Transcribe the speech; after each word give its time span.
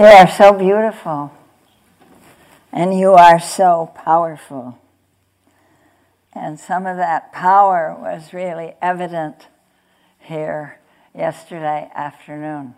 You 0.00 0.06
are 0.06 0.30
so 0.30 0.54
beautiful, 0.54 1.30
and 2.72 2.98
you 2.98 3.12
are 3.12 3.38
so 3.38 3.92
powerful. 3.94 4.78
And 6.32 6.58
some 6.58 6.86
of 6.86 6.96
that 6.96 7.34
power 7.34 7.94
was 8.00 8.32
really 8.32 8.72
evident 8.80 9.48
here 10.18 10.80
yesterday 11.14 11.90
afternoon. 11.94 12.76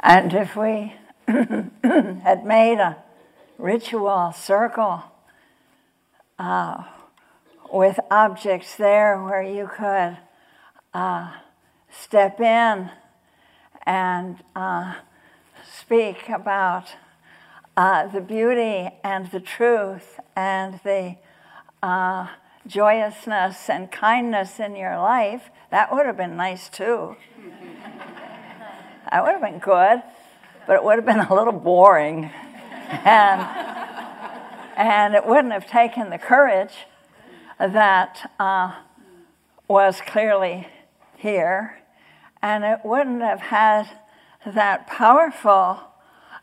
And 0.00 0.32
if 0.32 0.56
we 0.56 0.94
had 1.28 2.46
made 2.46 2.78
a 2.78 2.96
ritual 3.58 4.32
circle 4.32 5.02
uh, 6.38 6.84
with 7.70 8.00
objects 8.10 8.76
there 8.76 9.22
where 9.22 9.42
you 9.42 9.68
could 9.76 10.16
uh, 10.94 11.32
step 11.90 12.40
in 12.40 12.90
and 13.86 14.42
uh, 14.56 14.94
speak 15.70 16.28
about 16.28 16.94
uh, 17.76 18.06
the 18.06 18.20
beauty 18.20 18.88
and 19.02 19.30
the 19.30 19.40
truth 19.40 20.20
and 20.36 20.80
the 20.84 21.16
uh, 21.82 22.28
joyousness 22.66 23.68
and 23.68 23.90
kindness 23.90 24.58
in 24.58 24.76
your 24.76 24.96
life, 24.96 25.50
that 25.70 25.92
would 25.92 26.06
have 26.06 26.16
been 26.16 26.36
nice 26.36 26.68
too. 26.68 27.16
that 29.10 29.22
would 29.22 29.32
have 29.32 29.42
been 29.42 29.58
good, 29.58 30.02
but 30.66 30.76
it 30.76 30.84
would 30.84 30.96
have 30.96 31.04
been 31.04 31.20
a 31.20 31.34
little 31.34 31.52
boring. 31.52 32.30
and, 32.88 33.40
and 34.76 35.14
it 35.14 35.26
wouldn't 35.26 35.52
have 35.52 35.66
taken 35.66 36.10
the 36.10 36.18
courage 36.18 36.86
that 37.58 38.30
uh, 38.38 38.72
was 39.68 40.00
clearly 40.00 40.68
here 41.16 41.83
and 42.44 42.62
it 42.62 42.80
wouldn't 42.84 43.22
have 43.22 43.40
had 43.40 43.88
that 44.44 44.86
powerful 44.86 45.80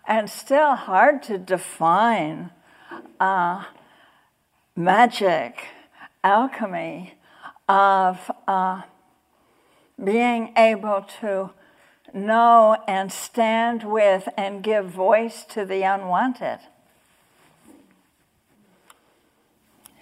and 0.08 0.28
still 0.28 0.74
hard 0.74 1.22
to 1.22 1.38
define 1.38 2.50
uh, 3.20 3.66
magic, 4.76 5.66
alchemy 6.24 7.14
of 7.70 8.32
uh, 8.48 8.82
being 10.04 10.52
able 10.58 11.06
to 11.22 11.52
know 12.16 12.78
and 12.88 13.12
stand 13.12 13.84
with 13.84 14.28
and 14.36 14.64
give 14.64 14.88
voice 14.88 15.44
to 15.44 15.66
the 15.66 15.84
unwanted. 15.84 16.58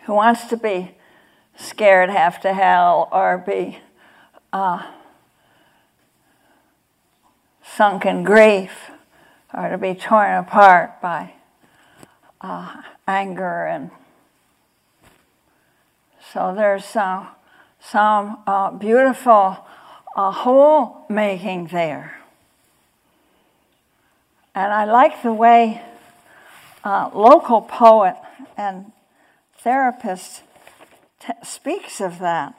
Who 0.06 0.14
wants 0.14 0.46
to 0.46 0.56
be 0.56 0.96
scared 1.58 2.10
half 2.10 2.40
to 2.44 2.54
hell 2.54 3.10
or 3.12 3.38
be 3.38 3.80
uh, 4.54 4.94
sunk 7.80 8.06
in 8.06 8.26
grief 8.26 8.92
or 9.54 9.70
to 9.70 9.78
be 9.78 9.94
torn 9.94 10.34
apart 10.34 11.02
by 11.02 11.32
uh, 12.42 12.82
anger 13.08 13.68
and 13.68 13.90
so 16.34 16.54
there's 16.54 16.84
some 16.84 17.30
some 17.80 18.40
uh, 18.46 18.70
beautiful 18.72 19.66
uh, 20.14 20.30
whole 20.30 21.06
making 21.10 21.68
there. 21.68 22.20
And 24.54 24.74
i 24.74 24.84
like 24.84 25.24
the 25.24 25.32
way 25.32 25.82
uh, 26.84 27.10
local 27.14 27.62
poet 27.62 28.18
and 28.58 28.92
therapist 29.58 30.44
t- 31.22 31.32
speaks 31.44 32.02
of 32.02 32.20
that. 32.20 32.56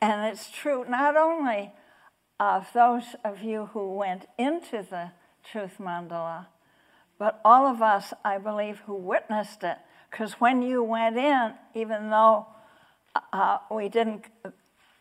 And 0.00 0.24
it's 0.32 0.50
true 0.50 0.86
not 0.88 1.14
only 1.14 1.72
of 2.38 2.66
those 2.74 3.04
of 3.24 3.42
you 3.42 3.70
who 3.72 3.94
went 3.94 4.26
into 4.38 4.84
the 4.88 5.12
truth 5.50 5.76
mandala, 5.78 6.46
but 7.18 7.40
all 7.44 7.66
of 7.66 7.80
us, 7.80 8.12
I 8.24 8.38
believe, 8.38 8.80
who 8.86 8.94
witnessed 8.94 9.62
it. 9.62 9.78
Because 10.10 10.34
when 10.34 10.62
you 10.62 10.82
went 10.82 11.16
in, 11.16 11.52
even 11.74 12.10
though 12.10 12.46
uh, 13.32 13.58
we 13.70 13.88
didn't 13.88 14.26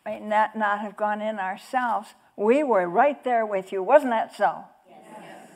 may 0.06 0.20
not, 0.20 0.56
not 0.56 0.80
have 0.80 0.96
gone 0.96 1.22
in 1.22 1.40
ourselves, 1.40 2.10
we 2.38 2.64
were 2.64 2.88
right 2.88 3.24
there 3.24 3.46
with 3.46 3.72
you. 3.72 3.82
Wasn't 3.82 4.12
that 4.12 4.36
so? 4.36 4.66
Yes. 4.88 5.50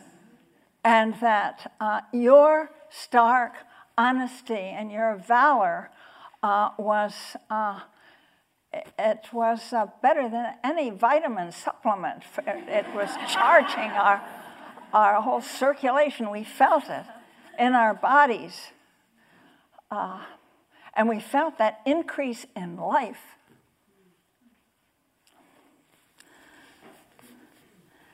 And 0.83 1.13
that 1.21 1.71
uh, 1.79 2.01
your 2.11 2.71
stark 2.89 3.53
honesty 3.97 4.55
and 4.55 4.91
your 4.91 5.15
valor 5.15 5.91
uh, 6.41 6.69
was 6.77 7.13
uh, 7.49 7.81
it 8.71 9.25
was 9.33 9.73
uh, 9.73 9.87
better 10.01 10.29
than 10.29 10.53
any 10.63 10.89
vitamin 10.89 11.51
supplement. 11.51 12.23
It 12.45 12.85
was 12.93 13.09
charging 13.27 13.91
our, 13.91 14.21
our 14.93 15.21
whole 15.21 15.41
circulation. 15.41 16.29
We 16.29 16.43
felt 16.43 16.89
it 16.89 17.05
in 17.57 17.73
our 17.73 17.93
bodies. 17.93 18.71
Uh, 19.89 20.19
and 20.93 21.09
we 21.09 21.19
felt 21.19 21.57
that 21.57 21.81
increase 21.85 22.45
in 22.55 22.77
life. 22.77 23.21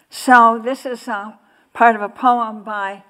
So, 0.10 0.62
this 0.64 0.86
is 0.86 1.10
uh, 1.10 1.34
part 1.74 1.98
of 1.98 2.02
a 2.02 2.08
poem 2.08 2.64
by 2.64 3.04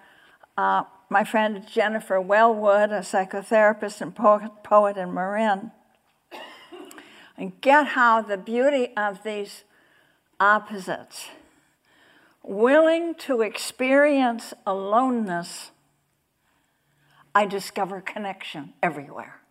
uh, 0.58 0.86
my 1.10 1.24
friend 1.24 1.64
Jennifer 1.68 2.16
Welwood, 2.16 2.92
a 2.92 3.02
psychotherapist 3.02 4.02
and 4.02 4.16
poet, 4.16 4.50
poet 4.64 4.98
in 4.98 5.14
Marin 5.14 5.72
and 7.38 7.60
get 7.62 7.88
how 7.88 8.22
the 8.22 8.38
beauty 8.38 8.90
of 8.96 9.24
these 9.24 9.64
opposites, 10.40 11.30
willing 12.44 13.16
to 13.16 13.42
experience 13.42 14.54
aloneness, 14.66 15.72
I 17.34 17.46
discover 17.46 18.00
connection 18.00 18.74
everywhere. 18.82 19.42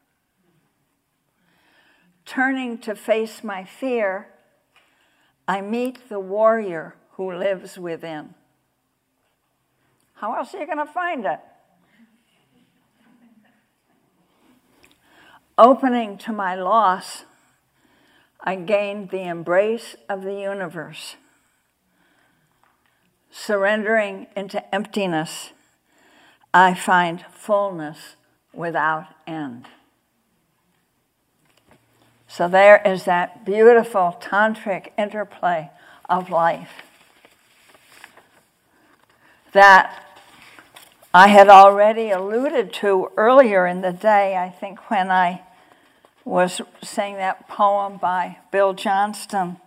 Turning 2.24 2.78
to 2.78 2.94
face 2.94 3.44
my 3.44 3.64
fear, 3.64 4.28
I 5.46 5.60
meet 5.60 6.08
the 6.08 6.20
warrior 6.20 6.96
who 7.12 7.30
lives 7.32 7.78
within. 7.78 8.34
How 10.14 10.34
else 10.34 10.54
are 10.54 10.60
you 10.60 10.66
going 10.66 10.78
to 10.78 10.86
find 10.86 11.26
it? 11.26 11.40
Opening 15.58 16.16
to 16.18 16.32
my 16.32 16.54
loss, 16.54 17.24
I 18.46 18.56
gained 18.56 19.08
the 19.08 19.22
embrace 19.22 19.96
of 20.06 20.22
the 20.22 20.34
universe. 20.34 21.16
Surrendering 23.30 24.26
into 24.36 24.62
emptiness, 24.72 25.52
I 26.52 26.74
find 26.74 27.24
fullness 27.32 28.16
without 28.52 29.06
end. 29.26 29.66
So 32.28 32.46
there 32.46 32.82
is 32.84 33.04
that 33.04 33.46
beautiful 33.46 34.18
tantric 34.20 34.88
interplay 34.98 35.70
of 36.08 36.28
life 36.28 36.82
that 39.52 40.04
I 41.14 41.28
had 41.28 41.48
already 41.48 42.10
alluded 42.10 42.72
to 42.74 43.08
earlier 43.16 43.66
in 43.66 43.80
the 43.80 43.92
day, 43.92 44.36
I 44.36 44.50
think, 44.50 44.90
when 44.90 45.10
I 45.10 45.42
was 46.24 46.60
saying 46.82 47.16
that 47.16 47.48
poem 47.48 47.98
by 47.98 48.38
Bill 48.50 48.72
Johnston. 48.72 49.58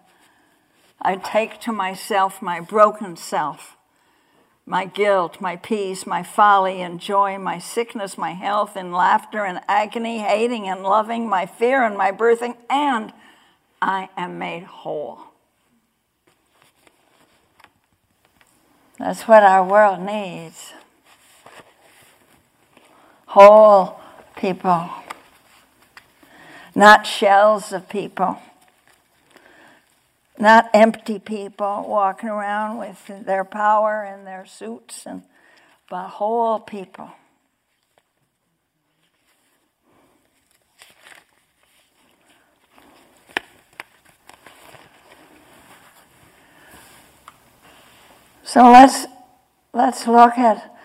I 1.01 1.15
take 1.15 1.59
to 1.61 1.71
myself 1.71 2.41
my 2.41 2.59
broken 2.59 3.15
self, 3.15 3.77
my 4.65 4.85
guilt, 4.85 5.39
my 5.39 5.55
peace, 5.55 6.07
my 6.07 6.23
folly 6.23 6.81
and 6.81 6.99
joy, 6.99 7.37
my 7.37 7.59
sickness, 7.59 8.17
my 8.17 8.31
health, 8.31 8.75
and 8.75 8.91
laughter 8.91 9.45
and 9.45 9.61
agony, 9.67 10.19
hating 10.19 10.67
and 10.67 10.81
loving, 10.81 11.29
my 11.29 11.45
fear 11.45 11.83
and 11.83 11.95
my 11.95 12.11
birthing, 12.11 12.57
and 12.69 13.13
I 13.81 14.09
am 14.17 14.39
made 14.39 14.63
whole. 14.63 15.19
That's 18.97 19.27
what 19.27 19.43
our 19.43 19.63
world 19.63 19.99
needs. 19.99 20.73
Whole 23.27 23.99
people 24.35 24.89
not 26.77 27.07
shells 27.07 27.73
of 27.73 27.89
people, 27.89 28.37
not 30.37 30.69
empty 30.75 31.17
people 31.17 31.83
walking 31.87 32.29
around 32.29 32.77
with 32.77 33.25
their 33.25 33.43
power 33.43 34.03
and 34.03 34.27
their 34.27 34.45
suits, 34.45 35.07
and, 35.07 35.23
but 35.89 36.07
whole 36.07 36.59
people. 36.59 37.09
So 48.43 48.71
let's 48.71 49.07
let's 49.73 50.05
look 50.05 50.37
at 50.37 50.77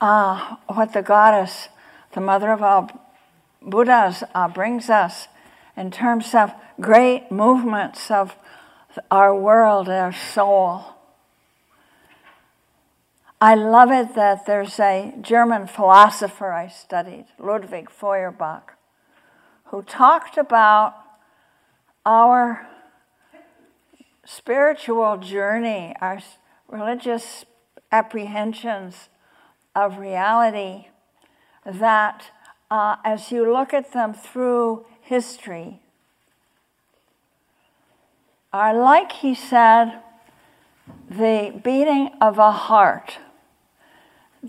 uh, 0.00 0.56
what 0.68 0.94
the 0.94 1.02
goddess, 1.02 1.68
the 2.14 2.22
mother 2.22 2.50
of 2.50 2.62
all 2.62 2.90
Buddhas, 3.60 4.24
uh, 4.34 4.48
brings 4.48 4.88
us 4.88 5.28
in 5.76 5.90
terms 5.90 6.34
of 6.34 6.52
great 6.80 7.30
movements 7.30 8.10
of 8.10 8.36
our 9.10 9.34
world, 9.34 9.88
our 9.88 10.12
soul. 10.12 10.84
I 13.40 13.54
love 13.54 13.90
it 13.90 14.14
that 14.14 14.46
there's 14.46 14.78
a 14.78 15.12
German 15.20 15.66
philosopher 15.66 16.52
I 16.52 16.68
studied, 16.68 17.26
Ludwig 17.38 17.90
Feuerbach, 17.90 18.74
who 19.64 19.82
talked 19.82 20.38
about 20.38 20.94
our 22.06 22.68
spiritual 24.24 25.18
journey, 25.18 25.94
our 26.00 26.20
religious 26.68 27.44
apprehensions 27.92 29.08
of 29.74 29.98
reality, 29.98 30.86
that 31.66 32.30
uh, 32.70 32.96
as 33.04 33.30
you 33.30 33.52
look 33.52 33.74
at 33.74 33.92
them 33.92 34.14
through 34.14 34.86
history, 35.04 35.80
are 38.52 38.74
like, 38.74 39.12
he 39.12 39.34
said, 39.34 40.00
the 41.08 41.60
beating 41.62 42.10
of 42.20 42.38
a 42.38 42.52
heart 42.52 43.18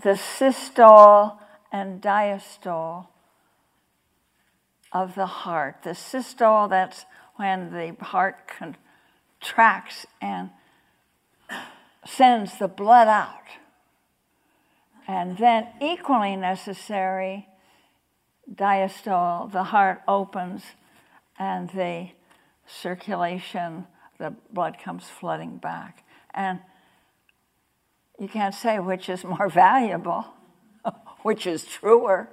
the 0.02 0.16
systole 0.16 1.38
and 1.72 2.02
diastole 2.02 3.06
of 4.92 5.14
the 5.14 5.26
heart. 5.26 5.82
The 5.82 5.94
systole, 5.94 6.68
that's 6.68 7.06
when 7.36 7.72
the 7.72 7.96
heart 8.04 8.50
contracts 9.40 10.06
and 10.20 10.50
sends 12.04 12.58
the 12.58 12.68
blood 12.68 13.08
out. 13.08 13.42
And 15.08 15.38
then, 15.38 15.68
equally 15.80 16.36
necessary, 16.36 17.46
diastole, 18.52 19.50
the 19.50 19.64
heart 19.64 20.02
opens 20.06 20.62
and 21.38 21.68
the 21.70 22.08
circulation, 22.66 23.86
the 24.18 24.34
blood 24.52 24.78
comes 24.82 25.04
flooding 25.04 25.58
back. 25.58 26.04
And 26.32 26.60
you 28.18 28.28
can't 28.28 28.54
say 28.54 28.78
which 28.78 29.08
is 29.08 29.24
more 29.24 29.48
valuable, 29.52 30.26
which 31.22 31.46
is 31.46 31.64
truer. 31.64 32.28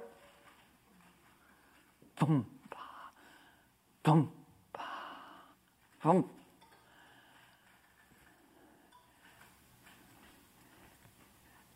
Boom, 2.18 2.46
boom, 4.02 4.30
boom. 6.02 6.30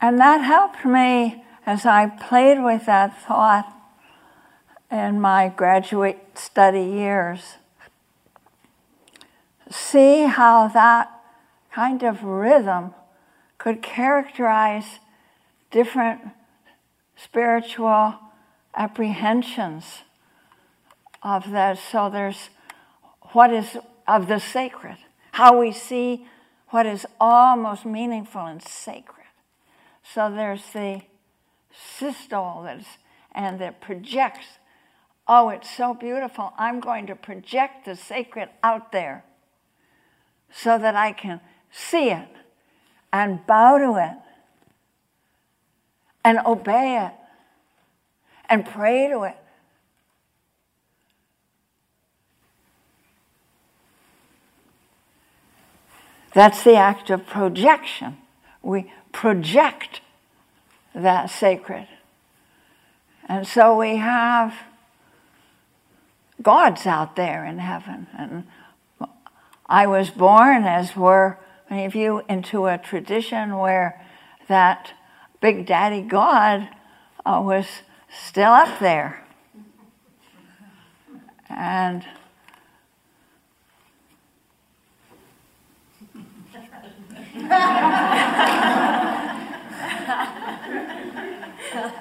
And 0.01 0.19
that 0.21 0.39
helped 0.39 0.85
me 0.85 1.43
as 1.67 1.85
I 1.85 2.07
played 2.07 2.63
with 2.63 2.87
that 2.87 3.21
thought 3.21 3.78
in 4.91 5.21
my 5.21 5.49
graduate 5.49 6.19
study 6.35 6.83
years. 6.83 7.57
See 9.71 10.23
how 10.25 10.69
that 10.69 11.11
kind 11.73 12.03
of 12.03 12.25
rhythm 12.25 12.95
could 13.59 13.83
characterize 13.83 14.99
different 15.71 16.21
spiritual 17.17 18.15
apprehensions 18.75 20.03
of 21.23 21.51
that. 21.51 21.79
So 21.79 22.09
there's 22.09 22.49
what 23.33 23.53
is 23.53 23.77
of 24.07 24.29
the 24.29 24.39
sacred, 24.39 24.97
how 25.33 25.59
we 25.59 25.73
see 25.73 26.27
what 26.71 26.87
is 26.87 27.07
almost 27.21 27.85
meaningful 27.85 28.47
and 28.47 28.63
sacred. 28.63 29.27
So 30.03 30.31
there's 30.31 30.63
the 30.73 31.03
systole 31.99 32.63
that's, 32.65 32.87
and 33.35 33.59
that 33.61 33.81
projects, 33.81 34.47
oh, 35.29 35.51
it's 35.51 35.71
so 35.71 35.95
beautiful. 35.95 36.53
I'm 36.57 36.81
going 36.81 37.07
to 37.07 37.15
project 37.15 37.85
the 37.85 37.95
sacred 37.95 38.49
out 38.63 38.93
there 38.93 39.25
so 40.51 40.79
that 40.79 40.97
I 40.97 41.13
can 41.13 41.41
see 41.71 42.11
it 42.11 42.29
and 43.13 43.47
bow 43.47 43.79
to 43.79 44.03
it 44.03 44.17
and 46.25 46.39
obey 46.47 47.05
it 47.05 47.13
and 48.49 48.65
pray 48.65 49.09
to 49.09 49.25
it. 49.25 49.37
That's 56.35 56.63
the 56.63 56.77
act 56.77 57.11
of 57.11 57.27
projection. 57.27 58.19
We 58.63 58.93
project 59.13 60.01
that 60.95 61.31
sacred. 61.31 61.89
And 63.29 63.47
so 63.47 63.77
we 63.77 63.97
have 63.97 64.55
gods 66.43 66.87
out 66.87 67.17
there 67.17 67.45
in 67.45 67.59
heaven. 67.59 68.07
And 68.17 68.45
I 69.67 69.87
was 69.87 70.11
born, 70.11 70.65
as 70.65 70.97
were 70.97 71.39
many 71.69 71.85
of 71.85 71.95
you 71.95 72.23
into 72.29 72.67
a 72.67 72.79
tradition 72.79 73.57
where 73.57 74.05
that 74.49 74.93
Big 75.41 75.67
Daddy 75.67 76.01
God 76.01 76.69
uh, 77.27 77.41
was 77.45 77.67
still 78.11 78.53
up 78.53 78.79
there. 78.79 79.25
And 81.51 82.05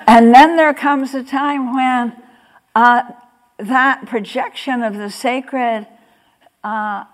and 0.08 0.34
then 0.34 0.58
there 0.58 0.74
comes 0.74 1.14
a 1.14 1.24
time 1.24 1.74
when 1.76 2.14
uh, 2.76 3.04
that 3.58 4.06
projection 4.06 4.84
of 4.84 4.96
the 4.96 5.10
sacred 5.10 5.88
uh, 6.64 7.06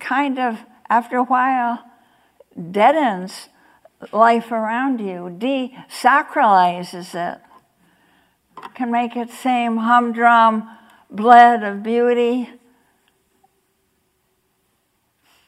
kind 0.00 0.38
of 0.38 0.58
after 0.88 1.16
a 1.16 1.24
while, 1.24 1.84
deadens 2.70 3.48
life 4.12 4.50
around 4.50 5.00
you, 5.00 5.34
desacralizes 5.38 7.14
it, 7.14 7.40
can 8.74 8.90
make 8.90 9.16
it 9.16 9.30
seem 9.30 9.78
humdrum, 9.78 10.68
bled 11.10 11.62
of 11.62 11.82
beauty, 11.82 12.50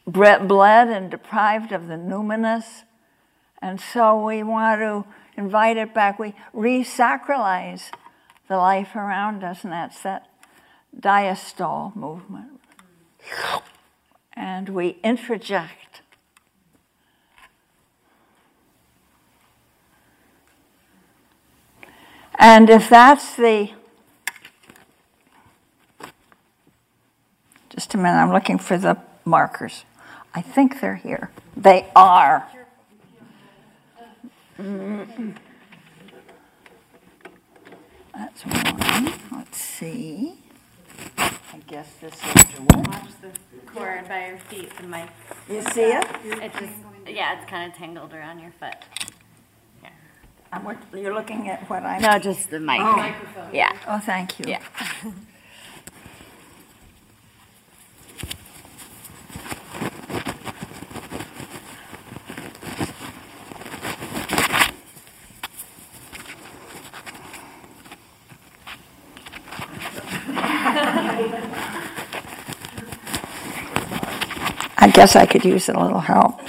bled 0.07 0.89
and 0.89 1.11
deprived 1.11 1.73
of 1.73 1.89
the 1.89 1.95
numinous. 1.95 2.85
And 3.61 3.81
so 3.81 4.25
we 4.25 4.43
want 4.43 4.81
to 4.81 5.05
invite 5.37 5.77
it 5.77 5.95
back. 5.95 6.19
We 6.19 6.35
resacralize 6.55 7.91
the 8.49 8.57
life 8.57 8.95
around 8.95 9.43
us, 9.43 9.65
and 9.65 9.73
that's 9.73 10.03
that 10.03 10.29
diastole 11.01 11.95
movement 11.97 12.61
and 14.37 14.69
we 14.69 14.97
interject. 15.03 16.03
And 22.37 22.69
if 22.69 22.89
that's 22.89 23.37
the, 23.37 23.71
just 27.71 27.95
a 27.95 27.97
minute, 27.97 28.19
I'm 28.19 28.33
looking 28.33 28.59
for 28.59 28.77
the 28.77 28.99
markers. 29.25 29.85
I 30.35 30.43
think 30.43 30.81
they're 30.81 30.97
here. 30.97 31.31
They 31.57 31.91
are. 31.95 32.47
Mm. 34.59 35.37
That's 38.25 38.47
one. 38.47 39.13
Let's 39.33 39.59
see. 39.59 40.35
I 41.19 41.59
guess 41.67 41.89
this 42.01 42.15
is 42.15 42.21
the 42.55 42.63
Watch 42.63 43.09
the 43.21 43.31
cord 43.67 44.09
by 44.09 44.29
your 44.29 44.39
feet, 44.39 44.75
the 44.79 44.87
mic. 44.87 45.11
You 45.49 45.61
see 45.73 45.83
it? 45.83 46.07
It 46.25 46.53
just, 46.59 46.73
yeah, 47.07 47.39
it's 47.39 47.51
kind 47.51 47.71
of 47.71 47.77
tangled 47.77 48.15
around 48.15 48.41
your 48.41 48.53
foot. 48.59 48.77
I'm, 50.53 50.79
you're 50.95 51.13
looking 51.13 51.49
at 51.49 51.69
what 51.69 51.83
I'm. 51.83 52.01
No, 52.01 52.19
just 52.19 52.49
the 52.49 52.61
mic. 52.61 52.81
Oh. 52.81 52.97
Microphone. 52.97 53.53
Yeah. 53.53 53.77
Oh, 53.89 53.99
thank 53.99 54.39
you. 54.39 54.47
Yeah. 54.49 54.63
guess 74.95 75.17
I 75.17 75.27
could 75.27 75.45
use 75.45 75.69
a 75.69 75.73
little 75.77 75.99
help. 75.99 76.41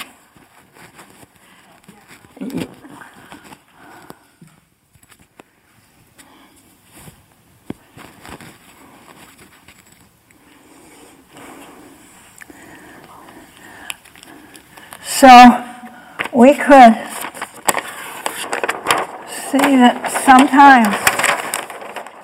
So 15.03 15.65
we 16.31 16.53
could 16.53 16.93
see 19.27 19.75
that 19.75 20.11
sometimes 20.23 20.95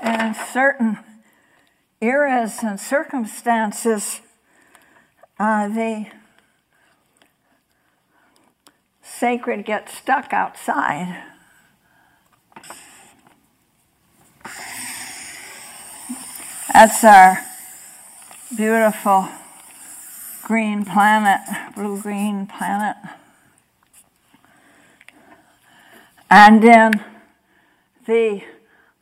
in 0.04 0.36
certain 0.36 1.00
eras 2.00 2.60
and 2.62 2.80
circumstances, 2.80 4.22
uh, 5.62 5.68
the 5.68 6.06
sacred 9.04 9.64
gets 9.64 9.96
stuck 9.96 10.34
outside. 10.34 11.24
That's 16.74 17.04
our 17.04 17.38
beautiful 18.56 19.28
green 20.42 20.84
planet, 20.84 21.42
blue 21.76 22.02
green 22.02 22.48
planet. 22.48 22.96
And 26.30 26.64
in 26.64 26.92
the 28.08 28.44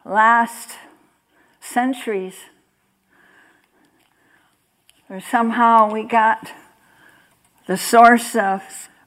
last 0.03 0.71
centuries, 1.61 2.35
or 5.09 5.19
somehow 5.19 5.91
we 5.91 6.03
got 6.03 6.51
the 7.67 7.77
source 7.77 8.35
of 8.35 8.61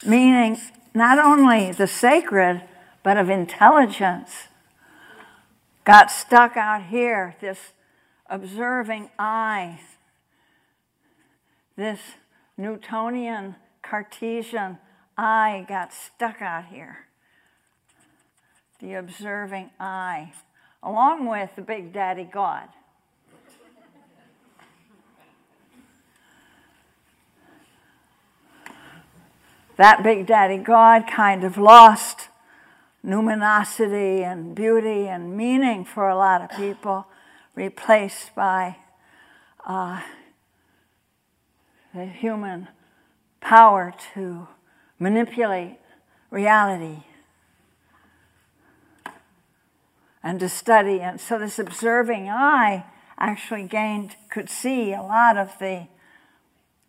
meaning, 0.04 0.58
not 0.94 1.18
only 1.18 1.72
the 1.72 1.86
sacred, 1.86 2.62
but 3.02 3.16
of 3.16 3.30
intelligence, 3.30 4.48
got 5.84 6.10
stuck 6.10 6.56
out 6.56 6.84
here, 6.84 7.36
this 7.40 7.72
observing 8.28 9.10
eye, 9.18 9.80
this 11.76 12.00
Newtonian 12.56 13.56
Cartesian 13.82 14.78
eye 15.16 15.64
got 15.68 15.92
stuck 15.92 16.40
out 16.40 16.66
here. 16.66 17.06
The 18.80 18.94
observing 18.94 19.70
eye, 19.78 20.32
along 20.82 21.26
with 21.26 21.54
the 21.56 21.62
Big 21.62 21.92
Daddy 21.92 22.24
God. 22.24 22.68
That 29.76 30.02
Big 30.02 30.26
Daddy 30.26 30.58
God 30.58 31.06
kind 31.06 31.44
of 31.44 31.56
lost 31.56 32.28
luminosity 33.02 34.22
and 34.22 34.54
beauty 34.54 35.08
and 35.08 35.36
meaning 35.36 35.84
for 35.84 36.08
a 36.08 36.16
lot 36.16 36.42
of 36.42 36.56
people, 36.56 37.06
replaced 37.54 38.34
by 38.34 38.76
uh, 39.66 40.02
the 41.94 42.06
human 42.06 42.68
power 43.40 43.92
to 44.14 44.46
manipulate 44.98 45.78
reality 46.30 47.02
and 50.22 50.38
to 50.40 50.48
study. 50.48 51.00
And 51.00 51.20
so 51.20 51.38
this 51.38 51.58
observing 51.58 52.28
eye 52.28 52.84
actually 53.18 53.64
gained, 53.64 54.16
could 54.30 54.48
see 54.48 54.92
a 54.92 55.02
lot 55.02 55.36
of 55.36 55.58
the 55.58 55.88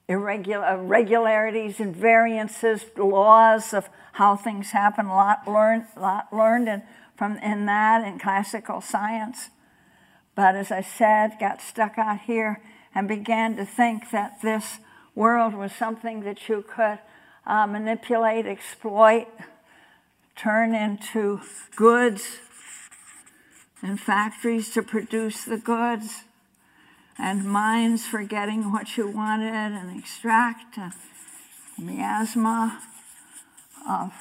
irregularities 0.08 1.80
and 1.80 1.96
variances, 1.96 2.86
laws 2.98 3.74
of 3.74 3.90
how 4.14 4.36
things 4.36 4.72
happen, 4.72 5.06
a 5.06 5.16
lot 5.16 5.48
learned, 5.48 5.86
lot 5.98 6.32
learned 6.34 6.68
in, 6.68 6.84
from, 7.16 7.38
in 7.38 7.66
that 7.66 8.06
in 8.06 8.20
classical 8.20 8.82
science. 8.82 9.50
But 10.36 10.56
as 10.56 10.72
I 10.72 10.82
said, 10.82 11.38
got 11.40 11.62
stuck 11.62 11.98
out 11.98 12.22
here 12.22 12.62
and 12.94 13.08
began 13.08 13.56
to 13.56 13.66
think 13.66 14.12
that 14.12 14.42
this 14.42 14.80
world 15.16 15.54
was 15.54 15.72
something 15.72 16.22
that 16.22 16.50
you 16.50 16.64
could 16.68 17.00
uh, 17.46 17.68
manipulate, 17.68 18.46
exploit, 18.46 19.28
turn 20.36 20.74
into 20.74 21.42
goods 21.76 22.40
and 23.82 24.00
factories 24.00 24.72
to 24.72 24.82
produce 24.82 25.44
the 25.44 25.58
goods 25.58 26.24
and 27.18 27.46
minds 27.46 28.06
for 28.06 28.24
getting 28.24 28.72
what 28.72 28.98
you 28.98 29.08
wanted 29.08 29.54
and 29.54 29.98
extract 29.98 30.78
miasma 31.78 32.82
of 33.88 34.14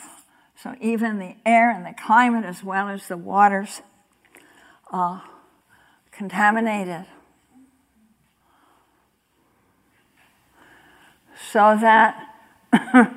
so 0.62 0.76
even 0.80 1.18
the 1.18 1.34
air 1.44 1.70
and 1.70 1.84
the 1.84 1.92
climate 1.92 2.44
as 2.44 2.62
well 2.62 2.88
as 2.88 3.08
the 3.08 3.16
waters 3.16 3.82
uh, 4.92 5.20
contaminated. 6.12 7.06
So 11.50 11.76
that 11.80 12.28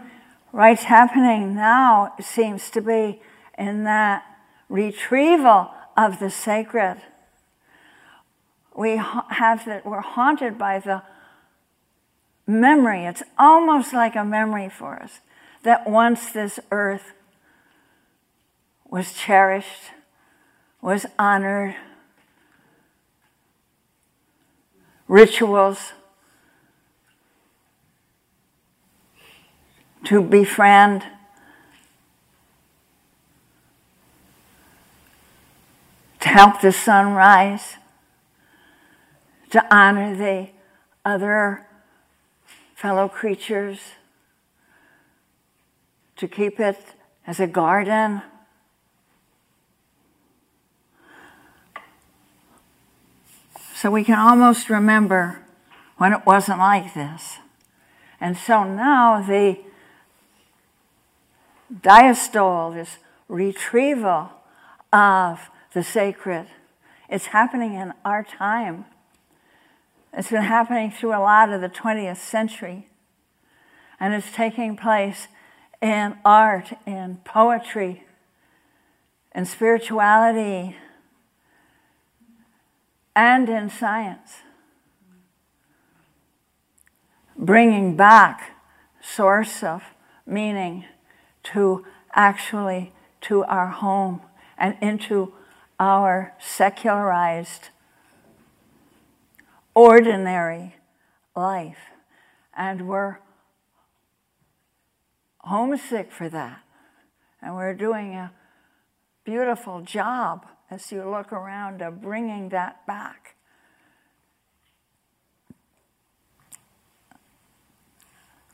what's 0.52 0.84
happening 0.84 1.54
now 1.54 2.14
seems 2.20 2.72
to 2.72 2.82
be 2.82 3.22
in 3.60 3.84
that 3.84 4.24
retrieval 4.68 5.70
of 5.96 6.20
the 6.20 6.32
sacred 6.32 6.98
we 8.76 8.98
have 8.98 9.66
that 9.66 9.86
we're 9.86 10.02
haunted 10.02 10.58
by 10.58 10.80
the 10.80 11.02
memory. 12.46 13.06
It's 13.06 13.24
almost 13.40 13.94
like 13.94 14.16
a 14.16 14.26
memory 14.26 14.70
for 14.70 15.02
us 15.02 15.22
that 15.64 15.90
once 15.90 16.32
this 16.32 16.60
earth 16.72 17.14
was 18.86 19.14
cherished, 19.14 19.92
was 20.82 21.06
honored, 21.18 21.76
rituals 25.08 25.94
to 30.04 30.22
befriend. 30.22 31.04
To 36.22 36.30
help 36.30 36.60
the 36.60 36.72
sun 36.72 37.14
rise 37.14 37.78
to 39.52 39.76
honor 39.76 40.16
the 40.16 40.50
other 41.04 41.68
fellow 42.76 43.08
creatures, 43.08 43.80
to 46.18 46.28
keep 46.28 46.60
it 46.60 46.80
as 47.28 47.40
a 47.40 47.48
garden. 47.48 48.22
So 53.74 53.92
we 53.92 54.04
can 54.04 54.18
almost 54.18 54.70
remember 54.70 55.42
when 55.98 56.14
it 56.14 56.26
wasn't 56.26 56.60
like 56.60 56.94
this. 56.94 57.38
And 58.20 58.38
so 58.38 58.64
now 58.64 59.22
the 59.22 59.60
diastole, 61.72 62.74
this 62.74 62.98
retrieval 63.28 64.32
of 64.92 65.50
the 65.74 65.84
sacred, 65.84 66.48
it's 67.10 67.28
happening 67.28 67.76
in 67.76 67.94
our 68.04 68.24
time. 68.24 68.86
It's 70.18 70.32
been 70.32 70.44
happening 70.44 70.92
through 70.92 71.10
a 71.10 71.20
lot 71.20 71.52
of 71.52 71.60
the 71.60 71.68
20th 71.68 72.18
century. 72.18 72.88
And 74.00 74.14
it's 74.14 74.32
taking 74.32 74.78
place 74.78 75.28
in 75.82 76.18
art, 76.24 76.74
in 76.86 77.18
poetry, 77.26 78.04
in 79.34 79.46
spirituality, 79.46 80.78
and 83.14 83.50
in 83.50 83.70
science. 83.70 84.38
Bringing 87.38 87.98
back 87.98 88.52
source 89.02 89.64
of 89.64 89.84
meaning 90.26 90.86
to 91.44 91.86
actually 92.14 92.94
to 93.22 93.44
our 93.44 93.68
home 93.68 94.22
and 94.58 94.78
into 94.82 95.34
our 95.78 96.34
secularized 96.40 97.70
ordinary 99.76 100.76
life. 101.36 101.78
And 102.58 102.88
we're 102.88 103.18
homesick 105.40 106.12
for 106.12 106.30
that. 106.30 106.62
And 107.42 107.56
we're 107.56 107.76
doing 107.76 108.16
a 108.16 108.32
beautiful 109.24 109.82
job 109.82 110.48
as 110.72 110.92
you 110.92 111.08
look 111.08 111.32
around 111.32 111.82
of 111.82 112.02
bringing 112.02 112.50
that 112.50 112.88
back. 112.88 113.36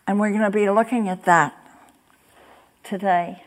And 0.06 0.20
we're 0.20 0.32
going 0.32 0.42
to 0.42 0.50
be 0.50 0.70
looking 0.70 1.08
at 1.08 1.24
that 1.24 1.56
today. 2.84 3.44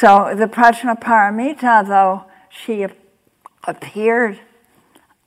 So 0.00 0.34
the 0.34 0.46
Prajnaparamita, 0.46 1.86
though 1.86 2.24
she 2.48 2.86
appeared 3.64 4.40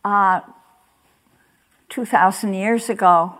uh, 0.04 0.40
2,000 1.90 2.56
years 2.56 2.90
ago, 2.90 3.36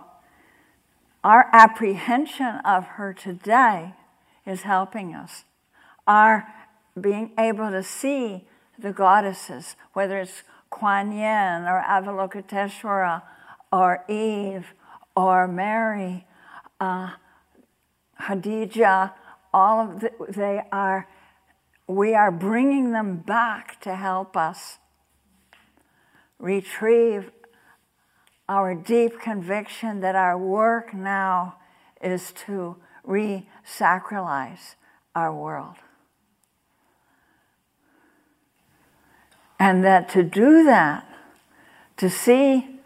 our 1.24 1.48
apprehension 1.52 2.60
of 2.64 2.84
her 2.84 3.12
today 3.12 3.94
is 4.46 4.62
helping 4.62 5.12
us. 5.12 5.42
Our 6.06 6.46
being 7.00 7.32
able 7.36 7.72
to 7.72 7.82
see 7.82 8.44
the 8.78 8.92
goddesses, 8.92 9.74
whether 9.92 10.20
it's 10.20 10.44
Kuan 10.70 11.10
Yin 11.10 11.64
or 11.66 11.82
Avalokiteshvara 11.84 13.22
or 13.72 14.04
Eve 14.08 14.72
or 15.16 15.48
Mary, 15.48 16.28
uh, 16.78 17.10
Hadija, 18.20 19.14
all 19.52 19.80
of 19.80 20.00
the, 20.00 20.12
they 20.28 20.62
are 20.70 21.08
we 21.86 22.14
are 22.14 22.30
bringing 22.30 22.92
them 22.92 23.16
back 23.16 23.80
to 23.82 23.94
help 23.94 24.36
us 24.36 24.78
retrieve 26.38 27.30
our 28.48 28.74
deep 28.74 29.20
conviction 29.20 30.00
that 30.00 30.14
our 30.14 30.36
work 30.36 30.94
now 30.94 31.56
is 32.02 32.32
to 32.32 32.76
re 33.02 33.46
sacralize 33.66 34.74
our 35.14 35.32
world. 35.32 35.76
And 39.58 39.84
that 39.84 40.08
to 40.10 40.22
do 40.22 40.64
that, 40.64 41.06
to 41.96 42.10
see 42.10 42.80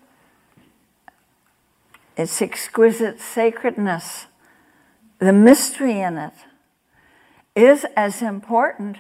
its 2.17 2.43
exquisite 2.43 3.21
sacredness, 3.21 4.27
the 5.19 5.33
mystery 5.33 6.01
in 6.01 6.19
it, 6.19 6.35
is 7.59 7.85
as 7.97 8.23
important 8.23 8.99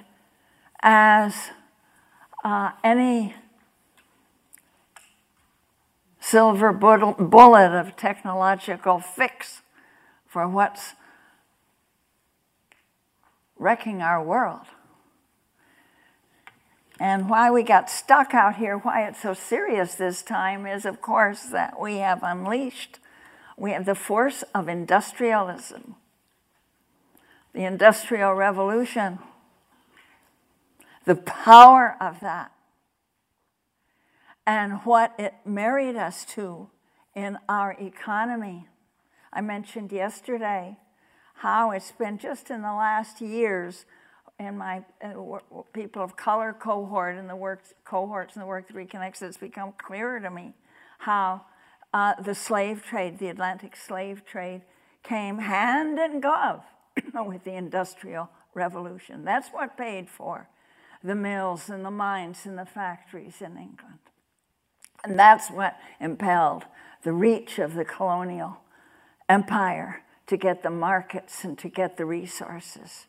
as 0.82 1.50
uh, 2.44 2.72
any 2.82 3.34
silver 6.18 6.72
bullet 6.72 7.78
of 7.78 7.96
technological 7.96 8.98
fix 8.98 9.62
for 10.26 10.48
what's 10.48 10.94
wrecking 13.56 14.02
our 14.02 14.22
world. 14.22 14.66
And 16.98 17.30
why 17.30 17.52
we 17.52 17.62
got 17.62 17.88
stuck 17.88 18.34
out 18.34 18.56
here, 18.56 18.76
why 18.76 19.06
it's 19.06 19.22
so 19.22 19.34
serious 19.34 19.94
this 19.94 20.20
time, 20.20 20.66
is 20.66 20.84
of 20.84 21.00
course 21.00 21.44
that 21.44 21.80
we 21.80 21.98
have 21.98 22.24
unleashed, 22.24 22.98
we 23.56 23.70
have 23.70 23.84
the 23.86 23.94
force 23.94 24.42
of 24.52 24.68
industrialism, 24.68 25.94
the 27.52 27.64
Industrial 27.64 28.32
Revolution, 28.34 29.18
the 31.04 31.14
power 31.14 31.96
of 32.00 32.20
that 32.20 32.52
and 34.48 34.80
what 34.84 35.14
it 35.18 35.34
married 35.44 35.94
us 35.94 36.24
to 36.24 36.70
in 37.14 37.38
our 37.50 37.76
economy. 37.78 38.66
I 39.30 39.42
mentioned 39.42 39.92
yesterday 39.92 40.78
how 41.34 41.70
it's 41.70 41.92
been 41.92 42.16
just 42.16 42.50
in 42.50 42.62
the 42.62 42.72
last 42.72 43.20
years 43.20 43.84
in 44.38 44.56
my 44.56 44.82
people 45.72 46.02
of 46.02 46.16
color 46.16 46.52
cohort 46.52 47.16
and 47.16 47.28
the 47.28 47.36
work 47.36 47.60
cohorts 47.84 48.34
and 48.34 48.42
the 48.42 48.46
work 48.46 48.68
that 48.68 48.76
reconnects 48.76 49.20
it's 49.20 49.36
become 49.36 49.72
clearer 49.76 50.20
to 50.20 50.30
me 50.30 50.54
how 51.00 51.42
uh, 51.92 52.14
the 52.22 52.34
slave 52.34 52.82
trade 52.82 53.18
the 53.18 53.28
atlantic 53.28 53.74
slave 53.74 54.24
trade 54.24 54.62
came 55.02 55.38
hand 55.38 55.98
in 55.98 56.20
glove 56.20 56.62
with 57.14 57.44
the 57.44 57.54
industrial 57.54 58.28
revolution 58.54 59.24
that's 59.24 59.48
what 59.48 59.76
paid 59.76 60.08
for 60.08 60.48
the 61.02 61.14
mills 61.14 61.68
and 61.68 61.84
the 61.84 61.90
mines 61.90 62.40
and 62.44 62.58
the 62.58 62.66
factories 62.66 63.40
in 63.40 63.56
england 63.56 63.98
and 65.04 65.18
that's 65.18 65.48
what 65.48 65.78
impelled 66.00 66.64
the 67.02 67.12
reach 67.12 67.58
of 67.58 67.74
the 67.74 67.84
colonial 67.84 68.58
empire 69.28 70.02
to 70.26 70.36
get 70.36 70.62
the 70.62 70.70
markets 70.70 71.44
and 71.44 71.58
to 71.58 71.68
get 71.68 71.96
the 71.96 72.04
resources. 72.04 73.06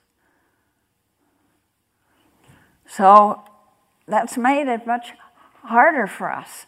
So 2.88 3.44
that's 4.08 4.38
made 4.38 4.68
it 4.68 4.88
much 4.88 5.12
harder 5.64 6.08
for 6.08 6.32
us 6.32 6.66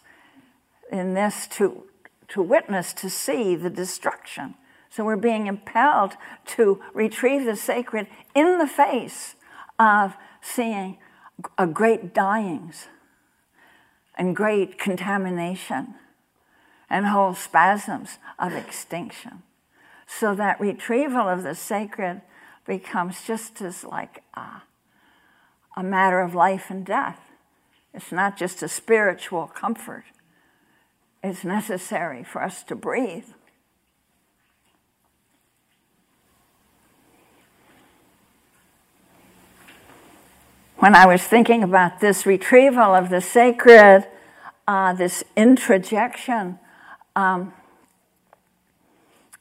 in 0.90 1.14
this 1.14 1.46
to, 1.52 1.84
to 2.28 2.42
witness, 2.42 2.92
to 2.94 3.08
see 3.08 3.56
the 3.56 3.70
destruction. 3.70 4.54
So 4.94 5.04
we're 5.04 5.16
being 5.16 5.46
impelled 5.46 6.12
to 6.48 6.82
retrieve 6.92 7.46
the 7.46 7.56
sacred 7.56 8.08
in 8.34 8.58
the 8.58 8.66
face 8.66 9.36
of 9.78 10.16
seeing 10.42 10.98
a 11.56 11.66
great 11.66 12.12
dyings 12.12 12.88
and 14.18 14.36
great 14.36 14.78
contamination 14.78 15.94
and 16.90 17.06
whole 17.06 17.32
spasms 17.32 18.18
of 18.38 18.52
extinction. 18.52 19.42
So 20.06 20.34
that 20.34 20.60
retrieval 20.60 21.26
of 21.26 21.42
the 21.42 21.54
sacred 21.54 22.20
becomes 22.66 23.26
just 23.26 23.62
as 23.62 23.84
like 23.84 24.22
a, 24.34 24.62
a 25.74 25.82
matter 25.82 26.20
of 26.20 26.34
life 26.34 26.66
and 26.68 26.84
death. 26.84 27.18
It's 27.94 28.12
not 28.12 28.36
just 28.36 28.62
a 28.62 28.68
spiritual 28.68 29.46
comfort, 29.46 30.04
it's 31.24 31.44
necessary 31.44 32.22
for 32.22 32.42
us 32.42 32.62
to 32.64 32.76
breathe. 32.76 33.28
When 40.82 40.96
I 40.96 41.06
was 41.06 41.22
thinking 41.22 41.62
about 41.62 42.00
this 42.00 42.26
retrieval 42.26 42.92
of 42.92 43.08
the 43.08 43.20
sacred, 43.20 44.04
uh, 44.66 44.92
this 44.92 45.22
introjection, 45.36 46.58
um, 47.14 47.52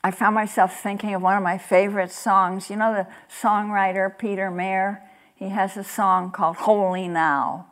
I 0.03 0.11
found 0.11 0.35
myself 0.35 0.79
thinking 0.83 1.15
of 1.15 1.23
one 1.23 1.35
of 1.35 1.41
my 1.41 1.57
favorite 1.57 2.11
songs. 2.11 2.69
You 2.69 2.75
know 2.75 2.93
the 2.93 3.07
songwriter 3.27 4.15
Peter 4.15 4.51
Mayer? 4.51 5.01
He 5.33 5.49
has 5.49 5.75
a 5.75 5.83
song 5.83 6.29
called 6.29 6.57
Holy 6.57 7.07
Now. 7.07 7.65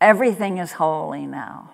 Everything 0.00 0.58
is 0.58 0.74
holy 0.74 1.26
now. 1.26 1.72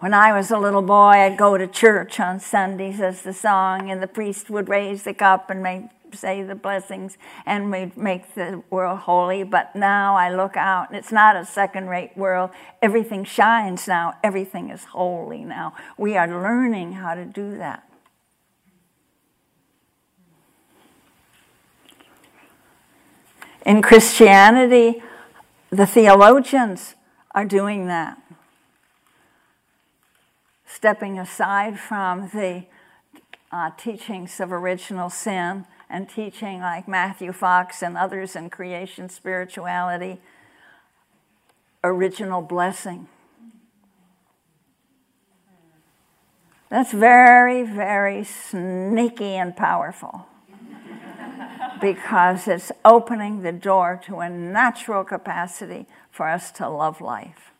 When 0.00 0.12
I 0.12 0.34
was 0.34 0.50
a 0.50 0.58
little 0.58 0.82
boy, 0.82 1.22
I'd 1.24 1.38
go 1.38 1.56
to 1.56 1.66
church 1.66 2.20
on 2.20 2.38
Sundays, 2.38 3.00
as 3.00 3.22
the 3.22 3.32
song, 3.32 3.90
and 3.90 4.02
the 4.02 4.06
priest 4.06 4.50
would 4.50 4.68
raise 4.68 5.04
the 5.04 5.14
cup 5.14 5.48
and 5.48 5.62
make 5.62 5.84
say 6.14 6.42
the 6.42 6.54
blessings 6.54 7.18
and 7.46 7.70
we 7.70 7.92
make 7.96 8.34
the 8.34 8.62
world 8.70 9.00
holy. 9.00 9.44
But 9.44 9.74
now 9.74 10.16
I 10.16 10.34
look 10.34 10.56
out 10.56 10.88
and 10.88 10.96
it's 10.96 11.12
not 11.12 11.36
a 11.36 11.44
second 11.44 11.88
rate 11.88 12.16
world. 12.16 12.50
Everything 12.80 13.24
shines 13.24 13.88
now, 13.88 14.14
everything 14.22 14.70
is 14.70 14.84
holy 14.84 15.44
now. 15.44 15.74
We 15.96 16.16
are 16.16 16.28
learning 16.28 16.92
how 16.92 17.14
to 17.14 17.24
do 17.24 17.56
that. 17.58 17.88
In 23.64 23.80
Christianity, 23.80 25.02
the 25.70 25.86
theologians 25.86 26.96
are 27.30 27.44
doing 27.44 27.86
that. 27.86 28.18
Stepping 30.66 31.18
aside 31.18 31.78
from 31.78 32.28
the 32.30 32.64
uh, 33.52 33.70
teachings 33.76 34.40
of 34.40 34.52
original 34.52 35.10
sin 35.10 35.66
and 35.92 36.08
teaching 36.08 36.60
like 36.60 36.88
Matthew 36.88 37.32
Fox 37.32 37.82
and 37.82 37.98
others 37.98 38.34
in 38.34 38.48
creation 38.48 39.10
spirituality, 39.10 40.20
original 41.84 42.40
blessing. 42.40 43.08
That's 46.70 46.92
very, 46.92 47.62
very 47.62 48.24
sneaky 48.24 49.34
and 49.34 49.54
powerful 49.54 50.26
because 51.78 52.48
it's 52.48 52.72
opening 52.86 53.42
the 53.42 53.52
door 53.52 54.00
to 54.06 54.20
a 54.20 54.30
natural 54.30 55.04
capacity 55.04 55.86
for 56.10 56.26
us 56.26 56.50
to 56.52 56.70
love 56.70 57.02
life. 57.02 57.50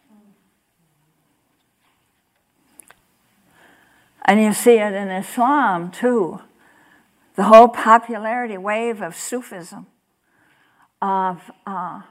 And 4.24 4.40
you 4.40 4.54
see 4.54 4.78
it 4.78 4.94
in 4.94 5.10
Islam 5.10 5.90
too 5.90 6.40
the 7.34 7.44
whole 7.44 7.68
popularity 7.68 8.58
wave 8.58 9.00
of 9.00 9.14
Sufism, 9.16 9.86
of 11.00 11.50
uh, 11.66 12.02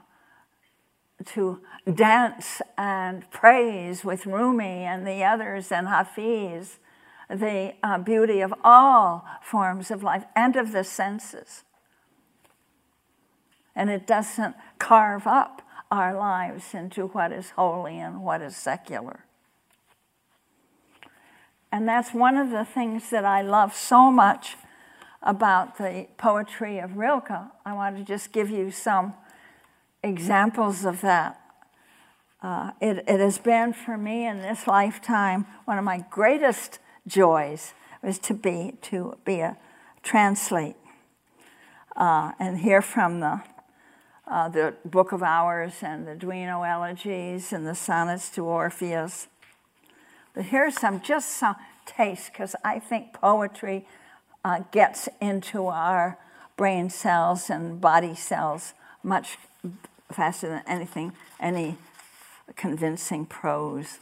to 1.24 1.60
dance 1.92 2.60
and 2.76 3.28
praise 3.30 4.04
with 4.04 4.26
Rumi 4.26 4.84
and 4.84 5.06
the 5.06 5.22
others 5.22 5.70
and 5.70 5.88
Hafiz, 5.88 6.78
the 7.30 7.74
uh, 7.82 7.98
beauty 7.98 8.40
of 8.40 8.52
all 8.64 9.24
forms 9.42 9.90
of 9.90 10.02
life 10.02 10.24
and 10.34 10.56
of 10.56 10.72
the 10.72 10.84
senses. 10.84 11.64
And 13.74 13.88
it 13.88 14.06
doesn't 14.06 14.56
carve 14.78 15.26
up 15.26 15.62
our 15.90 16.14
lives 16.14 16.74
into 16.74 17.06
what 17.08 17.32
is 17.32 17.50
holy 17.50 17.98
and 17.98 18.22
what 18.22 18.42
is 18.42 18.56
secular. 18.56 19.24
And 21.70 21.88
that's 21.88 22.12
one 22.12 22.36
of 22.36 22.50
the 22.50 22.66
things 22.66 23.08
that 23.10 23.24
I 23.24 23.40
love 23.40 23.74
so 23.74 24.10
much 24.10 24.56
about 25.22 25.78
the 25.78 26.06
poetry 26.16 26.78
of 26.78 26.96
Rilke, 26.96 27.30
I 27.64 27.72
want 27.72 27.96
to 27.96 28.04
just 28.04 28.32
give 28.32 28.50
you 28.50 28.70
some 28.70 29.14
examples 30.02 30.84
of 30.84 31.00
that. 31.02 31.40
Uh, 32.42 32.72
it, 32.80 33.04
it 33.06 33.20
has 33.20 33.38
been 33.38 33.72
for 33.72 33.96
me 33.96 34.26
in 34.26 34.40
this 34.40 34.66
lifetime 34.66 35.46
one 35.64 35.78
of 35.78 35.84
my 35.84 36.04
greatest 36.10 36.80
joys 37.06 37.72
was 38.02 38.18
to 38.18 38.34
be 38.34 38.74
to 38.82 39.16
be 39.24 39.38
a 39.38 39.56
translate 40.02 40.74
uh, 41.96 42.32
and 42.40 42.58
hear 42.58 42.82
from 42.82 43.20
the 43.20 43.40
uh, 44.26 44.48
the 44.48 44.74
Book 44.84 45.12
of 45.12 45.22
Hours 45.22 45.74
and 45.82 46.06
the 46.06 46.14
Duino 46.14 46.62
elegies 46.62 47.52
and 47.52 47.66
the 47.66 47.74
sonnets 47.74 48.30
to 48.30 48.44
Orpheus. 48.44 49.28
But 50.34 50.46
here's 50.46 50.80
some 50.80 51.00
just 51.00 51.30
some 51.30 51.56
taste 51.86 52.32
because 52.32 52.56
I 52.64 52.78
think 52.78 53.12
poetry 53.12 53.86
uh, 54.44 54.60
gets 54.70 55.08
into 55.20 55.66
our 55.66 56.18
brain 56.56 56.90
cells 56.90 57.50
and 57.50 57.80
body 57.80 58.14
cells 58.14 58.74
much 59.02 59.38
faster 60.10 60.48
than 60.48 60.62
anything, 60.66 61.12
any 61.40 61.76
convincing 62.56 63.26
prose. 63.26 63.98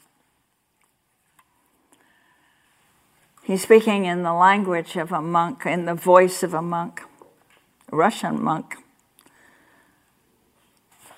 He's 3.43 3.63
speaking 3.63 4.05
in 4.05 4.23
the 4.23 4.33
language 4.33 4.97
of 4.97 5.13
a 5.13 5.21
monk, 5.21 5.67
in 5.67 5.85
the 5.85 5.95
voice 5.95 6.43
of 6.43 6.55
a 6.55 6.63
monk, 6.63 7.03
a 7.91 7.97
Russian 7.97 8.43
monk. 8.43 8.77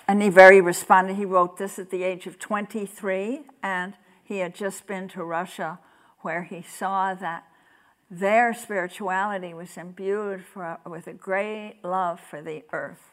And 0.08 0.22
he 0.22 0.28
very 0.28 0.60
responded. 0.60 1.16
He 1.16 1.24
wrote 1.24 1.58
this 1.58 1.78
at 1.78 1.90
the 1.90 2.02
age 2.02 2.26
of 2.26 2.38
23, 2.38 3.42
and 3.62 3.94
he 4.24 4.38
had 4.38 4.54
just 4.54 4.86
been 4.86 5.08
to 5.08 5.24
Russia 5.24 5.78
where 6.20 6.44
he 6.44 6.62
saw 6.62 7.14
that 7.14 7.44
their 8.12 8.52
spirituality 8.52 9.54
was 9.54 9.78
imbued 9.78 10.44
for, 10.44 10.78
with 10.84 11.06
a 11.06 11.14
great 11.14 11.76
love 11.82 12.20
for 12.20 12.42
the 12.42 12.62
earth. 12.70 13.10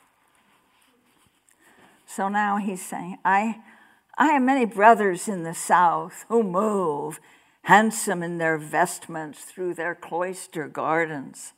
So 2.05 2.27
now 2.27 2.57
he's 2.57 2.85
saying, 2.85 3.17
I, 3.23 3.61
I 4.17 4.33
have 4.33 4.41
many 4.41 4.65
brothers 4.65 5.29
in 5.29 5.43
the 5.43 5.53
south 5.53 6.25
who 6.27 6.43
move, 6.43 7.21
handsome 7.61 8.21
in 8.21 8.39
their 8.39 8.57
vestments, 8.57 9.43
through 9.43 9.75
their 9.75 9.95
cloister 9.95 10.67
gardens. 10.67 11.53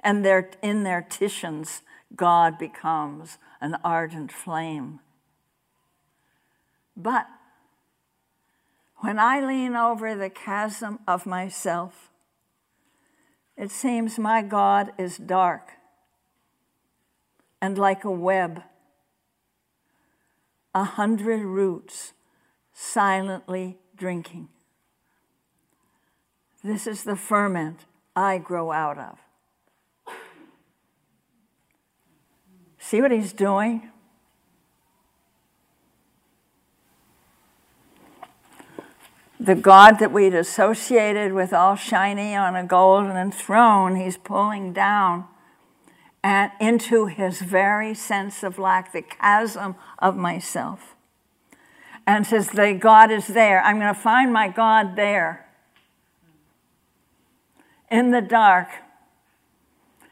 And 0.00 0.22
their, 0.22 0.50
in 0.60 0.82
their 0.82 1.00
Titians, 1.00 1.80
God 2.14 2.58
becomes 2.58 3.38
an 3.62 3.78
ardent 3.82 4.30
flame. 4.30 5.00
But 6.94 7.26
when 9.04 9.18
I 9.18 9.38
lean 9.38 9.76
over 9.76 10.14
the 10.14 10.30
chasm 10.30 10.98
of 11.06 11.26
myself, 11.26 12.10
it 13.54 13.70
seems 13.70 14.18
my 14.18 14.40
God 14.40 14.92
is 14.96 15.18
dark 15.18 15.72
and 17.60 17.76
like 17.76 18.04
a 18.04 18.10
web, 18.10 18.62
a 20.74 20.84
hundred 20.84 21.42
roots 21.42 22.14
silently 22.72 23.76
drinking. 23.94 24.48
This 26.62 26.86
is 26.86 27.04
the 27.04 27.14
ferment 27.14 27.84
I 28.16 28.38
grow 28.38 28.72
out 28.72 28.96
of. 28.96 29.18
See 32.78 33.02
what 33.02 33.10
he's 33.10 33.34
doing? 33.34 33.90
The 39.44 39.54
God 39.54 39.98
that 39.98 40.12
we'd 40.12 40.34
associated 40.34 41.32
with 41.32 41.52
all 41.52 41.76
shiny 41.76 42.34
on 42.34 42.56
a 42.56 42.64
golden 42.64 43.30
throne, 43.30 43.96
he's 43.96 44.16
pulling 44.16 44.72
down 44.72 45.26
and 46.22 46.50
into 46.58 47.06
his 47.06 47.40
very 47.40 47.94
sense 47.94 48.42
of 48.42 48.58
lack, 48.58 48.92
the 48.92 49.02
chasm 49.02 49.74
of 49.98 50.16
myself. 50.16 50.94
And 52.06 52.26
says, 52.26 52.48
The 52.48 52.72
God 52.72 53.10
is 53.10 53.26
there. 53.28 53.62
I'm 53.62 53.78
going 53.78 53.94
to 53.94 54.00
find 54.00 54.32
my 54.32 54.48
God 54.48 54.96
there. 54.96 55.46
In 57.90 58.10
the 58.10 58.22
dark. 58.22 58.68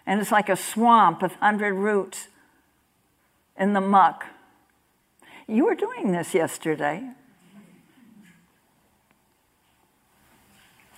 And 0.05 0.21
it's 0.21 0.33
like 0.33 0.51
a 0.51 0.57
swamp 0.57 1.23
with 1.23 1.33
hundred 1.37 1.75
roots 1.75 2.29
in 3.59 3.73
the 3.73 3.81
muck. 3.81 4.27
You 5.47 5.65
were 5.65 5.75
doing 5.75 6.13
this 6.13 6.35
yesterday. 6.35 7.09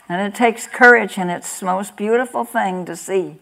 And 0.09 0.21
it 0.21 0.37
takes 0.37 0.67
courage, 0.67 1.19
and 1.19 1.31
it's 1.31 1.61
the 1.61 1.67
most 1.67 1.97
beautiful 1.97 2.45
thing 2.45 2.85
to 2.85 2.95
see. 2.95 3.39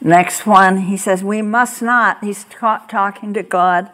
Next 0.00 0.46
one, 0.46 0.82
he 0.82 0.98
says, 0.98 1.24
We 1.24 1.40
must 1.40 1.80
not. 1.80 2.22
He's 2.22 2.44
ta- 2.44 2.84
talking 2.88 3.32
to 3.34 3.42
God. 3.42 3.90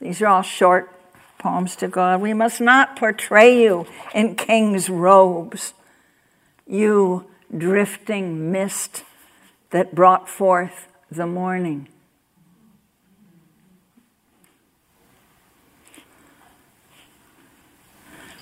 These 0.00 0.22
are 0.22 0.28
all 0.28 0.42
short 0.42 0.94
poems 1.38 1.74
to 1.76 1.88
God. 1.88 2.20
We 2.20 2.34
must 2.34 2.60
not 2.60 2.96
portray 2.96 3.62
you 3.62 3.86
in 4.14 4.36
king's 4.36 4.88
robes, 4.88 5.74
you 6.68 7.28
drifting 7.56 8.52
mist 8.52 9.02
that 9.70 9.94
brought 9.94 10.28
forth 10.28 10.86
the 11.10 11.26
morning. 11.26 11.88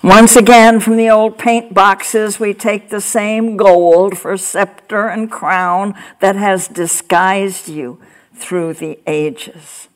Once 0.06 0.36
again, 0.36 0.78
from 0.78 0.96
the 0.96 1.10
old 1.10 1.36
paint 1.36 1.74
boxes, 1.74 2.38
we 2.38 2.54
take 2.54 2.90
the 2.90 3.00
same 3.00 3.56
gold 3.56 4.16
for 4.16 4.36
scepter 4.36 5.08
and 5.08 5.28
crown 5.32 5.92
that 6.20 6.36
has 6.36 6.68
disguised 6.68 7.68
you 7.68 8.00
through 8.32 8.72
the 8.72 9.00
ages. 9.08 9.88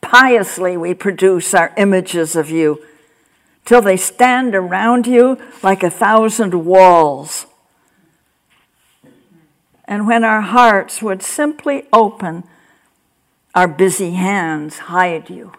Piously, 0.00 0.76
we 0.76 0.94
produce 0.94 1.52
our 1.54 1.74
images 1.76 2.36
of 2.36 2.50
you 2.50 2.80
till 3.64 3.82
they 3.82 3.96
stand 3.96 4.54
around 4.54 5.08
you 5.08 5.36
like 5.60 5.82
a 5.82 5.90
thousand 5.90 6.64
walls. 6.64 7.46
And 9.86 10.06
when 10.06 10.22
our 10.22 10.42
hearts 10.42 11.02
would 11.02 11.20
simply 11.20 11.88
open, 11.92 12.44
our 13.56 13.66
busy 13.66 14.12
hands 14.12 14.78
hide 14.78 15.28
you. 15.28 15.52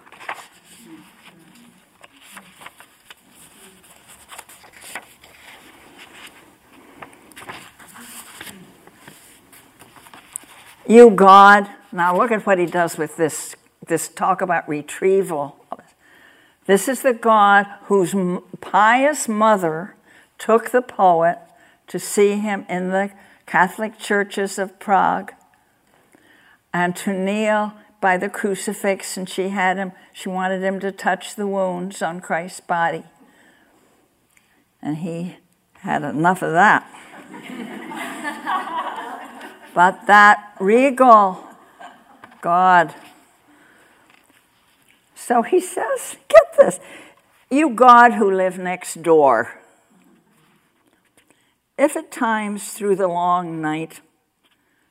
You, 10.92 11.10
God, 11.10 11.70
now 11.94 12.18
look 12.18 12.32
at 12.32 12.46
what 12.46 12.60
he 12.60 12.66
does 12.66 12.98
with 12.98 13.16
this, 13.16 13.56
this 13.88 14.10
talk 14.10 14.42
about 14.42 14.68
retrieval. 14.68 15.56
This 16.66 16.90
is 16.90 17.02
the 17.02 17.14
God 17.14 17.66
whose 17.84 18.14
pious 18.60 19.30
mother 19.30 19.96
took 20.38 20.72
the 20.72 20.82
poet 20.82 21.40
to 21.88 21.98
see 21.98 22.36
him 22.36 22.66
in 22.68 22.90
the 22.90 23.10
Catholic 23.46 24.00
churches 24.00 24.60
of 24.60 24.82
Prague 24.82 25.32
and 26.74 26.94
to 26.98 27.14
kneel 27.14 27.72
by 28.02 28.18
the 28.18 28.28
crucifix, 28.28 29.16
and 29.16 29.30
she 29.30 29.48
had 29.48 29.78
him, 29.78 29.94
she 30.12 30.28
wanted 30.28 30.62
him 30.62 30.82
to 30.82 30.92
touch 30.92 31.36
the 31.36 31.48
wounds 31.48 32.02
on 32.02 32.20
Christ's 32.20 32.60
body. 32.60 33.04
And 34.82 34.98
he 34.98 35.38
had 35.76 36.04
enough 36.04 36.42
of 36.42 36.52
that. 36.52 36.86
But 39.74 40.08
that 40.08 40.56
regal 40.60 41.44
God. 42.42 42.94
So 45.16 45.44
he 45.44 45.60
says, 45.60 46.18
get 46.28 46.58
this, 46.58 46.80
you 47.50 47.70
God 47.70 48.14
who 48.14 48.30
live 48.30 48.58
next 48.58 49.02
door. 49.02 49.60
If 51.78 51.96
at 51.96 52.12
times 52.12 52.74
through 52.74 52.96
the 52.96 53.08
long 53.08 53.62
night 53.62 54.02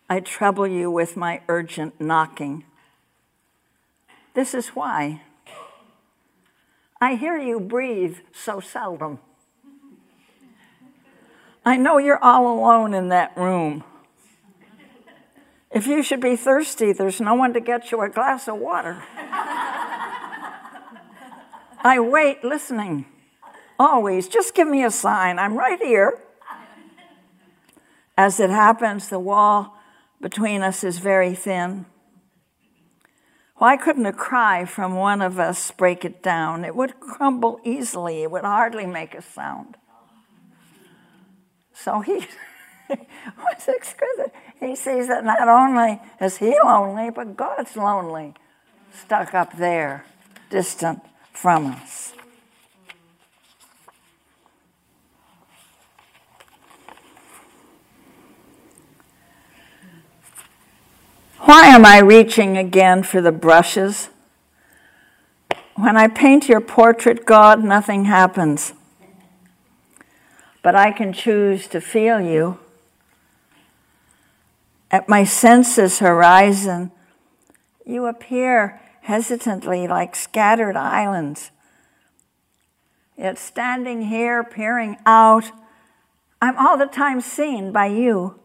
I 0.08 0.20
trouble 0.20 0.66
you 0.66 0.90
with 0.90 1.16
my 1.16 1.42
urgent 1.48 2.00
knocking, 2.00 2.64
this 4.34 4.54
is 4.54 4.68
why. 4.68 5.22
I 7.00 7.14
hear 7.14 7.38
you 7.38 7.60
breathe 7.60 8.18
so 8.32 8.60
seldom. 8.60 9.18
I 11.64 11.76
know 11.76 11.98
you're 11.98 12.22
all 12.22 12.58
alone 12.58 12.94
in 12.94 13.08
that 13.08 13.36
room. 13.36 13.84
If 15.70 15.86
you 15.86 16.02
should 16.02 16.20
be 16.20 16.34
thirsty, 16.34 16.92
there's 16.92 17.20
no 17.20 17.34
one 17.34 17.52
to 17.54 17.60
get 17.60 17.92
you 17.92 18.00
a 18.00 18.08
glass 18.08 18.48
of 18.48 18.56
water. 18.56 19.02
I 21.82 21.98
wait 22.00 22.42
listening. 22.44 23.06
Always. 23.78 24.28
Just 24.28 24.54
give 24.54 24.68
me 24.68 24.84
a 24.84 24.90
sign. 24.90 25.38
I'm 25.38 25.56
right 25.56 25.80
here. 25.80 26.20
As 28.16 28.40
it 28.40 28.50
happens, 28.50 29.08
the 29.08 29.18
wall 29.18 29.78
between 30.20 30.62
us 30.62 30.84
is 30.84 30.98
very 30.98 31.34
thin. 31.34 31.86
Why 33.54 33.76
couldn't 33.76 34.06
a 34.06 34.12
cry 34.12 34.64
from 34.64 34.94
one 34.94 35.22
of 35.22 35.38
us 35.38 35.70
break 35.70 36.04
it 36.04 36.22
down? 36.22 36.64
It 36.64 36.74
would 36.74 36.98
crumble 36.98 37.60
easily, 37.62 38.22
it 38.22 38.30
would 38.30 38.44
hardly 38.44 38.86
make 38.86 39.14
a 39.14 39.22
sound. 39.22 39.76
So 41.74 42.00
he 42.00 42.26
was 42.88 43.68
exquisite. 43.68 44.34
He 44.60 44.76
sees 44.76 45.08
that 45.08 45.24
not 45.24 45.48
only 45.48 46.00
is 46.20 46.36
he 46.36 46.54
lonely, 46.62 47.10
but 47.10 47.36
God's 47.36 47.76
lonely, 47.76 48.34
stuck 48.92 49.32
up 49.32 49.56
there, 49.56 50.04
distant 50.50 51.00
from 51.32 51.66
us. 51.66 52.12
Why 61.38 61.66
am 61.68 61.86
I 61.86 61.98
reaching 61.98 62.58
again 62.58 63.02
for 63.02 63.22
the 63.22 63.32
brushes? 63.32 64.10
When 65.74 65.96
I 65.96 66.06
paint 66.06 66.50
your 66.50 66.60
portrait, 66.60 67.24
God, 67.24 67.64
nothing 67.64 68.04
happens. 68.04 68.74
But 70.62 70.76
I 70.76 70.92
can 70.92 71.14
choose 71.14 71.66
to 71.68 71.80
feel 71.80 72.20
you 72.20 72.58
at 74.90 75.08
my 75.08 75.24
senses 75.24 76.00
horizon, 76.00 76.90
you 77.86 78.06
appear 78.06 78.80
hesitantly 79.02 79.86
like 79.86 80.14
scattered 80.14 80.76
islands. 80.76 81.50
Yet 83.16 83.38
standing 83.38 84.02
here, 84.02 84.42
peering 84.42 84.96
out, 85.04 85.52
I'm 86.40 86.56
all 86.56 86.78
the 86.78 86.86
time 86.86 87.20
seen 87.20 87.70
by 87.70 87.86
you. 87.86 88.40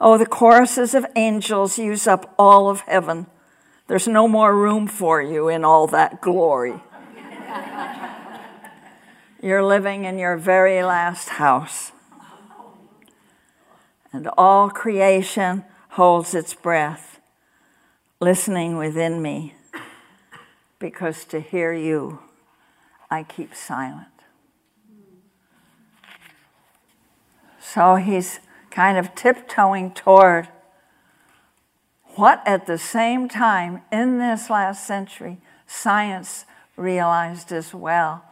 Oh, 0.00 0.18
the 0.18 0.26
choruses 0.26 0.94
of 0.94 1.06
angels 1.16 1.78
use 1.78 2.06
up 2.06 2.34
all 2.38 2.68
of 2.68 2.80
heaven. 2.82 3.26
There's 3.86 4.06
no 4.06 4.28
more 4.28 4.54
room 4.54 4.86
for 4.86 5.22
you 5.22 5.48
in 5.48 5.64
all 5.64 5.86
that 5.88 6.20
glory. 6.20 6.82
You're 9.42 9.64
living 9.64 10.04
in 10.04 10.18
your 10.18 10.36
very 10.36 10.82
last 10.82 11.30
house. 11.30 11.92
And 14.12 14.28
all 14.38 14.70
creation 14.70 15.64
holds 15.90 16.34
its 16.34 16.54
breath, 16.54 17.20
listening 18.20 18.76
within 18.76 19.20
me, 19.20 19.54
because 20.78 21.24
to 21.26 21.40
hear 21.40 21.72
you, 21.72 22.20
I 23.10 23.22
keep 23.22 23.54
silent. 23.54 24.06
So 27.60 27.96
he's 27.96 28.40
kind 28.70 28.96
of 28.96 29.14
tiptoeing 29.14 29.92
toward 29.92 30.48
what, 32.14 32.42
at 32.46 32.66
the 32.66 32.78
same 32.78 33.28
time, 33.28 33.82
in 33.92 34.18
this 34.18 34.50
last 34.50 34.86
century, 34.86 35.38
science 35.66 36.44
realized 36.76 37.52
as 37.52 37.74
well 37.74 38.24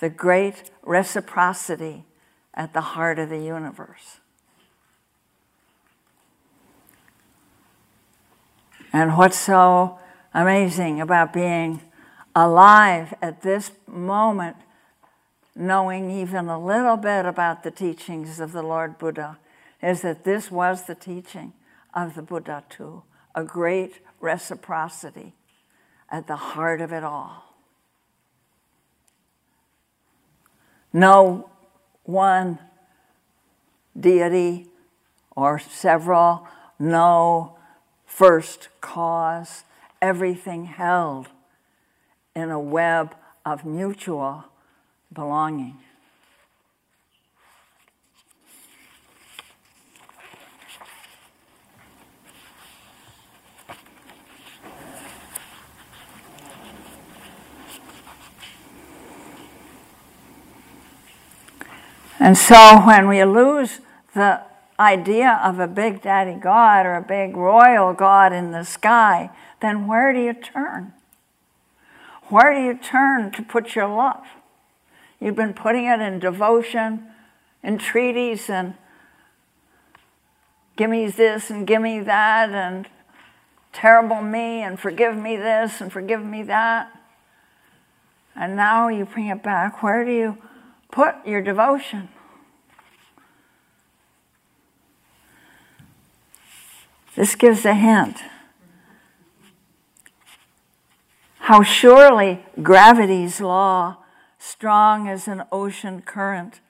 the 0.00 0.10
great 0.10 0.70
reciprocity 0.82 2.04
at 2.54 2.72
the 2.72 2.80
heart 2.80 3.18
of 3.18 3.28
the 3.28 3.38
universe. 3.38 4.18
And 8.92 9.16
what's 9.16 9.38
so 9.38 9.98
amazing 10.34 11.00
about 11.00 11.32
being 11.32 11.80
alive 12.34 13.14
at 13.22 13.42
this 13.42 13.70
moment, 13.86 14.56
knowing 15.54 16.10
even 16.10 16.48
a 16.48 16.62
little 16.62 16.96
bit 16.96 17.24
about 17.24 17.62
the 17.62 17.70
teachings 17.70 18.40
of 18.40 18.52
the 18.52 18.62
Lord 18.62 18.98
Buddha, 18.98 19.38
is 19.82 20.02
that 20.02 20.24
this 20.24 20.50
was 20.50 20.84
the 20.84 20.94
teaching 20.94 21.52
of 21.94 22.14
the 22.14 22.22
Buddha 22.22 22.64
too 22.68 23.02
a 23.34 23.44
great 23.44 24.00
reciprocity 24.20 25.34
at 26.10 26.26
the 26.26 26.36
heart 26.36 26.80
of 26.80 26.92
it 26.92 27.04
all. 27.04 27.54
No 30.92 31.48
one 32.04 32.58
deity 33.98 34.66
or 35.36 35.58
several, 35.58 36.46
no 36.78 37.56
first 38.06 38.68
cause, 38.80 39.64
everything 40.02 40.64
held 40.64 41.28
in 42.34 42.50
a 42.50 42.60
web 42.60 43.14
of 43.44 43.64
mutual 43.64 44.44
belonging. 45.12 45.78
And 62.20 62.36
so 62.36 62.82
when 62.84 63.08
we 63.08 63.24
lose 63.24 63.80
the 64.14 64.42
idea 64.78 65.40
of 65.42 65.58
a 65.58 65.66
big 65.66 66.02
daddy 66.02 66.38
God 66.38 66.84
or 66.84 66.94
a 66.94 67.02
big 67.02 67.34
royal 67.34 67.94
God 67.94 68.34
in 68.34 68.50
the 68.50 68.62
sky, 68.62 69.30
then 69.60 69.86
where 69.86 70.12
do 70.12 70.20
you 70.20 70.34
turn? 70.34 70.92
Where 72.28 72.54
do 72.54 72.60
you 72.60 72.78
turn 72.78 73.32
to 73.32 73.42
put 73.42 73.74
your 73.74 73.88
love? 73.88 74.24
You've 75.18 75.34
been 75.34 75.54
putting 75.54 75.86
it 75.86 76.00
in 76.00 76.18
devotion, 76.18 77.06
entreaties, 77.64 78.50
and 78.50 78.74
give 80.76 80.90
me 80.90 81.08
this 81.08 81.50
and 81.50 81.66
give 81.66 81.80
me 81.80 82.00
that, 82.00 82.50
and 82.50 82.86
terrible 83.72 84.22
me, 84.22 84.62
and 84.62 84.78
forgive 84.78 85.16
me 85.16 85.36
this 85.36 85.80
and 85.80 85.90
forgive 85.90 86.24
me 86.24 86.42
that. 86.44 86.90
And 88.36 88.56
now 88.56 88.88
you 88.88 89.06
bring 89.06 89.28
it 89.28 89.42
back. 89.42 89.82
Where 89.82 90.04
do 90.04 90.12
you 90.12 90.38
put 90.90 91.14
your 91.26 91.40
devotion? 91.40 92.08
This 97.16 97.34
gives 97.34 97.64
a 97.64 97.74
hint. 97.74 98.18
How 101.40 101.62
surely 101.62 102.44
gravity's 102.62 103.40
law, 103.40 103.98
strong 104.38 105.08
as 105.08 105.26
an 105.26 105.42
ocean 105.50 106.02
current, 106.02 106.60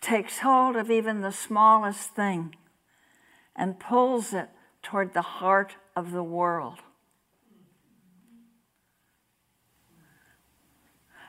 takes 0.00 0.38
hold 0.38 0.76
of 0.76 0.90
even 0.90 1.20
the 1.20 1.30
smallest 1.30 2.10
thing 2.10 2.56
and 3.54 3.78
pulls 3.78 4.32
it 4.32 4.48
toward 4.82 5.14
the 5.14 5.22
heart 5.22 5.76
of 5.94 6.12
the 6.12 6.22
world. 6.24 6.78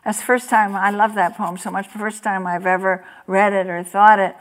That's 0.04 0.20
the 0.20 0.26
first 0.26 0.50
time 0.50 0.76
I 0.76 0.90
love 0.90 1.16
that 1.16 1.38
poem 1.38 1.58
so 1.58 1.72
much. 1.72 1.92
The 1.92 2.00
first 2.00 2.24
time 2.24 2.46
I've 2.46 2.66
ever 2.66 3.06
read 3.26 3.54
it 3.54 3.68
or 3.68 3.84
thought 3.84 4.20
it, 4.20 4.36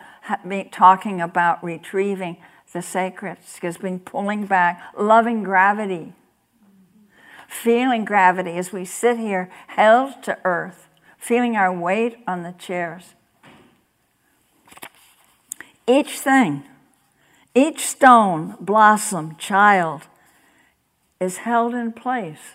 talking 0.72 1.20
about 1.20 1.62
retrieving 1.62 2.36
the 2.72 2.82
sacred, 2.82 3.38
has 3.60 3.76
been 3.76 4.00
pulling 4.00 4.46
back, 4.46 4.82
loving 4.96 5.42
gravity 5.42 6.14
feeling 7.52 8.04
gravity 8.04 8.52
as 8.52 8.72
we 8.72 8.84
sit 8.84 9.18
here 9.18 9.50
held 9.68 10.22
to 10.22 10.38
earth, 10.44 10.88
feeling 11.18 11.54
our 11.54 11.72
weight 11.72 12.16
on 12.26 12.42
the 12.42 12.52
chairs. 12.52 13.14
Each 15.86 16.18
thing, 16.18 16.64
each 17.54 17.80
stone, 17.80 18.56
blossom, 18.60 19.36
child 19.36 20.02
is 21.20 21.38
held 21.38 21.74
in 21.74 21.92
place. 21.92 22.54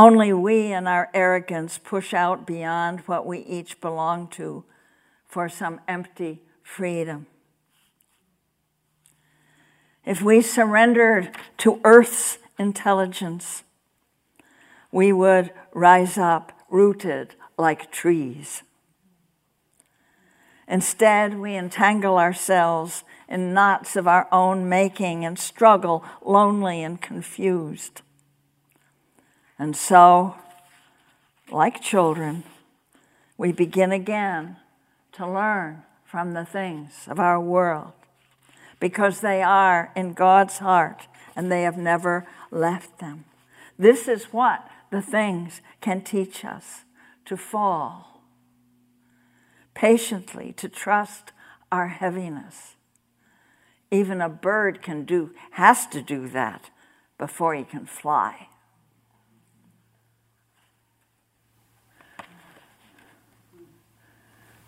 Only 0.00 0.32
we 0.32 0.72
in 0.72 0.86
our 0.86 1.10
arrogance 1.12 1.76
push 1.76 2.14
out 2.14 2.46
beyond 2.46 3.00
what 3.00 3.26
we 3.26 3.40
each 3.40 3.82
belong 3.82 4.28
to 4.28 4.64
for 5.26 5.46
some 5.46 5.78
empty 5.86 6.40
freedom. 6.62 7.26
If 10.06 10.22
we 10.22 10.40
surrendered 10.40 11.36
to 11.58 11.82
Earth's 11.84 12.38
intelligence, 12.58 13.62
we 14.90 15.12
would 15.12 15.50
rise 15.74 16.16
up 16.16 16.52
rooted 16.70 17.34
like 17.58 17.92
trees. 17.92 18.62
Instead, 20.66 21.38
we 21.38 21.56
entangle 21.56 22.16
ourselves 22.16 23.04
in 23.28 23.52
knots 23.52 23.96
of 23.96 24.08
our 24.08 24.28
own 24.32 24.66
making 24.66 25.26
and 25.26 25.38
struggle 25.38 26.02
lonely 26.24 26.82
and 26.82 27.02
confused. 27.02 28.00
And 29.60 29.76
so, 29.76 30.36
like 31.52 31.82
children, 31.82 32.44
we 33.36 33.52
begin 33.52 33.92
again 33.92 34.56
to 35.12 35.30
learn 35.30 35.82
from 36.02 36.32
the 36.32 36.46
things 36.46 37.06
of 37.06 37.20
our 37.20 37.38
world 37.38 37.92
because 38.80 39.20
they 39.20 39.42
are 39.42 39.92
in 39.94 40.14
God's 40.14 40.58
heart 40.58 41.08
and 41.36 41.52
they 41.52 41.60
have 41.64 41.76
never 41.76 42.26
left 42.50 43.00
them. 43.00 43.26
This 43.78 44.08
is 44.08 44.32
what 44.32 44.66
the 44.90 45.02
things 45.02 45.60
can 45.82 46.00
teach 46.00 46.42
us 46.42 46.84
to 47.26 47.36
fall 47.36 48.22
patiently, 49.74 50.54
to 50.56 50.70
trust 50.70 51.32
our 51.70 51.88
heaviness. 51.88 52.76
Even 53.90 54.22
a 54.22 54.28
bird 54.30 54.80
can 54.80 55.04
do, 55.04 55.32
has 55.52 55.86
to 55.88 56.00
do 56.00 56.28
that 56.28 56.70
before 57.18 57.54
he 57.54 57.64
can 57.64 57.84
fly. 57.84 58.46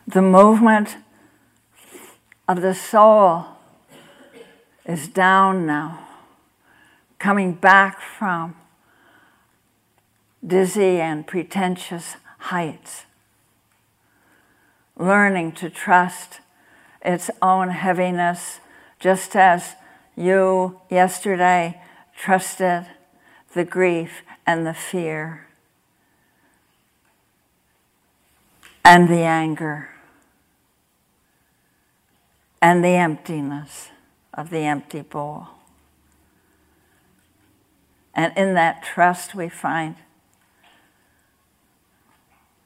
The 0.07 0.23
movement 0.23 0.97
of 2.49 2.61
the 2.61 2.75
soul 2.75 3.47
is 4.85 5.07
down 5.07 5.65
now 5.65 6.09
coming 7.21 7.53
back 7.53 8.01
from 8.01 8.57
dizzy 10.45 11.01
and 11.01 11.25
pretentious 11.25 12.17
heights, 12.39 13.05
learning 14.97 15.53
to 15.53 15.71
trust 15.71 16.41
its 17.05 17.31
own 17.41 17.69
heaviness, 17.69 18.59
just 18.99 19.37
as 19.37 19.77
you 20.17 20.81
yesterday 20.91 21.81
trusted 22.17 22.87
the 23.55 23.65
grief 23.65 24.23
and 24.45 24.67
the 24.67 24.75
fear 24.75 25.47
and 28.85 29.09
the 29.09 29.23
anger 29.23 29.92
and 32.63 32.85
the 32.85 32.91
emptiness 32.91 33.89
of 34.33 34.51
the 34.51 34.61
empty 34.61 35.03
bowl. 35.03 35.49
And 38.15 38.33
in 38.37 38.55
that 38.55 38.85
trust, 38.85 39.35
we 39.35 39.49
find 39.49 39.97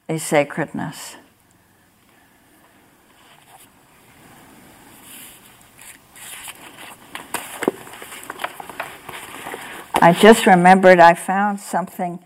a 0.07 0.19
sacredness. 0.19 1.15
I 9.99 10.13
just 10.13 10.45
remembered 10.45 10.99
I 10.99 11.15
found 11.15 11.59
something 11.59 12.19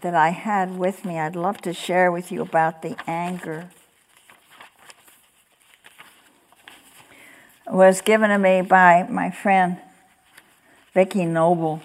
that 0.00 0.14
I 0.14 0.28
had 0.28 0.78
with 0.78 1.04
me. 1.04 1.18
I'd 1.18 1.34
love 1.34 1.60
to 1.62 1.74
share 1.74 2.12
with 2.12 2.30
you 2.30 2.40
about 2.40 2.82
the 2.82 2.96
anger. 3.08 3.68
Was 7.70 8.00
given 8.00 8.30
to 8.30 8.38
me 8.38 8.62
by 8.62 9.06
my 9.08 9.30
friend 9.30 9.78
Vicki 10.92 11.24
Noble, 11.24 11.80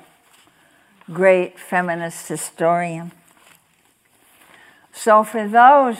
great 1.13 1.59
feminist 1.59 2.27
historian. 2.27 3.11
So, 4.91 5.23
for 5.23 5.47
those 5.47 5.97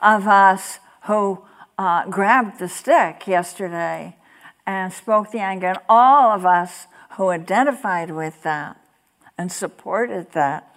of 0.00 0.26
us 0.26 0.80
who 1.02 1.42
uh, 1.76 2.06
grabbed 2.06 2.58
the 2.58 2.68
stick 2.68 3.28
yesterday 3.28 4.16
and 4.66 4.92
spoke 4.92 5.30
the 5.30 5.38
anger, 5.38 5.68
and 5.68 5.78
all 5.88 6.32
of 6.32 6.44
us 6.44 6.88
who 7.10 7.28
identified 7.28 8.10
with 8.10 8.42
that 8.42 8.80
and 9.36 9.52
supported 9.52 10.32
that, 10.32 10.74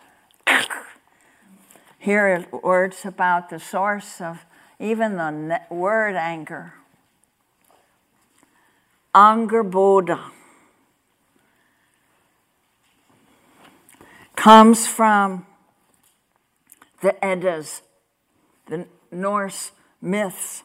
here 1.98 2.48
are 2.52 2.60
words 2.60 3.06
about 3.06 3.50
the 3.50 3.60
source 3.60 4.22
of 4.22 4.46
even 4.80 5.18
the 5.18 5.62
word 5.72 6.16
anger. 6.16 6.74
Angerboda 9.14 10.32
comes 14.36 14.88
from 14.88 15.46
the 17.02 17.24
Eddas, 17.24 17.82
the 18.68 18.88
Norse 19.12 19.72
myths. 20.02 20.64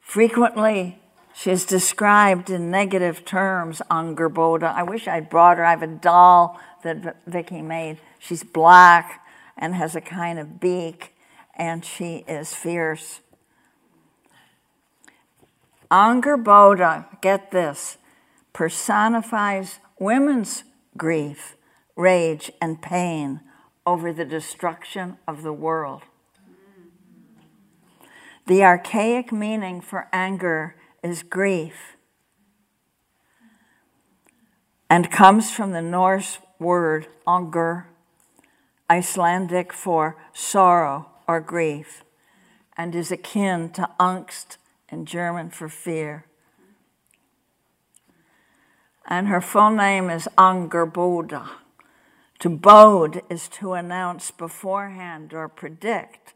Frequently, 0.00 1.00
she's 1.34 1.64
described 1.64 2.50
in 2.50 2.70
negative 2.70 3.24
terms, 3.24 3.82
Angerboda. 3.90 4.72
I 4.72 4.84
wish 4.84 5.08
I'd 5.08 5.28
brought 5.28 5.58
her. 5.58 5.64
I 5.64 5.70
have 5.70 5.82
a 5.82 5.88
doll 5.88 6.60
that 6.84 7.16
Vicki 7.26 7.62
made. 7.62 7.98
She's 8.20 8.44
black 8.44 9.26
and 9.56 9.74
has 9.74 9.96
a 9.96 10.00
kind 10.00 10.38
of 10.38 10.60
beak, 10.60 11.14
and 11.56 11.84
she 11.84 12.24
is 12.28 12.54
fierce. 12.54 13.20
Angerboda, 15.90 17.20
get 17.20 17.50
this, 17.50 17.98
personifies 18.52 19.78
women's 19.98 20.64
grief, 20.96 21.56
rage, 21.96 22.50
and 22.60 22.80
pain 22.80 23.40
over 23.86 24.12
the 24.12 24.24
destruction 24.24 25.18
of 25.28 25.42
the 25.42 25.52
world. 25.52 26.02
The 28.46 28.62
archaic 28.62 29.32
meaning 29.32 29.80
for 29.80 30.08
anger 30.12 30.76
is 31.02 31.22
grief 31.22 31.96
and 34.90 35.10
comes 35.10 35.50
from 35.50 35.72
the 35.72 35.82
Norse 35.82 36.38
word 36.58 37.08
anger, 37.26 37.88
Icelandic 38.90 39.72
for 39.72 40.16
sorrow 40.32 41.08
or 41.26 41.40
grief, 41.40 42.04
and 42.76 42.94
is 42.94 43.10
akin 43.10 43.70
to 43.70 43.88
angst 43.98 44.58
in 44.94 45.04
German 45.04 45.50
for 45.50 45.68
fear. 45.68 46.24
And 49.06 49.26
her 49.26 49.40
full 49.40 49.70
name 49.70 50.08
is 50.08 50.28
Angerboda. 50.38 51.48
To 52.38 52.48
bode 52.48 53.22
is 53.28 53.48
to 53.48 53.72
announce 53.72 54.30
beforehand 54.30 55.34
or 55.34 55.48
predict, 55.48 56.34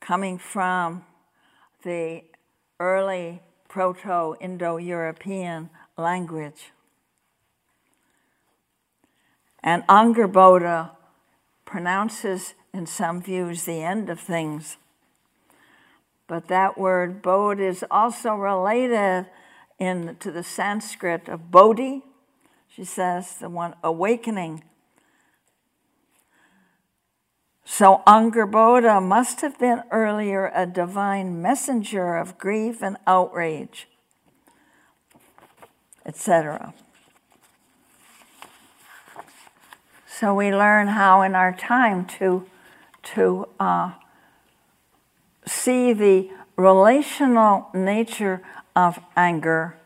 coming 0.00 0.38
from 0.38 1.04
the 1.82 2.24
early 2.78 3.40
Proto 3.68 4.36
Indo 4.40 4.76
European 4.76 5.70
language. 5.96 6.72
And 9.62 9.82
Angerboda 9.86 10.90
pronounces, 11.64 12.54
in 12.72 12.86
some 12.86 13.22
views, 13.22 13.64
the 13.64 13.82
end 13.82 14.10
of 14.10 14.20
things. 14.20 14.76
But 16.30 16.46
that 16.46 16.78
word 16.78 17.22
bod 17.22 17.58
is 17.58 17.84
also 17.90 18.36
related 18.36 19.26
in, 19.80 20.14
to 20.20 20.30
the 20.30 20.44
Sanskrit 20.44 21.28
of 21.28 21.50
bodhi, 21.50 22.04
she 22.68 22.84
says, 22.84 23.34
the 23.38 23.48
one 23.48 23.74
awakening. 23.82 24.62
So 27.64 28.02
Angerboda 28.06 29.02
must 29.02 29.40
have 29.40 29.58
been 29.58 29.82
earlier 29.90 30.52
a 30.54 30.66
divine 30.66 31.42
messenger 31.42 32.14
of 32.14 32.38
grief 32.38 32.80
and 32.80 32.96
outrage, 33.08 33.88
etc. 36.06 36.74
So 40.06 40.32
we 40.32 40.54
learn 40.54 40.86
how 40.86 41.22
in 41.22 41.34
our 41.34 41.52
time 41.52 42.04
to, 42.20 42.46
to 43.14 43.48
uh, 43.58 43.94
see 45.46 45.92
the 45.92 46.30
relational 46.56 47.68
nature 47.72 48.42
of 48.76 48.98
anger 49.16 49.76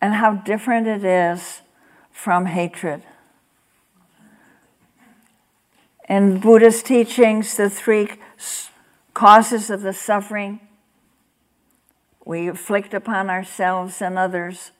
and 0.00 0.14
how 0.14 0.34
different 0.34 0.86
it 0.86 1.04
is 1.04 1.62
from 2.10 2.46
hatred. 2.46 3.02
In 6.08 6.40
Buddhist 6.40 6.86
teachings, 6.86 7.56
the 7.56 7.68
three 7.68 8.08
causes 9.12 9.68
of 9.68 9.82
the 9.82 9.92
suffering 9.92 10.60
we 12.24 12.48
inflict 12.48 12.92
upon 12.92 13.30
ourselves 13.30 14.02
and 14.02 14.18
others 14.18 14.70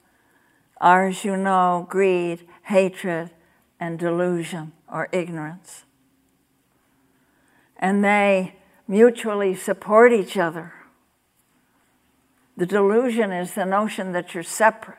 are, 0.80 1.08
as 1.08 1.24
you 1.24 1.34
know, 1.36 1.86
greed, 1.88 2.46
hatred, 2.64 3.30
and 3.80 3.98
delusion 3.98 4.72
or 4.86 5.08
ignorance. 5.12 5.84
And 7.78 8.04
they 8.04 8.57
mutually 8.88 9.54
support 9.54 10.12
each 10.12 10.36
other. 10.36 10.72
The 12.56 12.66
delusion 12.66 13.30
is 13.30 13.54
the 13.54 13.66
notion 13.66 14.12
that 14.12 14.34
you're 14.34 14.42
separate. 14.42 14.96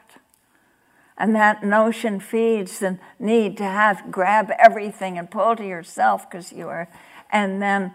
And 1.17 1.35
that 1.35 1.63
notion 1.63 2.21
feeds 2.21 2.79
the 2.79 2.97
need 3.19 3.57
to 3.57 3.65
have 3.65 4.09
grab 4.09 4.51
everything 4.57 5.17
and 5.17 5.29
pull 5.29 5.57
to 5.57 5.67
yourself 5.67 6.29
because 6.29 6.53
you 6.53 6.69
are, 6.69 6.87
and 7.29 7.61
then 7.61 7.93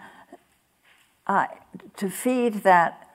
uh, 1.27 1.47
to 1.97 2.11
feed 2.11 2.65
that 2.65 3.09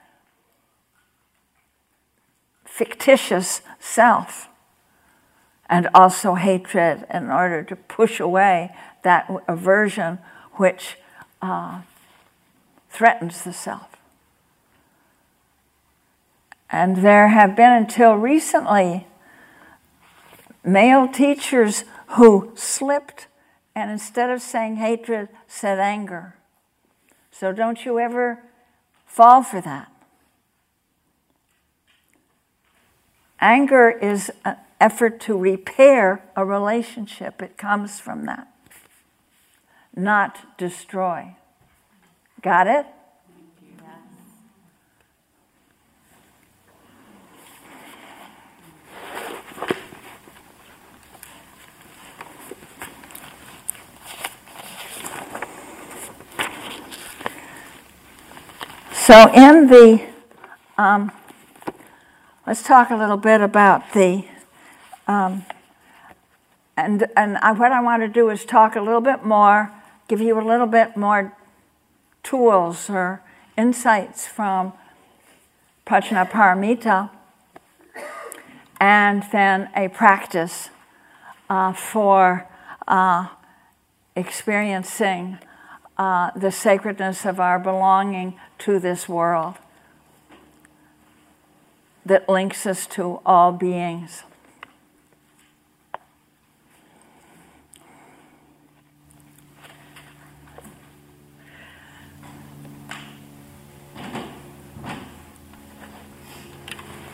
fictitious 2.64 3.60
self 3.78 4.48
and 5.68 5.88
also 5.94 6.34
hatred 6.34 7.06
in 7.14 7.30
order 7.30 7.62
to 7.62 7.76
push 7.76 8.18
away 8.18 8.74
that 9.04 9.30
aversion 9.46 10.18
which 10.54 10.96
uh, 11.40 11.82
threatens 12.90 13.44
the 13.44 13.52
self. 13.52 13.88
And 16.70 16.98
there 16.98 17.28
have 17.28 17.56
been 17.56 17.72
until 17.72 18.14
recently 18.14 19.06
male 20.64 21.08
teachers 21.08 21.84
who 22.16 22.52
slipped 22.54 23.26
and 23.74 23.90
instead 23.90 24.30
of 24.30 24.42
saying 24.42 24.76
hatred, 24.76 25.28
said 25.46 25.78
anger. 25.78 26.34
So 27.30 27.52
don't 27.52 27.84
you 27.84 27.98
ever 27.98 28.42
fall 29.06 29.42
for 29.42 29.60
that. 29.60 29.90
Anger 33.40 33.90
is 33.90 34.30
an 34.44 34.56
effort 34.80 35.20
to 35.20 35.36
repair 35.36 36.22
a 36.36 36.44
relationship, 36.44 37.40
it 37.40 37.56
comes 37.56 37.98
from 37.98 38.26
that, 38.26 38.48
not 39.96 40.58
destroy. 40.58 41.34
Got 42.42 42.68
it? 42.68 42.86
So, 58.94 59.28
in 59.34 59.66
the, 59.66 60.00
um, 60.78 61.10
let's 62.46 62.62
talk 62.62 62.90
a 62.90 62.96
little 62.96 63.16
bit 63.16 63.40
about 63.40 63.92
the, 63.92 64.24
um, 65.08 65.44
and, 66.76 67.06
and 67.16 67.36
I, 67.38 67.52
what 67.52 67.72
I 67.72 67.82
want 67.82 68.02
to 68.02 68.08
do 68.08 68.30
is 68.30 68.44
talk 68.44 68.76
a 68.76 68.80
little 68.80 69.00
bit 69.00 69.24
more, 69.24 69.72
give 70.06 70.20
you 70.20 70.40
a 70.40 70.46
little 70.46 70.68
bit 70.68 70.96
more 70.96 71.36
tools 72.22 72.90
or 72.90 73.22
insights 73.56 74.26
from 74.26 74.72
Prajnaparamita, 75.86 77.10
and 78.80 79.24
then 79.32 79.70
a 79.76 79.88
practice 79.88 80.70
uh, 81.48 81.72
for 81.72 82.46
uh, 82.86 83.28
experiencing 84.16 85.38
uh, 85.98 86.30
the 86.34 86.50
sacredness 86.50 87.26
of 87.26 87.38
our 87.38 87.58
belonging 87.58 88.38
to 88.58 88.78
this 88.78 89.08
world 89.08 89.56
that 92.06 92.28
links 92.28 92.66
us 92.66 92.86
to 92.86 93.20
all 93.26 93.52
beings. 93.52 94.22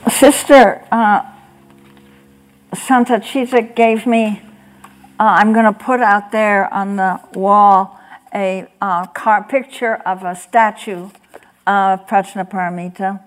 Sister 0.08 0.86
uh, 0.92 1.22
Santachita 2.72 3.74
gave 3.74 4.06
me, 4.06 4.40
uh, 5.18 5.36
I'm 5.38 5.52
going 5.52 5.64
to 5.64 5.72
put 5.72 6.00
out 6.00 6.30
there 6.30 6.72
on 6.72 6.96
the 6.96 7.20
wall 7.34 7.98
a 8.32 8.68
uh, 8.80 9.06
car, 9.06 9.44
picture 9.44 9.96
of 9.96 10.22
a 10.22 10.36
statue 10.36 11.10
of 11.66 12.06
Prajnaparamita. 12.06 13.20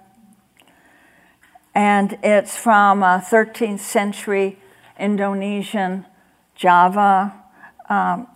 And 1.75 2.17
it's 2.23 2.57
from 2.57 3.03
a 3.03 3.23
13th 3.25 3.80
century 3.80 4.57
Indonesian 4.97 6.05
Java. 6.55 7.34
Um, 7.89 8.27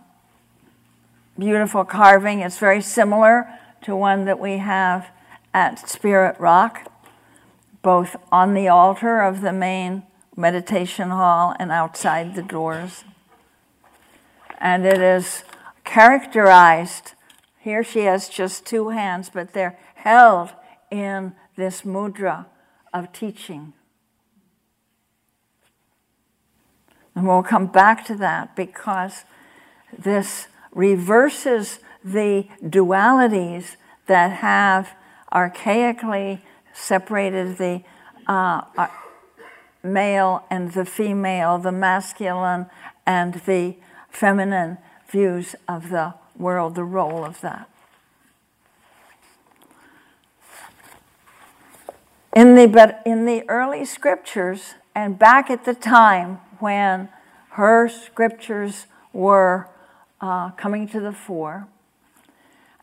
beautiful 1.38 1.84
carving. 1.84 2.40
It's 2.40 2.58
very 2.58 2.80
similar 2.80 3.48
to 3.82 3.96
one 3.96 4.24
that 4.24 4.38
we 4.38 4.58
have 4.58 5.08
at 5.52 5.88
Spirit 5.88 6.38
Rock, 6.40 6.90
both 7.84 8.16
on 8.32 8.54
the 8.54 8.66
altar 8.66 9.20
of 9.20 9.42
the 9.42 9.52
main 9.52 10.02
meditation 10.34 11.10
hall 11.10 11.54
and 11.60 11.70
outside 11.70 12.34
the 12.34 12.42
doors. 12.42 13.04
And 14.58 14.84
it 14.86 15.00
is 15.00 15.44
characterized, 15.84 17.12
here 17.60 17.84
she 17.84 18.00
has 18.00 18.28
just 18.28 18.64
two 18.64 18.88
hands, 18.88 19.30
but 19.32 19.52
they're 19.52 19.78
held 19.96 20.50
in 20.90 21.34
this 21.56 21.82
mudra 21.82 22.46
of 22.92 23.12
teaching. 23.12 23.74
And 27.14 27.28
we'll 27.28 27.42
come 27.42 27.66
back 27.66 28.04
to 28.06 28.16
that 28.16 28.56
because 28.56 29.24
this 29.96 30.48
reverses 30.72 31.78
the 32.02 32.48
dualities 32.62 33.76
that 34.06 34.38
have 34.38 34.94
archaically 35.30 36.40
separated 36.74 37.56
the 37.56 37.82
uh, 38.26 38.62
uh 38.76 38.88
male 39.82 40.44
and 40.50 40.72
the 40.72 40.84
female, 40.84 41.58
the 41.58 41.72
masculine 41.72 42.66
and 43.06 43.34
the 43.46 43.76
feminine 44.10 44.78
views 45.08 45.54
of 45.68 45.90
the 45.90 46.14
world, 46.36 46.74
the 46.74 46.84
role 46.84 47.24
of 47.24 47.40
that. 47.42 47.68
In 52.34 52.56
the, 52.56 52.66
but 52.66 53.00
in 53.06 53.26
the 53.26 53.48
early 53.48 53.84
scriptures, 53.84 54.74
and 54.94 55.18
back 55.18 55.50
at 55.50 55.64
the 55.64 55.74
time 55.74 56.40
when 56.58 57.08
her 57.50 57.88
scriptures 57.88 58.86
were 59.12 59.68
uh, 60.20 60.50
coming 60.52 60.88
to 60.88 60.98
the 60.98 61.12
fore, 61.12 61.68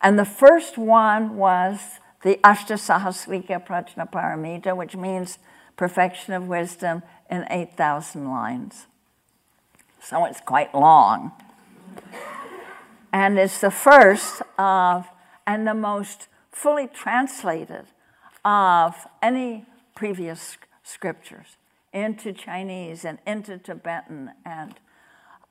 and 0.02 0.18
the 0.18 0.26
first 0.26 0.78
one 0.78 1.36
was 1.36 2.00
the 2.24 2.40
Ashtasahasrika 2.44 3.66
Prajnaparamita, 3.66 4.76
which 4.76 4.96
means 4.96 5.40
perfection 5.76 6.34
of 6.34 6.48
wisdom 6.48 7.04
in 7.30 7.46
8,000 7.50 8.30
lines. 8.30 8.88
So 10.02 10.26
it's 10.26 10.42
quite 10.42 10.74
long. 10.74 11.32
And 13.14 13.38
it's 13.38 13.60
the 13.60 13.72
first 13.72 14.42
of, 14.58 15.08
and 15.46 15.68
the 15.68 15.74
most 15.74 16.28
fully 16.52 16.88
translated 16.88 17.86
of 18.46 19.08
any 19.22 19.66
previous 19.96 20.58
scriptures 20.84 21.58
into 21.94 22.32
Chinese 22.32 23.04
and 23.04 23.20
into 23.28 23.58
Tibetan, 23.58 24.32
and, 24.46 24.76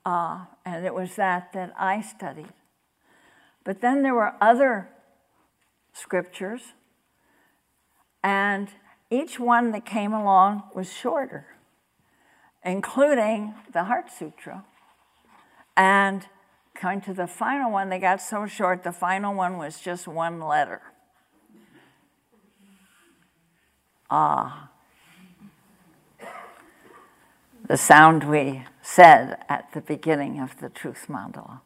uh, 0.05 0.45
and 0.65 0.85
it 0.85 0.93
was 0.93 1.15
that 1.15 1.53
that 1.53 1.73
I 1.77 2.01
studied. 2.01 2.53
But 3.63 3.81
then 3.81 4.01
there 4.01 4.15
were 4.15 4.33
other 4.41 4.89
scriptures, 5.93 6.61
and 8.23 8.69
each 9.09 9.39
one 9.39 9.71
that 9.71 9.85
came 9.85 10.13
along 10.13 10.63
was 10.73 10.91
shorter, 10.91 11.47
including 12.63 13.53
the 13.73 13.85
Heart 13.85 14.11
Sutra. 14.11 14.63
And 15.75 16.25
coming 16.73 17.01
to 17.01 17.13
the 17.13 17.27
final 17.27 17.71
one, 17.71 17.89
they 17.89 17.99
got 17.99 18.21
so 18.21 18.45
short, 18.45 18.83
the 18.83 18.91
final 18.91 19.33
one 19.33 19.57
was 19.57 19.79
just 19.79 20.07
one 20.07 20.39
letter. 20.39 20.81
Ah. 24.09 24.69
The 27.67 27.77
sound 27.77 28.25
we 28.25 28.65
said 28.81 29.37
at 29.47 29.71
the 29.73 29.81
beginning 29.81 30.39
of 30.39 30.59
the 30.59 30.69
truth 30.69 31.05
mandala. 31.07 31.61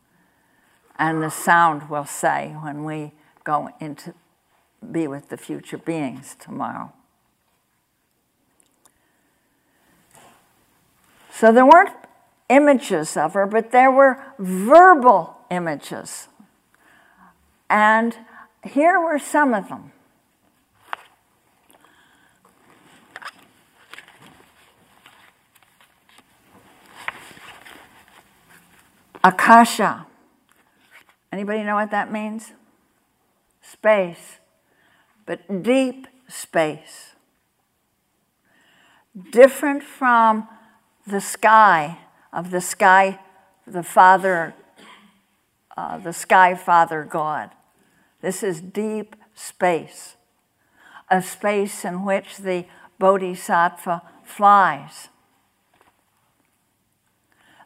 And 0.97 1.21
the 1.23 1.31
sound 1.31 1.89
we'll 1.89 2.05
say 2.05 2.55
when 2.61 2.83
we 2.83 3.13
go 3.45 3.69
into 3.79 4.13
be 4.91 5.07
with 5.07 5.29
the 5.29 5.37
future 5.37 5.77
beings 5.77 6.35
tomorrow. 6.39 6.91
So 11.31 11.51
there 11.51 11.65
weren't 11.65 11.95
images 12.49 13.17
of 13.17 13.33
her, 13.33 13.45
but 13.45 13.71
there 13.71 13.91
were 13.91 14.21
verbal 14.37 15.37
images. 15.49 16.27
And 17.69 18.15
here 18.63 18.99
were 18.99 19.19
some 19.19 19.53
of 19.53 19.69
them. 19.69 19.91
Akasha. 29.23 30.05
Anybody 31.31 31.63
know 31.63 31.75
what 31.75 31.91
that 31.91 32.11
means? 32.11 32.53
Space, 33.71 34.39
but 35.25 35.63
deep 35.63 36.07
space. 36.27 37.15
Different 39.31 39.81
from 39.81 40.47
the 41.07 41.21
sky, 41.21 41.99
of 42.33 42.51
the 42.51 42.61
sky, 42.61 43.19
the 43.65 43.81
Father, 43.81 44.53
uh, 45.77 45.97
the 45.97 46.13
sky 46.13 46.53
Father 46.53 47.03
God. 47.03 47.51
This 48.21 48.43
is 48.43 48.61
deep 48.61 49.15
space, 49.33 50.15
a 51.09 51.21
space 51.21 51.85
in 51.85 52.03
which 52.03 52.37
the 52.37 52.65
Bodhisattva 52.99 54.01
flies. 54.23 55.09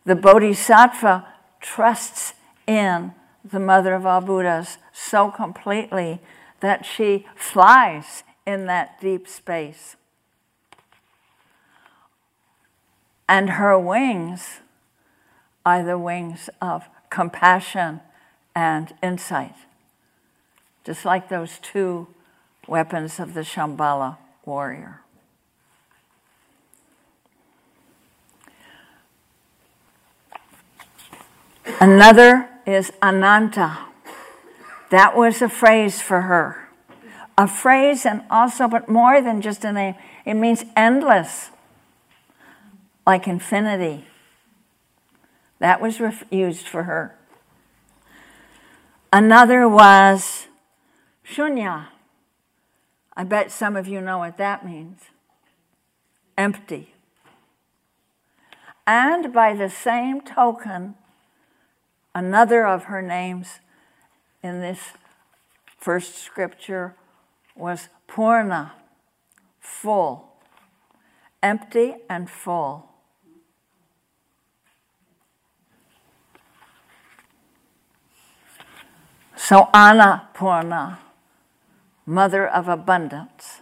The 0.06 0.16
Bodhisattva 0.16 1.28
trusts 1.60 2.34
in 2.68 3.14
the 3.44 3.60
Mother 3.60 3.94
of 3.94 4.06
all 4.06 4.22
Buddhas 4.22 4.78
so 4.92 5.32
completely 5.32 6.20
that 6.60 6.86
she 6.86 7.26
flies 7.36 8.24
in 8.46 8.66
that 8.66 9.00
deep 9.00 9.28
space. 9.28 9.96
And 13.28 13.52
her 13.52 13.78
wings 13.80 14.60
are 15.66 15.84
the 15.84 15.98
wings 15.98 16.50
of 16.62 16.90
compassion 17.10 18.02
and 18.56 18.94
insight, 19.04 19.56
just 20.84 21.06
like 21.06 21.30
those 21.30 21.60
two 21.60 22.08
weapons 22.68 23.20
of 23.20 23.34
the 23.34 23.42
Shambhala 23.42 24.18
warrior. 24.46 25.02
Another 31.80 32.49
is 32.70 32.92
Ananta. 33.02 33.78
That 34.90 35.16
was 35.16 35.42
a 35.42 35.50
phrase 35.50 36.02
for 36.02 36.22
her. 36.22 36.70
A 37.38 37.48
phrase, 37.48 38.06
and 38.06 38.24
also, 38.30 38.68
but 38.68 38.90
more 38.90 39.22
than 39.22 39.42
just 39.42 39.64
a 39.64 39.72
name, 39.72 39.96
it 40.26 40.34
means 40.34 40.66
endless 40.76 41.52
like 43.06 43.28
infinity. 43.28 44.06
That 45.60 45.82
was 45.82 46.00
ref- 46.00 46.26
used 46.32 46.68
for 46.68 46.84
her. 46.84 47.16
Another 49.12 49.68
was 49.68 50.48
shunya. 51.26 51.88
I 53.16 53.24
bet 53.24 53.52
some 53.52 53.76
of 53.76 53.88
you 53.88 54.02
know 54.02 54.20
what 54.20 54.38
that 54.38 54.66
means 54.66 55.02
empty. 56.38 56.94
And 58.88 59.34
by 59.34 59.54
the 59.54 59.70
same 59.70 60.22
token, 60.22 60.96
another 62.14 62.66
of 62.66 62.86
her 62.86 63.02
names 63.02 63.60
in 64.42 64.62
this 64.62 64.80
first 65.78 66.16
scripture 66.16 66.96
was 67.56 67.90
Purna, 68.08 68.74
full, 69.60 70.34
empty 71.42 71.96
and 72.10 72.30
full. 72.30 72.90
So 79.36 79.70
Annapurna, 79.74 81.00
mother 82.06 82.48
of 82.48 82.68
abundance, 82.68 83.62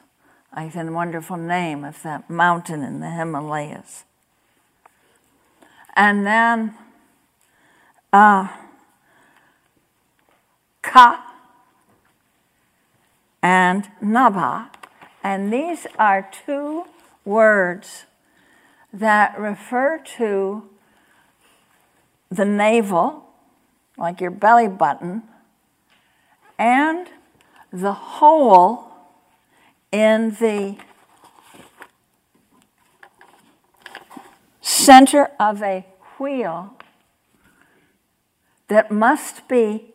like 0.56 0.74
the 0.74 0.92
wonderful 0.92 1.38
name 1.38 1.86
of 1.86 2.02
that 2.04 2.30
mountain 2.30 2.84
in 2.84 3.00
the 3.00 3.10
Himalayas. 3.12 4.04
And 5.96 6.26
then 6.26 6.76
uh, 8.14 8.48
Ka 10.82 11.34
and 13.42 13.90
Nabha. 14.02 14.70
And 15.24 15.52
these 15.52 15.88
are 16.00 16.30
two 16.46 16.86
words 17.26 18.06
that 18.94 19.38
refer 19.38 20.00
to 20.18 20.64
the 22.30 22.46
navel, 22.46 23.26
like 23.98 24.22
your 24.22 24.32
belly 24.32 24.68
button, 24.68 25.24
and 26.58 27.08
the 27.72 27.94
hole 27.94 28.92
in 29.92 30.32
the 30.32 30.78
center 34.62 35.32
of 35.40 35.62
a 35.62 35.86
wheel 36.18 36.77
that 38.68 38.92
must 38.92 39.48
be 39.48 39.94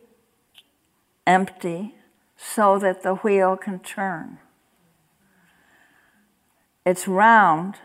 empty 1.25 1.95
so 2.35 2.77
that 2.79 3.03
the 3.03 3.15
wheel 3.15 3.55
can 3.55 3.79
turn. 3.79 4.39
It's 6.85 7.07
round, 7.07 7.75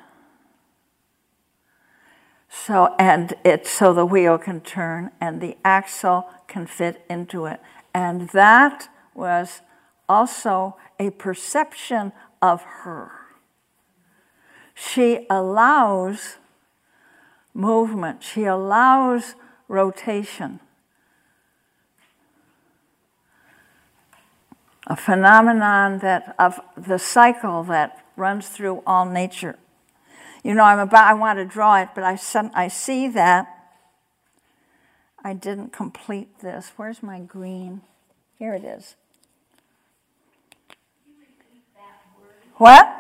so 2.49 2.95
and 2.99 3.35
it's 3.45 3.71
so 3.71 3.93
the 3.93 4.07
wheel 4.07 4.39
can 4.39 4.61
turn 4.61 5.13
and 5.21 5.41
the 5.41 5.57
axle 5.65 6.29
can 6.49 6.67
fit 6.67 7.05
into 7.09 7.47
it. 7.47 7.61
And 7.95 8.31
that 8.31 8.89
was 9.15 9.61
also 10.09 10.77
a 10.99 11.11
perception 11.11 12.13
of 12.43 12.63
her. 12.63 13.13
She 14.75 15.27
allows 15.29 16.37
movement, 17.55 18.23
she 18.23 18.45
allows 18.45 19.35
rotation. 19.69 20.61
A 24.89 24.97
phenomenon 24.97 25.99
that 25.99 26.35
of 26.39 26.61
the 26.77 26.99
cycle 26.99 27.63
that 27.65 28.05
runs 28.17 28.49
through 28.49 28.83
all 28.87 29.05
nature. 29.05 29.57
You 30.43 30.55
know, 30.55 30.65
I'm 30.65 30.79
about 30.79 31.07
I 31.07 31.15
want 31.15 31.39
to 31.39 31.45
draw 31.45 31.81
it, 31.81 31.91
but 31.95 32.03
I 32.03 32.19
I 32.55 32.69
see 32.69 33.07
that 33.09 33.47
I 35.23 35.35
didn't 35.35 35.73
complete 35.73 36.41
this. 36.41 36.73
Where's 36.77 37.03
my 37.03 37.21
green? 37.21 37.83
Here 38.39 38.55
it 38.55 38.65
is. 38.65 38.97
What? 42.57 42.95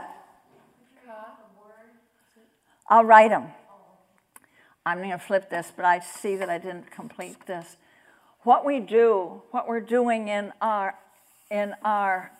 I'll 2.88 3.04
write 3.04 3.30
them. 3.30 3.48
I'm 4.86 4.98
going 4.98 5.10
to 5.10 5.18
flip 5.18 5.50
this, 5.50 5.72
but 5.76 5.84
I 5.84 5.98
see 5.98 6.36
that 6.36 6.48
I 6.48 6.58
didn't 6.58 6.90
complete 6.90 7.46
this. 7.46 7.76
What 8.44 8.64
we 8.64 8.80
do, 8.80 9.42
what 9.50 9.68
we're 9.68 9.80
doing 9.80 10.28
in 10.28 10.52
our 10.62 10.94
in 11.50 11.74
our 11.82 12.32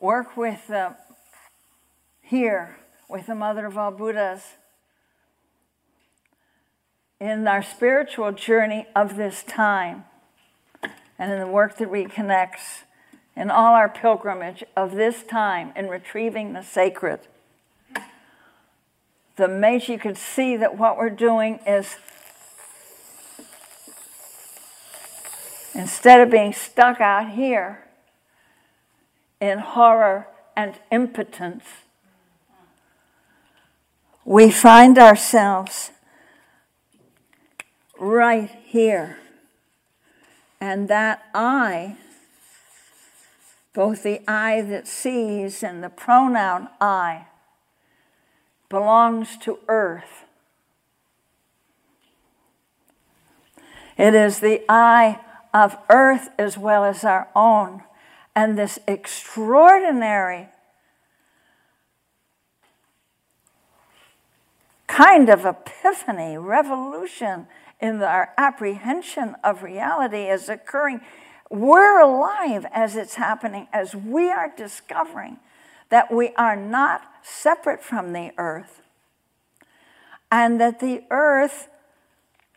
work 0.00 0.36
with 0.36 0.66
the, 0.68 0.96
here 2.22 2.76
with 3.08 3.26
the 3.26 3.34
Mother 3.34 3.66
of 3.66 3.76
all 3.78 3.90
Buddhas, 3.90 4.42
in 7.20 7.46
our 7.46 7.62
spiritual 7.62 8.32
journey 8.32 8.86
of 8.94 9.16
this 9.16 9.42
time, 9.42 10.04
and 11.18 11.32
in 11.32 11.38
the 11.38 11.46
work 11.46 11.78
that 11.78 11.90
reconnects, 11.90 12.82
in 13.34 13.50
all 13.50 13.74
our 13.74 13.88
pilgrimage 13.88 14.64
of 14.76 14.92
this 14.92 15.22
time 15.22 15.72
in 15.76 15.88
retrieving 15.88 16.52
the 16.52 16.62
sacred. 16.62 17.20
The 19.36 19.48
major, 19.48 19.92
you 19.92 19.98
can 19.98 20.14
see 20.14 20.56
that 20.56 20.78
what 20.78 20.96
we're 20.96 21.10
doing 21.10 21.60
is 21.66 21.96
instead 25.76 26.20
of 26.20 26.30
being 26.30 26.52
stuck 26.52 27.00
out 27.00 27.30
here 27.32 27.84
in 29.40 29.58
horror 29.58 30.26
and 30.56 30.74
impotence, 30.90 31.64
we 34.24 34.50
find 34.50 34.98
ourselves 34.98 35.90
right 37.98 38.50
here. 38.64 39.18
And 40.58 40.88
that 40.88 41.26
I, 41.34 41.96
both 43.74 44.02
the 44.02 44.22
I 44.26 44.62
that 44.62 44.88
sees 44.88 45.62
and 45.62 45.84
the 45.84 45.90
pronoun 45.90 46.68
I, 46.80 47.26
belongs 48.70 49.36
to 49.38 49.58
earth. 49.68 50.24
It 53.98 54.14
is 54.14 54.40
the 54.40 54.64
I 54.68 55.20
of 55.56 55.74
earth 55.88 56.28
as 56.38 56.58
well 56.58 56.84
as 56.84 57.02
our 57.02 57.28
own. 57.34 57.82
And 58.34 58.58
this 58.58 58.78
extraordinary 58.86 60.50
kind 64.86 65.30
of 65.30 65.46
epiphany, 65.46 66.36
revolution 66.36 67.46
in 67.80 68.02
our 68.02 68.34
apprehension 68.36 69.34
of 69.42 69.62
reality 69.62 70.24
is 70.28 70.50
occurring. 70.50 71.00
We're 71.50 72.00
alive 72.00 72.66
as 72.70 72.94
it's 72.94 73.14
happening, 73.14 73.66
as 73.72 73.94
we 73.94 74.30
are 74.30 74.52
discovering 74.54 75.38
that 75.88 76.12
we 76.12 76.34
are 76.34 76.56
not 76.56 77.02
separate 77.22 77.82
from 77.82 78.12
the 78.12 78.32
earth, 78.36 78.82
and 80.30 80.60
that 80.60 80.80
the 80.80 81.04
earth, 81.10 81.68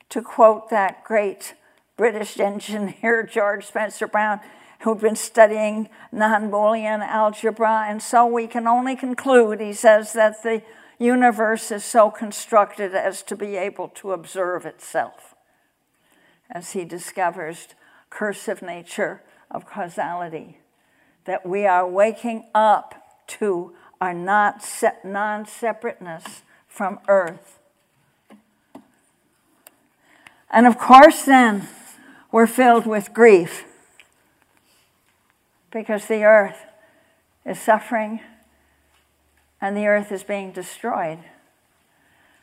to 0.10 0.22
quote 0.22 0.70
that 0.70 1.06
great 1.06 1.54
British 2.00 2.40
engineer 2.40 3.24
George 3.24 3.66
Spencer 3.66 4.08
Brown, 4.08 4.40
who'd 4.80 5.02
been 5.02 5.18
studying 5.18 5.90
non 6.14 6.50
Boolean 6.50 7.06
algebra, 7.06 7.88
and 7.90 8.02
so 8.02 8.26
we 8.26 8.48
can 8.48 8.68
only 8.68 8.96
conclude, 8.96 9.60
he 9.60 9.74
says, 9.74 10.14
that 10.14 10.42
the 10.42 10.62
universe 10.98 11.72
is 11.72 11.84
so 11.84 12.10
constructed 12.10 12.96
as 12.96 13.22
to 13.24 13.36
be 13.36 13.58
able 13.58 13.90
to 13.90 14.14
observe 14.14 14.66
itself 14.66 15.36
as 16.50 16.72
he 16.72 16.86
discovers 16.86 17.68
cursive 18.10 18.62
nature 18.62 19.22
of 19.52 19.66
causality 19.66 20.60
that 21.26 21.46
we 21.46 21.66
are 21.66 21.86
waking 21.86 22.46
up 22.56 22.96
to 23.28 23.74
our 24.00 24.14
not 24.14 24.66
non-separateness 25.04 26.44
from 26.66 27.00
earth. 27.10 27.60
And 30.50 30.66
of 30.66 30.78
course 30.78 31.24
then 31.24 31.68
we're 32.32 32.48
filled 32.48 32.86
with 32.86 33.14
grief 33.14 33.66
because 35.72 36.08
the 36.08 36.24
earth 36.24 36.66
is 37.46 37.60
suffering 37.60 38.20
and 39.62 39.76
the 39.76 39.88
earth 39.88 40.12
is 40.12 40.24
being 40.24 40.52
destroyed. 40.52 41.20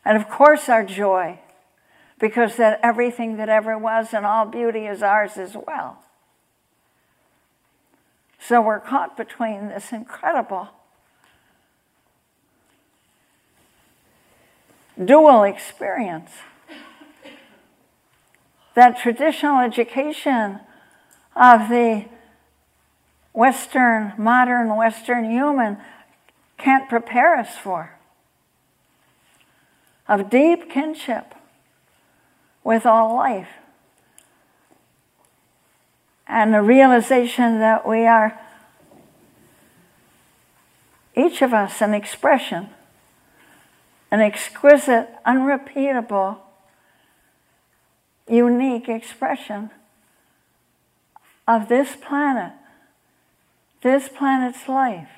And 0.04 0.16
of 0.16 0.28
course, 0.28 0.68
our 0.68 0.84
joy, 0.84 1.40
because 2.18 2.56
that 2.56 2.80
everything 2.82 3.36
that 3.36 3.48
ever 3.48 3.76
was 3.76 4.12
and 4.12 4.24
all 4.24 4.46
beauty 4.46 4.86
is 4.86 5.02
ours 5.02 5.36
as 5.36 5.56
well. 5.66 5.98
So 8.38 8.60
we're 8.60 8.80
caught 8.80 9.16
between 9.16 9.68
this 9.68 9.92
incredible 9.92 10.68
dual 15.02 15.42
experience. 15.42 16.30
That 18.76 18.98
traditional 18.98 19.60
education 19.60 20.60
of 21.34 21.70
the 21.70 22.04
Western, 23.32 24.12
modern 24.18 24.76
Western 24.76 25.30
human 25.30 25.78
can't 26.58 26.86
prepare 26.86 27.36
us 27.36 27.56
for 27.56 27.98
of 30.06 30.28
deep 30.28 30.70
kinship 30.70 31.34
with 32.62 32.84
all 32.84 33.16
life. 33.16 33.48
And 36.28 36.52
the 36.52 36.60
realization 36.60 37.60
that 37.60 37.88
we 37.88 38.06
are, 38.06 38.38
each 41.16 41.40
of 41.40 41.54
us, 41.54 41.80
an 41.80 41.94
expression, 41.94 42.68
an 44.10 44.20
exquisite, 44.20 45.08
unrepeatable, 45.24 46.45
unique 48.28 48.88
expression 48.88 49.70
of 51.46 51.68
this 51.68 51.96
planet, 51.96 52.52
this 53.82 54.08
planet's 54.08 54.68
life. 54.68 55.08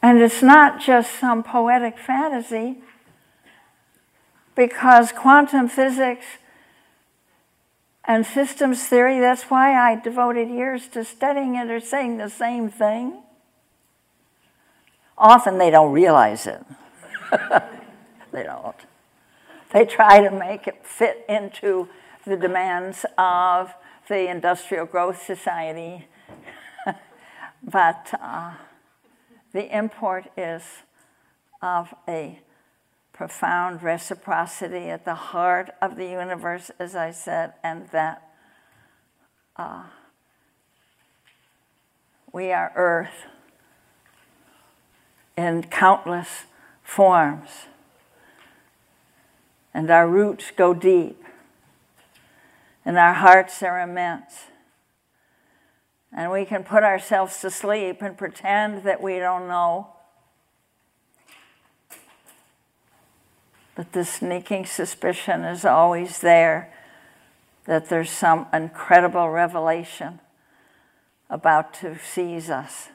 And 0.00 0.22
it's 0.22 0.42
not 0.42 0.80
just 0.80 1.18
some 1.18 1.42
poetic 1.42 1.98
fantasy, 1.98 2.78
because 4.54 5.12
quantum 5.12 5.68
physics 5.68 6.24
and 8.04 8.24
systems 8.24 8.84
theory, 8.84 9.20
that's 9.20 9.44
why 9.44 9.74
I 9.74 10.00
devoted 10.00 10.48
years 10.48 10.88
to 10.88 11.04
studying 11.04 11.56
it, 11.56 11.70
are 11.70 11.78
saying 11.78 12.16
the 12.16 12.30
same 12.30 12.70
thing. 12.70 13.22
Often 15.16 15.58
they 15.58 15.70
don't 15.70 15.92
realize 15.92 16.46
it. 16.46 16.64
they 18.32 18.44
don't. 18.44 18.74
They 19.72 19.84
try 19.84 20.20
to 20.20 20.30
make 20.30 20.66
it 20.66 20.86
fit 20.86 21.24
into 21.28 21.88
the 22.24 22.36
demands 22.36 23.04
of 23.16 23.74
the 24.08 24.30
industrial 24.30 24.86
growth 24.86 25.22
society. 25.22 26.06
but 27.62 28.14
uh, 28.20 28.54
the 29.52 29.76
import 29.76 30.26
is 30.36 30.62
of 31.60 31.94
a 32.06 32.40
profound 33.12 33.82
reciprocity 33.82 34.90
at 34.90 35.04
the 35.04 35.14
heart 35.14 35.70
of 35.82 35.96
the 35.96 36.06
universe, 36.06 36.70
as 36.78 36.94
I 36.94 37.10
said, 37.10 37.54
and 37.64 37.88
that 37.88 38.22
uh, 39.56 39.82
we 42.32 42.52
are 42.52 42.70
earth 42.76 43.26
in 45.36 45.64
countless 45.64 46.44
forms, 46.84 47.66
and 49.78 49.92
our 49.92 50.08
roots 50.08 50.50
go 50.56 50.74
deep, 50.74 51.22
and 52.84 52.98
our 52.98 53.14
hearts 53.14 53.62
are 53.62 53.80
immense. 53.80 54.46
And 56.12 56.32
we 56.32 56.44
can 56.44 56.64
put 56.64 56.82
ourselves 56.82 57.40
to 57.42 57.50
sleep 57.50 58.02
and 58.02 58.18
pretend 58.18 58.82
that 58.82 59.00
we 59.00 59.20
don't 59.20 59.46
know 59.46 59.88
But 63.78 63.92
the 63.92 64.04
sneaking 64.04 64.66
suspicion 64.66 65.44
is 65.44 65.64
always 65.64 66.18
there 66.18 66.74
that 67.66 67.88
there's 67.88 68.10
some 68.10 68.48
incredible 68.52 69.30
revelation 69.30 70.18
about 71.30 71.74
to 71.74 71.96
seize 71.96 72.50
us. 72.50 72.88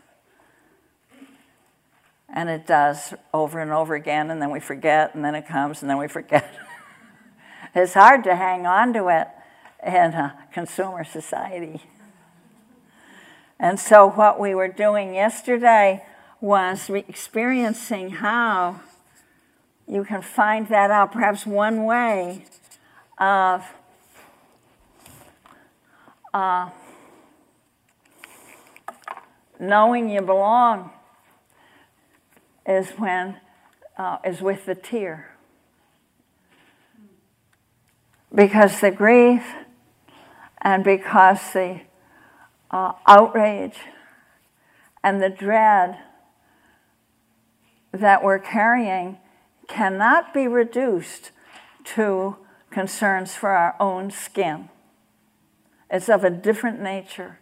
And 2.28 2.50
it 2.50 2.68
does 2.68 3.14
over 3.34 3.62
and 3.62 3.72
over 3.72 3.96
again, 3.96 4.30
and 4.30 4.42
then 4.42 4.52
we 4.52 4.60
forget, 4.60 5.16
and 5.16 5.24
then 5.24 5.36
it 5.36 5.48
comes, 5.48 5.82
and 5.82 5.90
then 5.90 5.98
we 5.98 6.10
forget. 6.10 6.54
it's 7.76 7.94
hard 7.94 8.24
to 8.26 8.36
hang 8.36 8.66
on 8.66 8.94
to 8.94 9.08
it 9.08 9.28
in 9.86 10.14
a 10.14 10.38
consumer 10.54 11.04
society. 11.04 11.82
And 13.60 13.80
so, 13.80 14.10
what 14.10 14.40
we 14.40 14.54
were 14.54 14.68
doing 14.68 15.16
yesterday 15.16 16.06
was 16.42 16.90
re- 16.90 17.06
experiencing 17.08 18.10
how 18.10 18.82
you 19.88 20.04
can 20.04 20.22
find 20.22 20.68
that 20.68 20.92
out. 20.92 21.12
Perhaps 21.12 21.46
one 21.46 21.86
way 21.86 22.46
of 23.18 23.66
uh, 26.34 26.70
knowing 29.60 30.10
you 30.10 30.22
belong 30.22 30.92
is 32.66 32.90
when 32.92 33.38
uh, 33.98 34.18
is 34.26 34.42
with 34.42 34.66
the 34.66 34.76
tear 34.76 35.33
because 38.34 38.80
the 38.80 38.92
grief 38.92 39.44
and 40.62 40.84
because 40.84 41.54
the 41.54 41.82
uh, 42.72 42.94
outrage 43.06 43.78
and 45.04 45.22
the 45.22 45.30
dread 45.30 46.00
that 47.92 48.24
we're 48.24 48.40
carrying 48.40 49.18
cannot 49.68 50.34
be 50.34 50.48
reduced 50.48 51.32
to 51.84 52.38
concerns 52.72 53.36
for 53.36 53.50
our 53.50 53.76
own 53.80 54.10
skin. 54.10 54.70
It's 55.90 56.10
of 56.10 56.24
a 56.24 56.30
different 56.30 56.82
nature. 56.82 57.40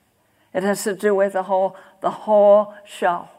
It 0.54 0.64
has 0.64 0.84
to 0.84 0.94
do 0.94 1.16
with 1.16 1.34
the 1.34 1.44
whole, 1.44 1.78
the 2.02 2.12
whole 2.12 2.74
show. 2.86 3.30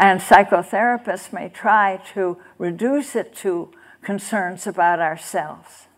And 0.00 0.20
psychotherapists 0.20 1.32
may 1.32 1.48
try 1.48 2.00
to 2.14 2.38
reduce 2.56 3.16
it 3.16 3.34
to 3.38 3.72
concerns 4.00 4.64
about 4.64 5.00
ourselves. 5.00 5.88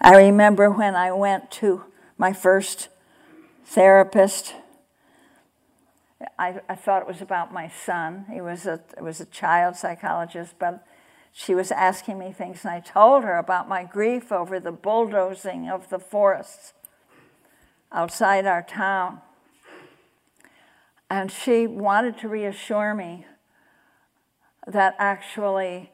I 0.00 0.16
remember 0.16 0.70
when 0.70 0.94
I 0.94 1.10
went 1.10 1.50
to 1.52 1.84
my 2.18 2.32
first 2.32 2.88
therapist. 3.64 4.54
I, 6.38 6.60
I 6.68 6.76
thought 6.76 7.02
it 7.02 7.08
was 7.08 7.20
about 7.20 7.52
my 7.52 7.68
son. 7.68 8.26
He 8.32 8.40
was 8.40 8.64
a, 8.64 8.80
was 9.00 9.20
a 9.20 9.26
child 9.26 9.74
psychologist, 9.74 10.54
but 10.60 10.86
she 11.32 11.52
was 11.52 11.72
asking 11.72 12.20
me 12.20 12.30
things, 12.30 12.64
and 12.64 12.72
I 12.72 12.78
told 12.78 13.24
her 13.24 13.38
about 13.38 13.68
my 13.68 13.82
grief 13.82 14.30
over 14.30 14.60
the 14.60 14.70
bulldozing 14.70 15.68
of 15.68 15.88
the 15.88 15.98
forests 15.98 16.74
outside 17.90 18.46
our 18.46 18.62
town. 18.62 19.20
And 21.12 21.30
she 21.30 21.66
wanted 21.66 22.16
to 22.20 22.28
reassure 22.28 22.94
me 22.94 23.26
that 24.66 24.96
actually 24.98 25.92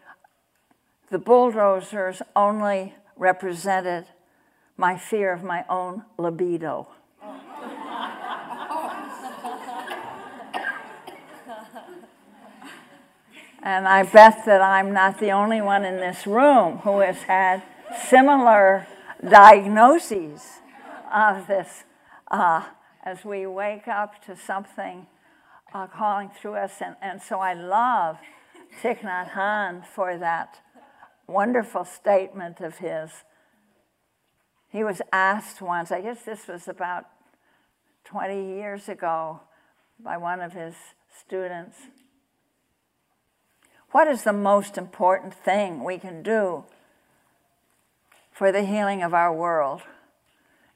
the 1.11 1.19
bulldozers 1.19 2.23
only 2.37 2.95
represented 3.17 4.07
my 4.77 4.97
fear 4.97 5.33
of 5.33 5.43
my 5.43 5.65
own 5.69 6.05
libido. 6.19 6.87
And 13.61 13.89
I 13.89 14.05
bet 14.05 14.45
that 14.47 14.63
I'm 14.63 14.93
not 14.93 15.19
the 15.19 15.33
only 15.33 15.61
one 15.61 15.85
in 15.85 15.97
this 15.97 16.29
room 16.29 16.79
who 16.79 17.01
has 17.01 17.23
had 17.23 17.65
similar 18.09 18.87
diagnoses 19.29 20.61
of 21.13 21.49
this 21.49 21.83
uh, 22.31 22.63
as 23.09 23.25
we 23.25 23.47
wake 23.47 23.89
up 23.89 24.25
to 24.27 24.37
something 24.37 25.07
uh, 25.73 25.87
calling 25.87 26.31
through 26.31 26.55
us. 26.55 26.73
And, 26.81 26.97
and 27.01 27.21
so 27.23 27.41
I 27.41 27.55
love 27.55 28.19
Thich 28.83 29.01
Nhat 29.01 29.33
Hanh 29.33 29.85
for 29.87 30.17
that 30.19 30.61
wonderful 31.27 31.85
statement 31.85 32.61
of 32.61 32.79
his. 32.79 33.11
He 34.71 34.85
was 34.85 35.01
asked 35.13 35.63
once, 35.63 35.91
I 35.91 36.01
guess 36.01 36.23
this 36.23 36.47
was 36.47 36.69
about 36.69 37.05
20 38.05 38.57
years 38.57 38.89
ago, 38.89 39.41
by 39.99 40.17
one 40.17 40.41
of 40.41 40.53
his 40.53 40.75
students 41.19 41.77
what 43.91 44.07
is 44.07 44.25
the 44.25 44.33
most 44.33 44.77
important 44.77 45.33
thing 45.33 45.83
we 45.83 45.99
can 45.99 46.23
do 46.23 46.65
for 48.31 48.53
the 48.53 48.63
healing 48.65 49.03
of 49.03 49.15
our 49.15 49.33
world? 49.33 49.83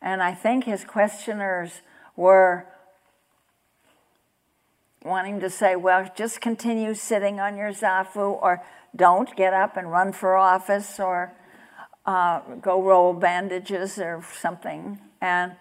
And 0.01 0.22
I 0.22 0.35
think 0.35 0.64
his 0.64 0.85
questioners 0.85 1.83
were 2.17 2.67
wanting 5.05 5.41
to 5.41 5.51
say, 5.51 5.77
well, 5.77 6.11
just 6.17 6.41
continue 6.41 6.95
sitting 6.95 7.41
on 7.41 7.57
your 7.57 7.73
zafu, 7.73 8.39
or 8.43 8.63
don't 8.95 9.35
get 9.37 9.53
up 9.53 9.77
and 9.77 9.91
run 9.91 10.13
for 10.13 10.37
office, 10.37 11.01
or 11.01 11.33
uh, 12.07 12.41
go 12.61 12.83
roll 12.83 13.13
bandages 13.13 13.99
or 13.99 14.25
something. 14.41 14.99
And 15.21 15.53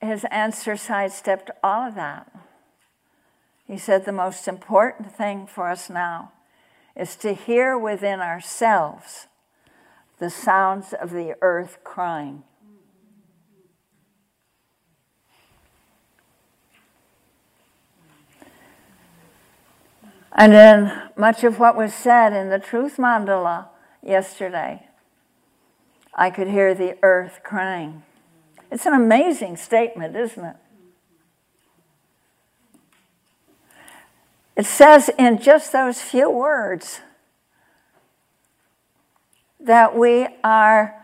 his 0.00 0.24
answer 0.30 0.76
sidestepped 0.76 1.50
all 1.62 1.88
of 1.88 1.94
that. 1.94 2.30
He 3.66 3.78
said 3.78 4.04
the 4.04 4.12
most 4.12 4.48
important 4.48 5.14
thing 5.14 5.46
for 5.46 5.68
us 5.68 5.90
now 5.90 6.32
is 6.96 7.16
to 7.16 7.34
hear 7.34 7.78
within 7.78 8.20
ourselves 8.20 9.28
the 10.18 10.30
sounds 10.30 10.92
of 10.92 11.10
the 11.10 11.36
earth 11.40 11.78
crying. 11.84 12.42
And 20.32 20.52
then 20.52 21.10
much 21.16 21.44
of 21.44 21.58
what 21.58 21.76
was 21.76 21.92
said 21.92 22.32
in 22.32 22.50
the 22.50 22.58
truth 22.58 22.96
mandala 22.96 23.68
yesterday, 24.02 24.86
I 26.14 26.30
could 26.30 26.48
hear 26.48 26.74
the 26.74 26.96
earth 27.02 27.40
crying. 27.42 28.02
It's 28.70 28.86
an 28.86 28.94
amazing 28.94 29.56
statement, 29.56 30.14
isn't 30.16 30.44
it? 30.44 30.56
It 34.56 34.66
says 34.66 35.10
in 35.18 35.40
just 35.40 35.72
those 35.72 36.00
few 36.00 36.30
words 36.30 37.00
that 39.58 39.96
we 39.96 40.28
are 40.44 40.94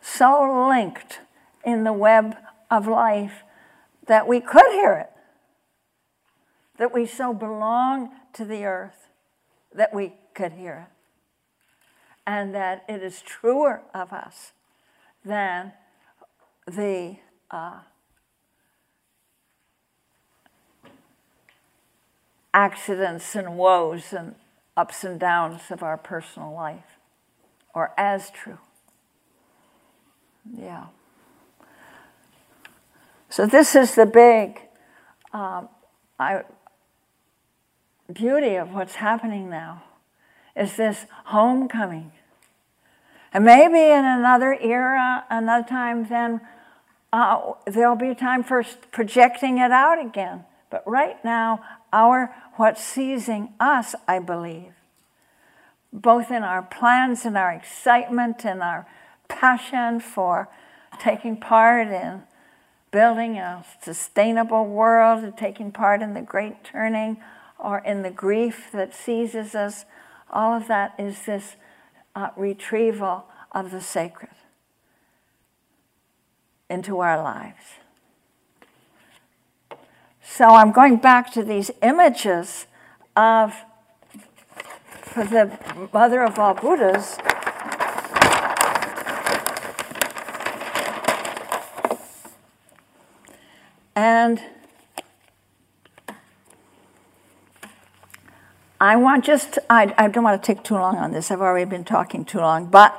so 0.00 0.68
linked 0.68 1.20
in 1.64 1.84
the 1.84 1.92
web 1.92 2.36
of 2.70 2.86
life 2.86 3.42
that 4.06 4.26
we 4.26 4.40
could 4.40 4.66
hear 4.72 4.94
it, 4.94 5.10
that 6.78 6.92
we 6.92 7.06
so 7.06 7.32
belong 7.32 8.10
to 8.34 8.44
the 8.44 8.64
earth 8.64 9.08
that 9.74 9.94
we 9.94 10.14
could 10.34 10.52
hear 10.52 10.88
it, 10.88 10.96
and 12.26 12.54
that 12.54 12.84
it 12.88 13.02
is 13.02 13.22
truer 13.22 13.82
of 13.94 14.12
us 14.12 14.52
than 15.24 15.72
the 16.66 17.16
uh, 17.50 17.80
accidents 22.54 23.34
and 23.34 23.56
woes 23.56 24.12
and 24.12 24.34
ups 24.76 25.04
and 25.04 25.18
downs 25.18 25.70
of 25.70 25.82
our 25.82 25.96
personal 25.96 26.52
life, 26.52 26.98
or 27.74 27.92
as 27.96 28.30
true. 28.30 28.58
Yeah. 30.56 30.86
So, 33.28 33.46
this 33.46 33.74
is 33.74 33.94
the 33.94 34.06
big 34.06 34.60
um, 35.32 35.68
I, 36.18 36.42
beauty 38.14 38.56
of 38.56 38.72
what's 38.72 38.96
happening 38.96 39.50
now 39.50 39.82
is 40.56 40.76
this 40.76 41.06
homecoming. 41.26 42.12
And 43.32 43.44
maybe 43.44 43.80
in 43.80 44.04
another 44.04 44.54
era, 44.60 45.24
another 45.30 45.66
time, 45.66 46.06
then 46.08 46.40
uh, 47.12 47.52
there'll 47.66 47.96
be 47.96 48.14
time 48.14 48.42
for 48.42 48.62
projecting 48.90 49.58
it 49.58 49.70
out 49.70 50.04
again. 50.04 50.44
But 50.70 50.82
right 50.86 51.22
now, 51.24 51.62
our 51.92 52.34
what's 52.56 52.82
seizing 52.82 53.54
us, 53.60 53.94
I 54.06 54.18
believe, 54.18 54.72
both 55.92 56.30
in 56.30 56.42
our 56.42 56.62
plans 56.62 57.24
and 57.24 57.36
our 57.36 57.52
excitement 57.52 58.44
and 58.44 58.62
our 58.62 58.86
passion 59.28 60.00
for 60.00 60.48
taking 60.98 61.38
part 61.38 61.88
in 61.88 62.22
building 62.90 63.38
a 63.38 63.64
sustainable 63.82 64.66
world 64.66 65.24
and 65.24 65.36
taking 65.36 65.72
part 65.72 66.02
in 66.02 66.12
the 66.12 66.20
great 66.20 66.62
turning 66.62 67.18
or 67.62 67.78
in 67.78 68.02
the 68.02 68.10
grief 68.10 68.66
that 68.72 68.92
seizes 68.92 69.54
us, 69.54 69.84
all 70.30 70.52
of 70.54 70.66
that 70.66 70.94
is 70.98 71.24
this 71.24 71.56
uh, 72.14 72.28
retrieval 72.36 73.24
of 73.52 73.70
the 73.70 73.80
sacred 73.80 74.32
into 76.68 76.98
our 76.98 77.22
lives. 77.22 77.78
So 80.22 80.46
I'm 80.46 80.72
going 80.72 80.96
back 80.96 81.32
to 81.34 81.44
these 81.44 81.70
images 81.82 82.66
of 83.14 83.54
the 85.14 85.58
mother 85.92 86.22
of 86.22 86.38
all 86.38 86.54
Buddhas. 86.54 87.18
And 93.94 94.42
I 98.82 98.96
want 98.96 99.24
just, 99.24 99.60
I, 99.70 99.94
I 99.96 100.08
don't 100.08 100.24
want 100.24 100.42
to 100.42 100.44
take 100.44 100.64
too 100.64 100.74
long 100.74 100.96
on 100.96 101.12
this. 101.12 101.30
I've 101.30 101.40
already 101.40 101.70
been 101.70 101.84
talking 101.84 102.24
too 102.24 102.38
long, 102.38 102.66
but 102.66 102.92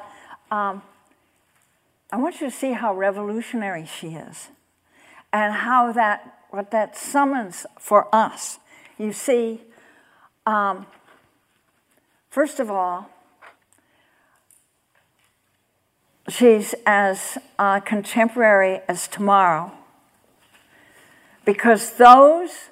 um, 0.49 0.81
I 2.09 2.15
want 2.15 2.39
you 2.39 2.49
to 2.49 2.55
see 2.55 2.71
how 2.71 2.95
revolutionary 2.95 3.86
she 3.86 4.11
is 4.11 4.47
and 5.34 5.53
how 5.53 5.91
that, 5.91 6.39
what 6.51 6.71
that 6.71 6.95
summons 6.95 7.65
for 7.77 8.07
us. 8.15 8.59
You 8.97 9.11
see, 9.11 9.59
um, 10.45 10.86
first 12.29 12.61
of 12.61 12.71
all, 12.71 13.09
she's 16.29 16.73
as 16.86 17.38
uh, 17.59 17.81
contemporary 17.81 18.79
as 18.88 19.09
tomorrow 19.09 19.73
because 21.43 21.97
those 21.97 22.69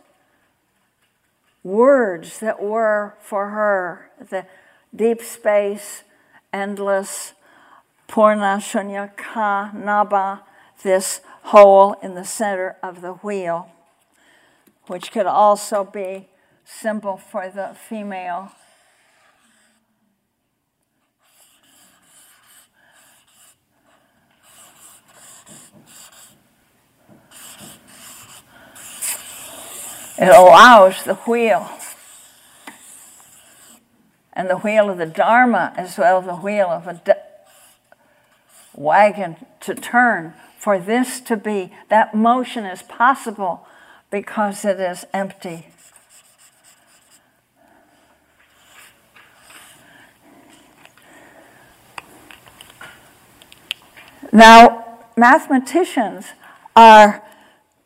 words 1.63 2.39
that 2.39 2.61
were 2.61 3.15
for 3.19 3.49
her 3.49 4.09
the 4.29 4.45
deep 4.95 5.21
space, 5.21 6.03
endless, 6.51 7.33
Purna 8.07 8.57
Shunyaka 8.59 9.73
Naba, 9.73 10.43
this 10.83 11.21
hole 11.43 11.95
in 12.03 12.15
the 12.15 12.25
center 12.25 12.75
of 12.83 13.01
the 13.01 13.13
wheel, 13.13 13.69
which 14.87 15.11
could 15.11 15.25
also 15.25 15.83
be 15.83 16.27
symbol 16.65 17.17
for 17.17 17.49
the 17.49 17.75
female. 17.87 18.51
It 30.21 30.29
allows 30.29 31.03
the 31.03 31.15
wheel 31.15 31.67
and 34.33 34.47
the 34.47 34.57
wheel 34.57 34.87
of 34.91 34.99
the 34.99 35.07
Dharma 35.07 35.73
as 35.75 35.97
well 35.97 36.19
as 36.19 36.27
the 36.27 36.35
wheel 36.35 36.67
of 36.67 36.85
a 36.85 37.01
wagon 38.75 39.37
to 39.61 39.73
turn, 39.73 40.35
for 40.59 40.77
this 40.77 41.21
to 41.21 41.35
be, 41.35 41.73
that 41.89 42.13
motion 42.13 42.65
is 42.65 42.83
possible 42.83 43.65
because 44.11 44.63
it 44.63 44.79
is 44.79 45.05
empty. 45.11 45.69
Now, 54.31 54.99
mathematicians 55.17 56.27
are 56.75 57.23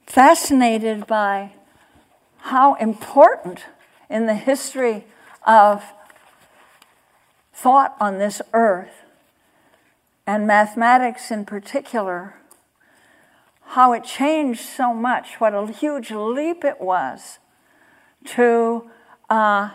fascinated 0.05 1.07
by 1.07 1.53
how 2.45 2.75
important 2.75 3.65
in 4.07 4.27
the 4.27 4.35
history 4.35 5.03
of 5.47 5.83
thought 7.51 7.95
on 7.99 8.19
this 8.19 8.39
earth 8.53 9.01
and 10.27 10.45
mathematics 10.45 11.31
in 11.31 11.43
particular, 11.43 12.35
how 13.69 13.93
it 13.93 14.03
changed 14.03 14.61
so 14.61 14.93
much, 14.93 15.39
what 15.39 15.55
a 15.55 15.71
huge 15.71 16.11
leap 16.11 16.63
it 16.63 16.79
was 16.79 17.39
to 18.23 18.91
uh, 19.27 19.71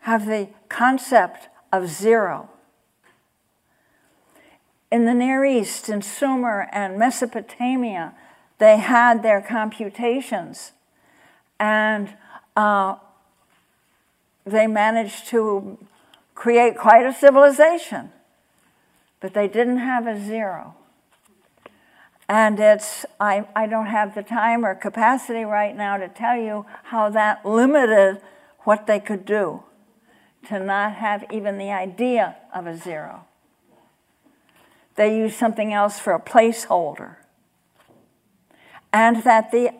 have 0.00 0.26
the 0.26 0.48
concept 0.68 1.48
of 1.72 1.88
zero. 1.88 2.48
In 4.92 5.04
the 5.04 5.14
Near 5.14 5.44
East, 5.44 5.88
in 5.88 6.00
Sumer 6.00 6.68
and 6.70 6.96
Mesopotamia, 6.96 8.14
they 8.58 8.76
had 8.76 9.24
their 9.24 9.42
computations 9.42 10.70
and 11.58 12.14
uh, 12.56 12.96
they 14.44 14.66
managed 14.66 15.28
to 15.28 15.78
create 16.34 16.76
quite 16.76 17.06
a 17.06 17.12
civilization 17.12 18.10
but 19.24 19.32
they 19.32 19.48
didn't 19.48 19.78
have 19.78 20.06
a 20.06 20.22
zero. 20.22 20.74
And 22.28 22.60
it's, 22.60 23.06
I, 23.18 23.46
I 23.56 23.66
don't 23.66 23.86
have 23.86 24.14
the 24.14 24.22
time 24.22 24.66
or 24.66 24.74
capacity 24.74 25.44
right 25.44 25.74
now 25.74 25.96
to 25.96 26.08
tell 26.08 26.36
you 26.36 26.66
how 26.82 27.08
that 27.08 27.46
limited 27.46 28.20
what 28.64 28.86
they 28.86 29.00
could 29.00 29.24
do 29.24 29.62
to 30.48 30.58
not 30.58 30.96
have 30.96 31.24
even 31.32 31.56
the 31.56 31.70
idea 31.70 32.36
of 32.54 32.66
a 32.66 32.76
zero. 32.76 33.24
They 34.96 35.16
used 35.16 35.36
something 35.36 35.72
else 35.72 35.98
for 35.98 36.12
a 36.12 36.20
placeholder. 36.20 37.16
And 38.92 39.22
that 39.22 39.52
the, 39.52 39.70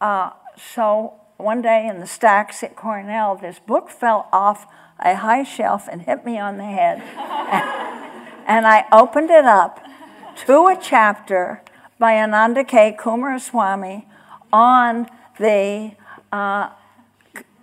uh, 0.00 0.30
so 0.56 1.14
one 1.36 1.62
day 1.62 1.86
in 1.86 2.00
the 2.00 2.06
stacks 2.06 2.62
at 2.62 2.76
Cornell, 2.76 3.36
this 3.36 3.58
book 3.58 3.90
fell 3.90 4.28
off 4.32 4.66
a 4.98 5.16
high 5.16 5.42
shelf 5.42 5.88
and 5.90 6.02
hit 6.02 6.24
me 6.24 6.38
on 6.38 6.56
the 6.56 6.64
head. 6.64 7.00
and 8.46 8.66
I 8.66 8.84
opened 8.90 9.30
it 9.30 9.44
up 9.44 9.84
to 10.46 10.66
a 10.66 10.78
chapter 10.80 11.62
by 11.98 12.16
Ananda 12.16 12.64
K. 12.64 12.96
Coomaraswamy 12.98 14.04
on 14.52 15.06
the 15.38 15.92
uh, 16.32 16.70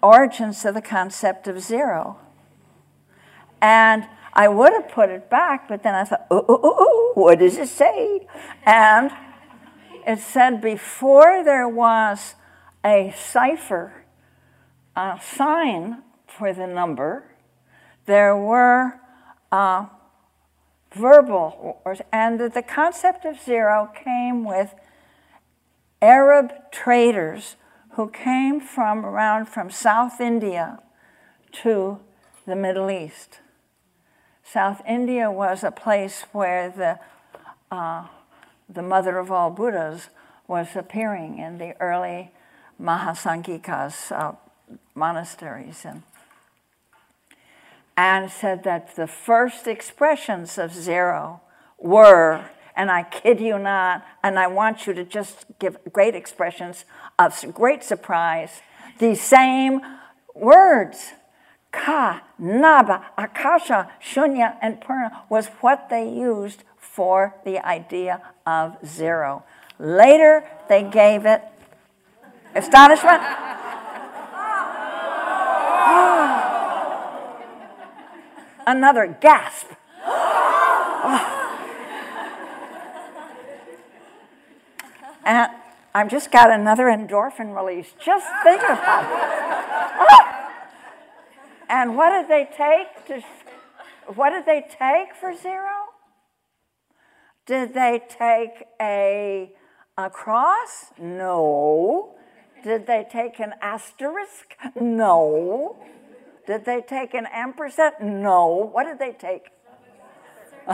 origins 0.02 0.66
of 0.66 0.74
the 0.76 0.82
concept 0.82 1.48
of 1.48 1.60
zero. 1.60 2.20
And 3.62 4.08
I 4.34 4.48
would 4.48 4.74
have 4.74 4.89
put 4.89 5.10
it 5.10 5.30
back, 5.30 5.68
but 5.68 5.84
then 5.84 5.96
I 5.96 6.04
thought, 6.04 6.26
ooh, 6.32 6.46
ooh, 6.50 6.60
ooh, 6.66 6.82
ooh 6.82 7.12
what 7.16 7.39
does 7.39 7.58
it 7.58 7.70
say? 7.70 8.28
And 8.66 9.12
it 10.06 10.20
said 10.20 10.62
before 10.62 11.44
there 11.44 11.68
was 11.68 12.36
a 12.84 13.13
cipher, 13.15 14.05
a 14.95 15.19
sign 15.21 16.03
for 16.27 16.53
the 16.53 16.67
number, 16.67 17.25
there 18.05 18.36
were 18.36 18.99
uh, 19.51 19.86
verbal, 20.93 21.81
and 22.11 22.39
the 22.39 22.61
concept 22.61 23.25
of 23.25 23.39
zero 23.39 23.89
came 23.95 24.43
with 24.43 24.73
Arab 26.01 26.51
traders 26.71 27.55
who 27.91 28.09
came 28.09 28.59
from 28.59 29.05
around 29.05 29.45
from 29.45 29.69
South 29.69 30.19
India 30.19 30.79
to 31.51 31.99
the 32.45 32.55
Middle 32.55 32.89
East. 32.89 33.39
South 34.43 34.81
India 34.88 35.31
was 35.31 35.63
a 35.63 35.71
place 35.71 36.25
where 36.31 36.69
the, 36.69 36.99
uh, 37.73 38.07
the 38.67 38.81
mother 38.81 39.17
of 39.17 39.31
all 39.31 39.49
Buddhas 39.49 40.09
was 40.47 40.75
appearing 40.75 41.39
in 41.39 41.57
the 41.57 41.79
early 41.79 42.31
Mahasanghika's 42.80 44.11
uh, 44.11 44.34
monasteries. 44.95 45.86
And 45.86 46.03
and 47.95 48.32
said 48.32 48.63
that 48.63 48.95
the 48.95 49.07
first 49.07 49.67
expressions 49.67 50.57
of 50.57 50.74
zero 50.74 51.41
were, 51.78 52.43
and 52.76 52.89
I 52.89 53.03
kid 53.03 53.39
you 53.39 53.59
not, 53.59 54.05
and 54.24 54.39
I 54.39 54.47
want 54.47 54.88
you 54.88 54.93
to 54.93 55.03
just 55.03 55.45
give 55.59 55.78
great 55.91 56.15
expressions 56.15 56.86
of 57.19 57.39
great 57.53 57.84
surprise, 57.84 58.61
the 58.99 59.15
same 59.15 59.82
words. 60.34 61.11
Ka, 61.71 62.21
Nabha, 62.39 63.05
Akasha, 63.17 63.91
Shunya, 64.01 64.57
and 64.61 64.80
Purna 64.80 65.24
was 65.28 65.47
what 65.61 65.89
they 65.89 66.07
used 66.07 66.63
for 66.78 67.36
the 67.45 67.65
idea 67.65 68.21
of 68.45 68.78
zero. 68.86 69.43
Later, 69.80 70.47
they 70.69 70.84
gave 70.84 71.26
it 71.26 71.41
astonishment. 72.56 73.22
Another 78.66 79.18
gasp. 79.20 79.68
and 85.26 85.51
I've 85.93 86.10
just 86.10 86.32
got 86.32 86.49
another 86.49 86.86
endorphin 86.86 87.56
release. 87.56 87.93
Just 88.04 88.26
think 88.43 88.62
about 88.62 89.04
it. 89.04 89.43
And 91.70 91.97
what 91.97 92.10
did 92.12 92.30
they 92.30 92.47
take 92.56 93.06
to 93.08 93.24
what 94.16 94.32
did 94.32 94.45
they 94.45 94.62
take 94.70 95.16
for 95.16 95.36
zero? 95.36 95.72
Did 97.45 97.74
they 97.74 98.01
take 98.08 98.66
a, 98.82 99.51
a 99.97 100.10
cross? 100.10 100.91
No. 100.99 102.16
Did 102.64 102.88
they 102.88 103.05
take 103.11 103.39
an 103.39 103.53
asterisk? 103.61 104.55
No. 104.80 105.76
Did 106.47 106.64
they 106.64 106.82
take 106.82 107.14
an 107.14 107.28
ampersand? 107.32 107.95
No. 108.01 108.47
What 108.72 108.86
did 108.86 108.99
they 108.99 109.11
take? 109.11 109.49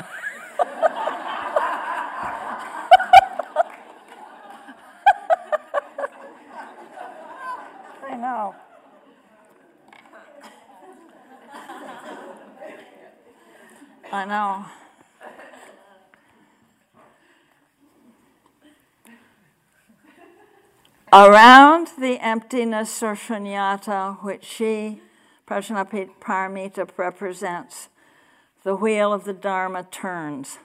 I 8.08 8.16
know. 8.16 8.56
I 14.12 14.26
know. 14.26 14.66
Around 21.12 21.88
the 21.98 22.24
emptiness 22.24 23.02
or 23.02 23.16
shunyata, 23.16 24.22
which 24.24 24.44
she, 24.44 25.02
Prajnaparamita, 25.48 26.88
represents, 26.98 27.90
the 28.64 28.76
wheel 28.76 29.12
of 29.12 29.24
the 29.24 29.34
Dharma 29.34 29.88
turns. 29.90 30.60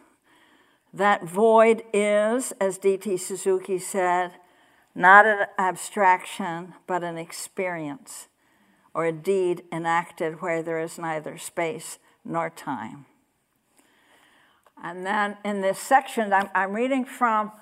That 0.93 1.25
void 1.25 1.83
is, 1.95 2.53
as 2.61 2.77
D.T. 2.77 3.17
Suzuki 3.17 3.79
said, 3.79 4.33
not 4.95 5.25
an 5.25 5.47
abstraction, 5.59 6.75
but 6.87 7.03
an 7.03 7.17
experience, 7.17 8.29
or 8.93 9.07
a 9.07 9.13
deed 9.13 9.63
enacted 9.73 10.43
where 10.43 10.63
there 10.63 10.79
is 10.79 10.99
neither 10.99 11.39
space 11.39 11.99
nor 12.23 12.51
time. 12.51 13.07
And 14.83 15.07
then 15.07 15.39
in 15.43 15.63
this 15.63 15.79
section, 15.79 16.35
I'm, 16.35 16.51
I'm 16.55 16.73
reading 16.75 17.07
from 17.07 17.53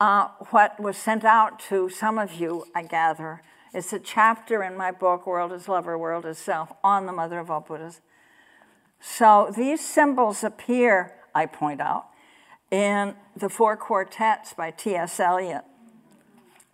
uh, 0.00 0.28
what 0.48 0.80
was 0.80 0.96
sent 0.96 1.24
out 1.24 1.60
to 1.60 1.90
some 1.90 2.18
of 2.18 2.34
you, 2.34 2.64
I 2.74 2.82
gather. 2.82 3.42
is 3.74 3.92
a 3.92 3.98
chapter 3.98 4.62
in 4.62 4.76
my 4.76 4.90
book, 4.90 5.26
World 5.26 5.52
as 5.52 5.68
Lover, 5.68 5.96
World 5.98 6.24
as 6.24 6.38
Self, 6.38 6.72
on 6.82 7.06
the 7.06 7.12
Mother 7.12 7.38
of 7.38 7.50
all 7.50 7.60
Buddhas. 7.60 8.00
So 8.98 9.52
these 9.54 9.80
symbols 9.80 10.42
appear, 10.42 11.12
I 11.34 11.46
point 11.46 11.80
out, 11.80 12.06
in 12.70 13.14
the 13.36 13.48
four 13.48 13.76
quartets 13.76 14.54
by 14.54 14.70
T.S. 14.70 15.20
Eliot. 15.20 15.64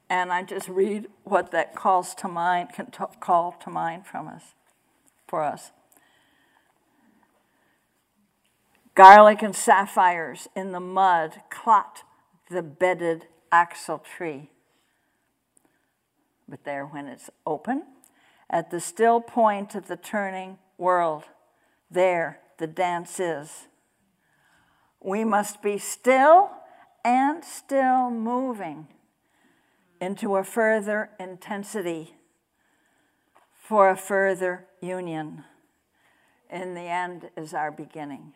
And 0.08 0.32
I 0.32 0.44
just 0.44 0.68
read 0.68 1.08
what 1.24 1.50
that 1.50 1.74
calls 1.74 2.14
to 2.16 2.28
mind, 2.28 2.70
can 2.72 2.86
t- 2.86 3.04
call 3.18 3.56
to 3.64 3.70
mind 3.70 4.06
from 4.06 4.28
us, 4.28 4.54
for 5.26 5.42
us. 5.42 5.72
Garlic 8.94 9.42
and 9.42 9.54
sapphires 9.54 10.48
in 10.54 10.70
the 10.72 10.80
mud 10.80 11.42
clot 11.50 12.02
the 12.50 12.62
bedded 12.62 13.26
axle 13.50 13.98
tree. 13.98 14.50
But 16.48 16.64
there, 16.64 16.86
when 16.86 17.06
it's 17.06 17.30
open, 17.46 17.82
at 18.48 18.70
the 18.70 18.80
still 18.80 19.20
point 19.20 19.74
of 19.74 19.88
the 19.88 19.96
turning 19.96 20.58
world, 20.78 21.24
there 21.90 22.40
the 22.58 22.66
dance 22.66 23.18
is. 23.18 23.66
We 25.00 25.24
must 25.24 25.62
be 25.62 25.78
still 25.78 26.50
and 27.04 27.44
still 27.44 28.10
moving 28.10 28.88
into 30.00 30.36
a 30.36 30.44
further 30.44 31.10
intensity 31.18 32.14
for 33.54 33.90
a 33.90 33.96
further 33.96 34.66
union. 34.80 35.44
In 36.50 36.74
the 36.74 36.82
end 36.82 37.30
is 37.36 37.52
our 37.52 37.70
beginning. 37.70 38.32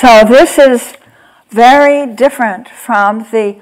So 0.00 0.22
this 0.22 0.60
is 0.60 0.92
very 1.50 2.06
different 2.14 2.68
from 2.68 3.26
the, 3.32 3.60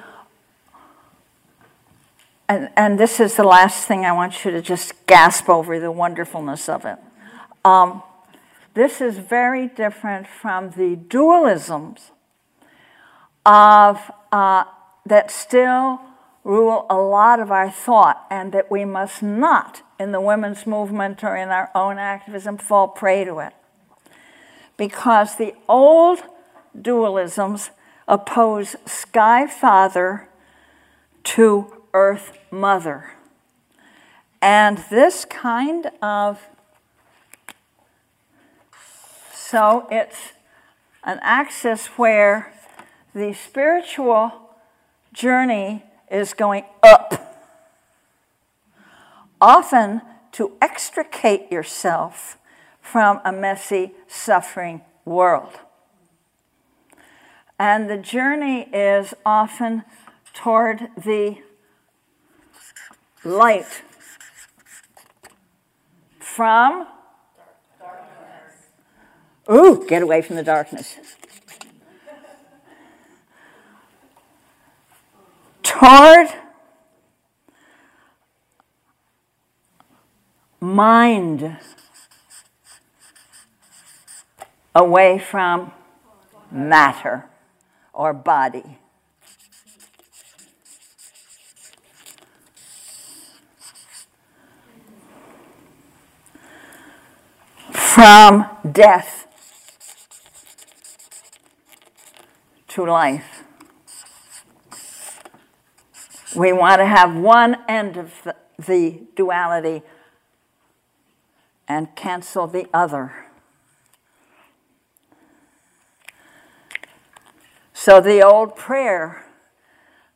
and, 2.47 2.69
and 2.77 3.01
this 3.01 3.21
is 3.21 3.37
the 3.37 3.43
last 3.43 3.89
thing 3.89 4.05
I 4.05 4.13
want 4.13 4.45
you 4.45 4.51
to 4.51 4.61
just 4.61 5.07
gasp 5.07 5.49
over 5.49 5.81
the 5.81 5.91
wonderfulness 5.91 6.69
of 6.69 6.85
it. 6.85 6.99
Um, 7.65 8.03
this 8.75 9.01
is 9.01 9.17
very 9.17 9.67
different 9.67 10.27
from 10.27 10.73
the 10.73 10.95
dualisms 10.95 12.11
of 13.47 14.11
uh, 14.31 14.65
that 15.07 15.31
still 15.31 16.03
rule 16.45 16.85
a 16.91 16.99
lot 16.99 17.41
of 17.41 17.51
our 17.51 17.71
thought, 17.71 18.27
and 18.31 18.53
that 18.53 18.71
we 18.71 18.85
must 18.85 19.23
not, 19.23 19.81
in 19.99 20.13
the 20.13 20.21
women's 20.21 20.67
movement 20.67 21.25
or 21.25 21.35
in 21.35 21.49
our 21.49 21.71
own 21.75 21.97
activism, 21.97 22.59
fall 22.59 22.89
prey 22.89 23.25
to 23.25 23.39
it 23.39 23.55
because 24.77 25.37
the 25.37 25.55
old 25.69 26.23
dualisms 26.77 27.71
oppose 28.09 28.77
sky 28.85 29.47
father 29.47 30.29
to 31.25 31.73
earth 31.93 32.39
mother. 32.51 33.13
And 34.41 34.79
this 34.91 35.25
kind 35.25 35.91
of, 36.03 36.47
so 39.35 39.89
it's 39.91 40.33
an 41.05 41.19
axis 41.23 41.87
where 41.99 42.53
the 43.15 43.33
spiritual 43.33 44.33
journey 45.13 45.83
is 46.11 46.35
going 46.35 46.65
up. 46.83 47.39
Often 49.41 50.03
to 50.33 50.53
extricate 50.61 51.51
yourself 51.51 52.39
from 52.91 53.21
a 53.25 53.33
messy, 53.33 53.93
suffering 54.07 54.81
world. 55.05 55.59
And 57.59 57.91
the 57.91 57.97
journey 57.97 58.69
is 58.73 59.13
often 59.25 59.83
toward 60.33 60.89
the 60.97 61.39
light 63.25 63.83
from 66.21 66.87
darkness. 67.81 68.55
Ooh, 69.51 69.85
get 69.89 70.03
away 70.03 70.23
from 70.23 70.37
the 70.37 70.45
darkness. 70.45 70.97
Toward 75.63 76.29
mind 80.61 81.59
away 84.77 85.19
from 85.19 85.73
matter 86.51 87.25
or 87.95 88.13
body. 88.13 88.79
From 97.71 98.45
death 98.71 99.27
to 102.69 102.85
life. 102.85 103.45
We 106.37 106.53
want 106.53 106.81
to 106.81 106.85
have 106.85 107.17
one 107.17 107.57
end 107.67 107.97
of 107.97 108.13
the, 108.25 108.37
the 108.59 109.01
duality 109.17 109.81
and 111.67 111.97
cancel 111.97 112.47
the 112.47 112.69
other. 112.75 113.26
So 117.87 118.01
the 118.01 118.21
old 118.21 118.57
prayer 118.57 119.25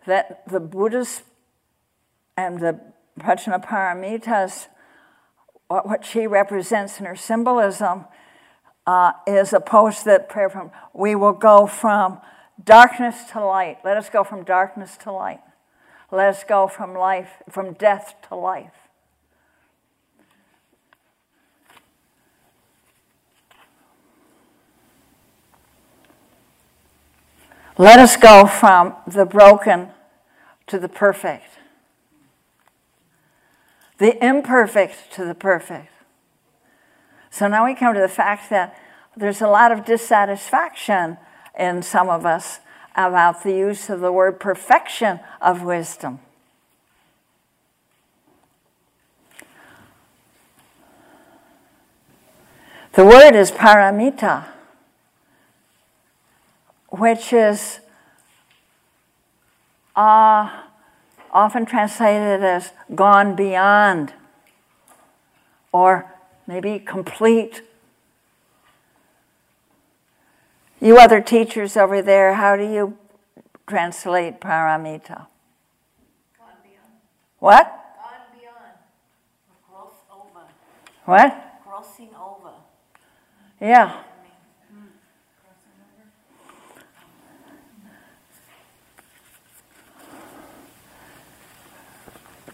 that 0.04 0.42
the 0.48 0.58
Buddhas 0.58 1.22
and 2.36 2.58
the 2.58 2.80
Prajnaparamitas, 3.20 4.66
what 5.68 6.04
she 6.04 6.26
represents 6.26 6.98
in 6.98 7.06
her 7.06 7.14
symbolism, 7.14 8.06
uh, 8.88 9.12
is 9.24 9.52
opposed 9.52 9.98
to 9.98 10.04
that 10.06 10.28
prayer 10.28 10.50
from 10.50 10.72
we 10.92 11.14
will 11.14 11.32
go 11.32 11.68
from 11.68 12.20
darkness 12.60 13.30
to 13.34 13.44
light. 13.46 13.78
Let 13.84 13.96
us 13.96 14.10
go 14.10 14.24
from 14.24 14.42
darkness 14.42 14.96
to 15.04 15.12
light. 15.12 15.42
Let 16.10 16.26
us 16.26 16.42
go 16.42 16.66
from 16.66 16.92
life, 16.92 17.34
from 17.48 17.74
death 17.74 18.16
to 18.30 18.34
life. 18.34 18.79
Let 27.80 27.98
us 27.98 28.18
go 28.18 28.44
from 28.44 28.94
the 29.06 29.24
broken 29.24 29.88
to 30.66 30.78
the 30.78 30.86
perfect, 30.86 31.46
the 33.96 34.22
imperfect 34.22 35.10
to 35.14 35.24
the 35.24 35.34
perfect. 35.34 35.88
So 37.30 37.48
now 37.48 37.64
we 37.64 37.74
come 37.74 37.94
to 37.94 38.00
the 38.00 38.06
fact 38.06 38.50
that 38.50 38.78
there's 39.16 39.40
a 39.40 39.48
lot 39.48 39.72
of 39.72 39.86
dissatisfaction 39.86 41.16
in 41.58 41.80
some 41.80 42.10
of 42.10 42.26
us 42.26 42.60
about 42.96 43.44
the 43.44 43.52
use 43.52 43.88
of 43.88 44.00
the 44.00 44.12
word 44.12 44.38
perfection 44.38 45.20
of 45.40 45.62
wisdom. 45.62 46.20
The 52.92 53.06
word 53.06 53.34
is 53.34 53.50
paramita 53.50 54.48
which 56.90 57.32
is 57.32 57.80
uh, 59.96 60.62
often 61.32 61.64
translated 61.64 62.42
as 62.42 62.72
gone 62.94 63.36
beyond 63.36 64.12
or 65.72 66.12
maybe 66.46 66.78
complete. 66.78 67.62
You 70.80 70.98
other 70.98 71.20
teachers 71.20 71.76
over 71.76 72.02
there, 72.02 72.34
how 72.34 72.56
do 72.56 72.64
you 72.64 72.96
translate 73.66 74.40
paramita? 74.40 75.26
Gone 76.38 76.58
beyond. 76.62 76.96
What? 77.38 77.66
Gone 77.66 78.40
beyond. 78.40 78.74
Gross 79.68 79.92
over. 80.10 80.46
What? 81.04 81.62
Grossing 81.64 82.14
over. 82.18 82.54
Yeah. 83.60 84.02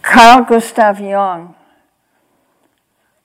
Carl 0.07 0.45
Gustav 0.45 1.01
Jung 1.01 1.57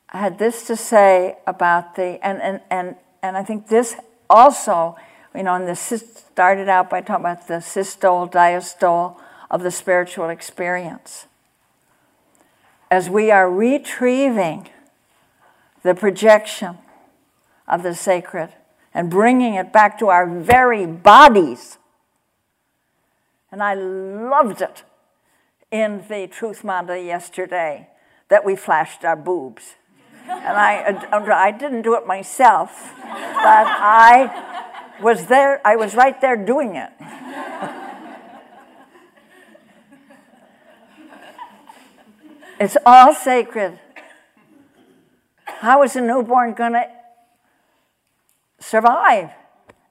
had 0.07 0.39
this 0.39 0.65
to 0.65 0.75
say 0.75 1.37
about 1.45 1.95
the, 1.95 2.19
and, 2.25 2.41
and, 2.41 2.59
and, 2.71 2.95
and 3.21 3.37
I 3.37 3.43
think 3.43 3.67
this 3.67 3.95
also, 4.27 4.95
you 5.35 5.43
know, 5.43 5.53
and 5.53 5.67
this 5.67 5.79
started 5.79 6.67
out 6.67 6.89
by 6.89 7.01
talking 7.01 7.23
about 7.23 7.47
the 7.47 7.61
systole, 7.61 8.27
diastole 8.27 9.15
of 9.51 9.61
the 9.61 9.69
spiritual 9.69 10.29
experience. 10.29 11.27
As 12.89 13.11
we 13.11 13.29
are 13.29 13.49
retrieving 13.49 14.67
the 15.83 15.93
projection 15.93 16.79
of 17.67 17.83
the 17.83 17.93
sacred 17.93 18.49
and 18.91 19.07
bringing 19.07 19.53
it 19.53 19.71
back 19.71 19.99
to 19.99 20.07
our 20.07 20.27
very 20.27 20.87
bodies. 20.87 21.77
And 23.51 23.61
I 23.61 23.75
loved 23.75 24.63
it 24.63 24.83
in 25.71 26.03
the 26.09 26.27
Truth 26.27 26.63
Mandala 26.63 27.03
yesterday 27.03 27.87
that 28.27 28.45
we 28.45 28.55
flashed 28.55 29.03
our 29.05 29.15
boobs. 29.15 29.75
And 30.27 30.57
I, 30.57 31.07
I 31.11 31.51
didn't 31.51 31.81
do 31.81 31.95
it 31.95 32.05
myself, 32.05 32.93
but 32.95 33.67
I 33.67 34.97
was 35.01 35.27
there, 35.27 35.59
I 35.65 35.75
was 35.75 35.95
right 35.95 36.19
there 36.21 36.37
doing 36.37 36.75
it. 36.75 36.91
it's 42.59 42.77
all 42.85 43.13
sacred. 43.13 43.79
How 45.45 45.83
is 45.83 45.95
a 45.95 46.01
newborn 46.01 46.53
going 46.53 46.73
to 46.73 46.87
survive 48.59 49.31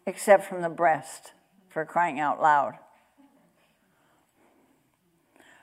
except 0.06 0.44
from 0.44 0.62
the 0.62 0.68
breast 0.68 1.32
for 1.68 1.84
crying 1.84 2.20
out 2.20 2.40
loud? 2.40 2.74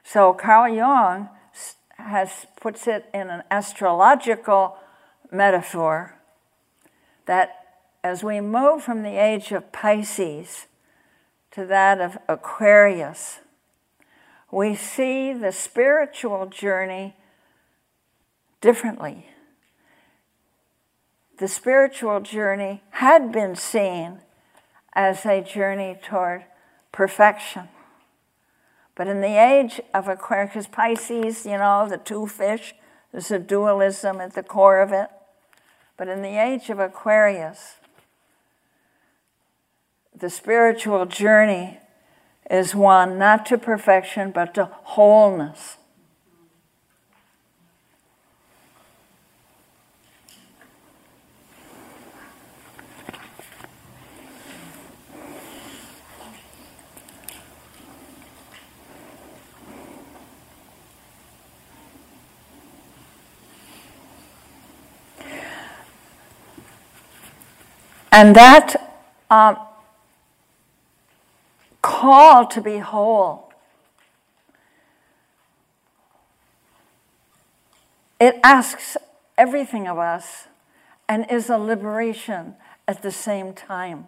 So 0.10 0.32
Carl 0.32 0.74
Jung 0.74 1.28
has 1.98 2.46
puts 2.62 2.88
it 2.88 3.10
in 3.14 3.30
an 3.30 3.44
astrological 3.52 4.78
metaphor 5.30 6.16
that 7.26 7.82
as 8.06 8.24
we 8.24 8.40
move 8.40 8.82
from 8.82 9.04
the 9.04 9.22
age 9.22 9.52
of 9.52 9.74
Pisces 9.74 10.68
to 11.52 11.66
that 11.66 12.00
of 12.00 12.18
Aquarius, 12.30 13.42
we 14.50 14.76
see 14.76 15.34
the 15.34 15.52
spiritual 15.52 16.46
journey 16.46 17.18
differently. 18.62 19.26
The 21.38 21.50
spiritual 21.50 22.22
journey 22.22 22.82
had 22.92 23.34
been 23.34 23.58
seen 23.58 24.20
as 24.94 25.26
a 25.26 25.42
journey 25.42 26.00
toward 26.02 26.46
perfection. 26.94 27.68
But 28.98 29.08
in 29.08 29.22
the 29.22 29.40
age 29.40 29.80
of 29.94 30.08
Aquarius, 30.08 30.66
Pisces, 30.66 31.46
you 31.46 31.60
know, 31.60 31.88
the 31.88 32.00
two 32.00 32.26
fish, 32.26 32.74
there's 33.12 33.30
a 33.30 33.38
dualism 33.38 34.20
at 34.20 34.34
the 34.34 34.42
core 34.42 34.82
of 34.82 34.92
it. 34.92 35.08
But 35.98 36.08
in 36.08 36.24
the 36.24 36.42
age 36.42 36.72
of 36.72 36.80
Aquarius, 36.80 37.76
the 40.20 40.32
spiritual 40.32 41.06
journey 41.06 41.78
is 42.50 42.74
one 42.74 43.20
not 43.20 43.46
to 43.48 43.60
perfection, 43.60 44.32
but 44.32 44.56
to 44.56 44.66
wholeness. 44.66 45.78
And 68.18 68.36
that 68.36 68.76
um, 69.30 69.60
call 71.84 72.48
to 72.48 72.60
be 72.60 72.80
whole, 72.80 73.54
it 78.20 78.40
asks 78.44 78.98
everything 79.38 79.88
of 79.88 80.00
us 80.00 80.48
and 81.08 81.30
is 81.30 81.48
a 81.48 81.60
liberation 81.60 82.56
at 82.88 83.04
the 83.04 83.12
same 83.12 83.54
time. 83.54 84.08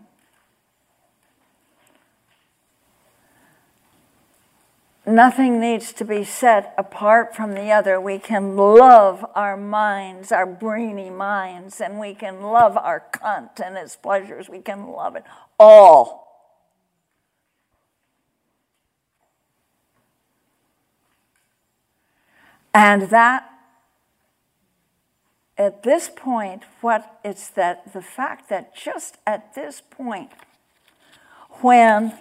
Nothing 5.10 5.60
needs 5.60 5.92
to 5.94 6.06
be 6.06 6.24
set 6.24 6.72
apart 6.78 7.36
from 7.36 7.56
the 7.56 7.72
other. 7.72 8.00
We 8.00 8.20
can 8.20 8.56
love 8.56 9.26
our 9.34 9.58
minds, 9.58 10.32
our 10.32 10.46
brainy 10.46 11.10
minds, 11.10 11.82
and 11.82 12.00
we 12.00 12.14
can 12.14 12.44
love 12.44 12.78
our 12.78 13.04
cunt 13.12 13.60
and 13.60 13.76
its 13.76 13.96
pleasures. 13.96 14.50
We 14.50 14.60
can 14.60 14.92
love 14.92 15.16
it 15.16 15.24
all. 15.60 16.28
And 22.72 23.10
that, 23.10 23.50
at 25.58 25.82
this 25.82 26.12
point, 26.16 26.64
what 26.82 27.20
it's 27.26 27.50
that 27.50 27.94
the 27.94 28.04
fact 28.04 28.48
that 28.50 28.76
just 28.76 29.18
at 29.26 29.56
this 29.56 29.82
point, 29.90 30.30
when 31.62 32.14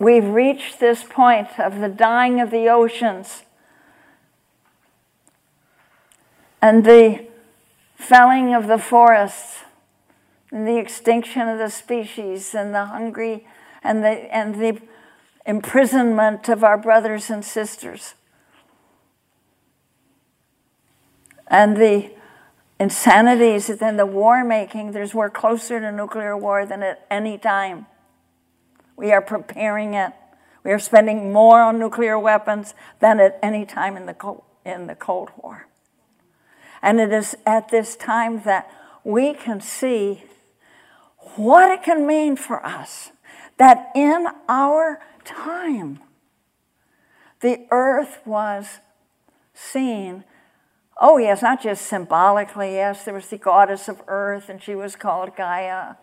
We've 0.00 0.24
reached 0.24 0.80
this 0.80 1.04
point 1.04 1.60
of 1.60 1.78
the 1.78 1.88
dying 1.90 2.40
of 2.40 2.50
the 2.50 2.70
oceans 2.70 3.42
and 6.62 6.86
the 6.86 7.26
felling 7.96 8.54
of 8.54 8.66
the 8.66 8.78
forests 8.78 9.58
and 10.50 10.66
the 10.66 10.78
extinction 10.78 11.48
of 11.48 11.58
the 11.58 11.68
species 11.68 12.54
and 12.54 12.74
the 12.74 12.86
hungry 12.86 13.46
and 13.82 14.02
the, 14.02 14.08
and 14.34 14.54
the 14.54 14.80
imprisonment 15.44 16.48
of 16.48 16.64
our 16.64 16.78
brothers 16.78 17.28
and 17.28 17.44
sisters 17.44 18.14
and 21.46 21.76
the 21.76 22.10
insanities 22.78 23.66
than 23.66 23.98
the 23.98 24.06
war 24.06 24.42
making. 24.44 24.92
There's 24.92 25.14
we're 25.14 25.28
closer 25.28 25.78
to 25.78 25.92
nuclear 25.92 26.38
war 26.38 26.64
than 26.64 26.82
at 26.82 27.04
any 27.10 27.36
time. 27.36 27.84
We 29.00 29.12
are 29.12 29.22
preparing 29.22 29.94
it. 29.94 30.12
We 30.62 30.72
are 30.72 30.78
spending 30.78 31.32
more 31.32 31.62
on 31.62 31.78
nuclear 31.78 32.18
weapons 32.18 32.74
than 32.98 33.18
at 33.18 33.38
any 33.42 33.64
time 33.64 33.96
in 33.96 34.04
the 34.04 34.12
Cold, 34.12 34.42
in 34.62 34.88
the 34.88 34.94
Cold 34.94 35.30
War. 35.38 35.68
And 36.82 37.00
it 37.00 37.10
is 37.10 37.34
at 37.46 37.70
this 37.70 37.96
time 37.96 38.42
that 38.42 38.70
we 39.02 39.32
can 39.32 39.62
see 39.62 40.24
what 41.36 41.70
it 41.70 41.82
can 41.82 42.06
mean 42.06 42.36
for 42.36 42.64
us 42.64 43.12
that 43.56 43.90
in 43.94 44.26
our 44.50 45.00
time, 45.24 46.00
the 47.40 47.66
earth 47.70 48.18
was 48.26 48.80
seen. 49.54 50.24
Oh, 51.00 51.16
yes, 51.16 51.40
not 51.40 51.62
just 51.62 51.86
symbolically. 51.86 52.74
Yes, 52.74 53.06
there 53.06 53.14
was 53.14 53.28
the 53.28 53.38
goddess 53.38 53.88
of 53.88 54.02
earth, 54.08 54.50
and 54.50 54.62
she 54.62 54.74
was 54.74 54.94
called 54.94 55.34
Gaia. 55.36 55.94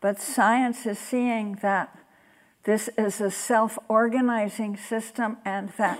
But 0.00 0.20
science 0.20 0.86
is 0.86 0.98
seeing 0.98 1.58
that 1.62 1.96
this 2.64 2.88
is 2.96 3.20
a 3.20 3.30
self 3.30 3.78
organizing 3.88 4.76
system 4.76 5.38
and 5.44 5.70
that 5.78 5.98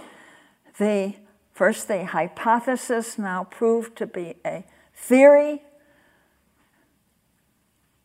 the 0.78 1.14
first 1.52 1.88
the 1.88 2.04
hypothesis 2.04 3.18
now 3.18 3.44
proved 3.44 3.96
to 3.96 4.06
be 4.06 4.34
a 4.44 4.64
theory 4.94 5.62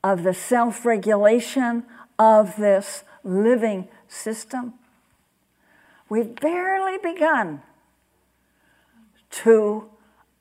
of 0.04 0.24
the 0.24 0.34
self 0.34 0.86
regulation 0.86 1.84
of 2.18 2.56
this 2.58 3.04
living 3.24 3.88
system. 4.08 4.74
We've 6.10 6.36
barely 6.36 6.98
begun 6.98 7.62
to 9.32 9.90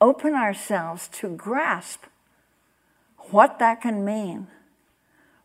open 0.01 0.33
ourselves 0.33 1.07
to 1.09 1.29
grasp 1.29 2.05
what 3.31 3.59
that 3.59 3.81
can 3.81 4.03
mean 4.03 4.47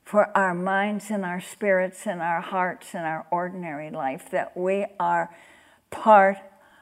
for 0.09 0.35
our 0.35 0.55
minds 0.55 1.11
and 1.11 1.23
our 1.23 1.39
spirits 1.39 2.07
and 2.07 2.23
our 2.23 2.41
hearts 2.41 2.95
and 2.95 3.05
our 3.05 3.27
ordinary 3.31 3.91
life, 3.91 4.31
that 4.31 4.57
we 4.57 4.87
are 4.99 5.29
part, 5.91 6.39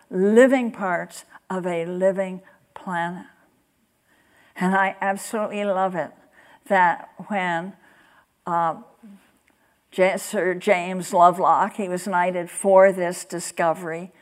living 0.09 0.71
parts 0.71 1.25
of 1.51 1.67
a 1.67 1.85
living 1.87 2.41
planet. 2.73 3.27
And 4.55 4.77
I 4.77 4.95
absolutely 5.01 5.65
love 5.65 5.97
it 5.97 6.13
that 6.69 7.09
when 7.27 7.73
uh, 8.47 8.77
Sir 9.91 10.55
James 10.55 11.13
Lovelock, 11.13 11.75
he 11.75 11.89
was 11.89 12.07
knighted 12.07 12.49
for 12.49 12.93
this 12.93 13.25
discovery, 13.25 14.13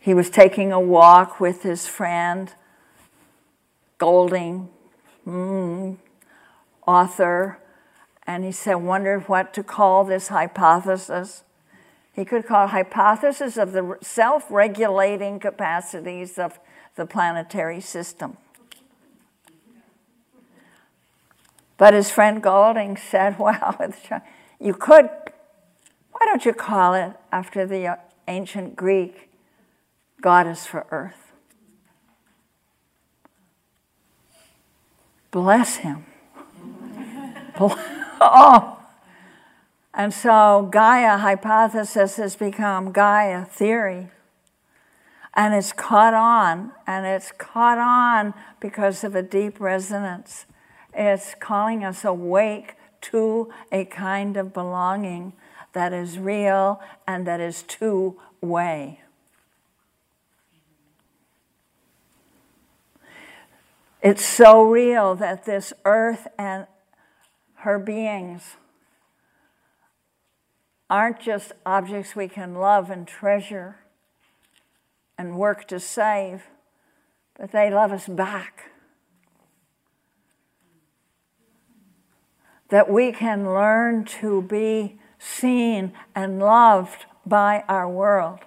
he 0.00 0.12
was 0.12 0.28
taking 0.28 0.72
a 0.72 0.80
walk 0.80 1.38
with 1.38 1.62
his 1.62 1.86
friend 1.86 2.52
Golding, 3.98 4.68
mm, 5.26 5.96
author, 6.86 7.58
and 8.26 8.44
he 8.44 8.52
said, 8.52 8.76
wondered 8.76 9.28
what 9.28 9.52
to 9.54 9.62
call 9.62 10.04
this 10.04 10.28
hypothesis. 10.28 11.44
He 12.12 12.24
could 12.24 12.46
call 12.46 12.66
it 12.66 12.70
hypothesis 12.70 13.56
of 13.56 13.72
the 13.72 13.96
self-regulating 14.02 15.40
capacities 15.40 16.38
of 16.38 16.58
the 16.94 17.06
planetary 17.06 17.80
system. 17.80 18.36
But 21.78 21.94
his 21.94 22.10
friend 22.10 22.42
Golding 22.42 22.96
said, 22.96 23.38
well, 23.38 23.94
you 24.60 24.74
could, 24.74 25.08
why 26.12 26.20
don't 26.26 26.44
you 26.44 26.52
call 26.52 26.94
it 26.94 27.12
after 27.32 27.66
the 27.66 27.98
ancient 28.26 28.76
Greek 28.76 29.30
goddess 30.20 30.66
for 30.66 30.86
earth? 30.90 31.27
Bless 35.30 35.76
him. 35.76 36.06
oh. 37.60 38.78
And 39.94 40.14
so 40.14 40.68
Gaia 40.70 41.18
hypothesis 41.18 42.16
has 42.16 42.36
become 42.36 42.92
Gaia 42.92 43.44
theory. 43.44 44.08
And 45.34 45.54
it's 45.54 45.72
caught 45.72 46.14
on, 46.14 46.72
and 46.86 47.06
it's 47.06 47.32
caught 47.32 47.78
on 47.78 48.34
because 48.60 49.04
of 49.04 49.14
a 49.14 49.22
deep 49.22 49.60
resonance. 49.60 50.46
It's 50.94 51.34
calling 51.34 51.84
us 51.84 52.04
awake 52.04 52.74
to 53.02 53.52
a 53.70 53.84
kind 53.84 54.36
of 54.36 54.52
belonging 54.52 55.32
that 55.72 55.92
is 55.92 56.18
real 56.18 56.80
and 57.06 57.26
that 57.26 57.40
is 57.40 57.62
two 57.62 58.18
way. 58.40 59.00
It's 64.00 64.24
so 64.24 64.62
real 64.62 65.16
that 65.16 65.44
this 65.44 65.72
earth 65.84 66.28
and 66.38 66.66
her 67.56 67.78
beings 67.78 68.56
aren't 70.88 71.20
just 71.20 71.52
objects 71.66 72.14
we 72.14 72.28
can 72.28 72.54
love 72.54 72.90
and 72.90 73.06
treasure 73.06 73.76
and 75.18 75.36
work 75.36 75.66
to 75.68 75.80
save, 75.80 76.44
but 77.36 77.50
they 77.50 77.70
love 77.70 77.92
us 77.92 78.06
back. 78.06 78.70
That 82.68 82.88
we 82.88 83.12
can 83.12 83.46
learn 83.46 84.04
to 84.20 84.42
be 84.42 84.98
seen 85.18 85.92
and 86.14 86.38
loved 86.38 87.06
by 87.26 87.64
our 87.68 87.88
world. 87.88 88.40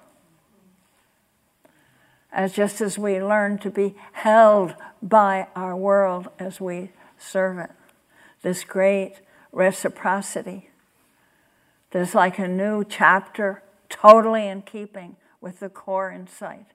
As 2.32 2.54
just 2.54 2.82
as 2.82 2.98
we 2.98 3.22
learn 3.22 3.58
to 3.60 3.70
be 3.70 3.96
held 4.14 4.76
by 5.02 5.48
our 5.56 5.76
world 5.76 6.30
as 6.40 6.62
we 6.62 6.92
serve 7.18 7.58
it. 7.58 7.72
This 8.42 8.64
great 8.64 9.16
reciprocity. 9.52 10.70
There's 11.92 12.16
like 12.16 12.40
a 12.40 12.48
new 12.48 12.84
chapter, 12.84 13.64
totally 13.90 14.48
in 14.48 14.62
keeping 14.62 15.18
with 15.42 15.60
the 15.60 15.70
core 15.70 16.12
insight 16.12 16.68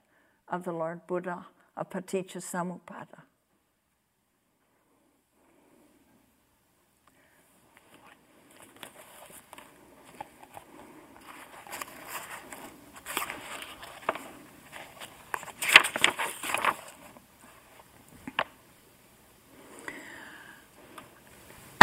of 0.48 0.64
the 0.64 0.72
Lord 0.72 1.06
Buddha 1.06 1.46
of 1.76 1.90
Paticca 1.90 2.38
Samuppada. 2.38 3.25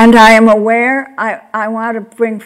And 0.04 0.18
I 0.18 0.32
am 0.32 0.50
aware, 0.50 1.16
I, 1.18 1.44
I 1.54 1.70
want 1.70 1.96
to 1.96 2.02
bring, 2.02 2.44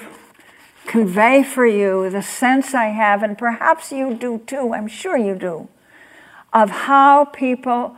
convey 0.86 1.42
for 1.42 1.66
you 1.66 2.08
the 2.08 2.22
sense 2.22 2.76
I 2.76 2.90
have, 2.90 3.24
and 3.24 3.36
perhaps 3.36 3.92
you 3.92 4.14
do 4.14 4.44
too, 4.46 4.76
I'm 4.76 4.88
sure 4.88 5.18
you 5.18 5.34
do, 5.34 5.68
of 6.54 6.70
how 6.70 7.26
people 7.26 7.96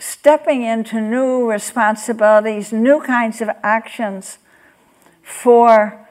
stepping 0.00 0.62
into 0.62 1.00
new 1.00 1.48
responsibilities, 1.48 2.72
new 2.72 3.00
kinds 3.00 3.40
of 3.40 3.50
actions 3.62 4.38
for 5.22 6.08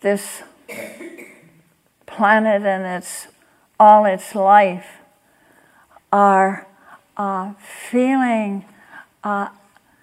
this 0.00 0.44
planet 2.06 2.62
and 2.62 2.86
its 2.86 3.26
all 3.78 4.06
its 4.06 4.34
life 4.34 4.86
are 6.10 6.66
uh, 7.18 7.52
feeling 7.90 8.64
uh, 9.24 9.48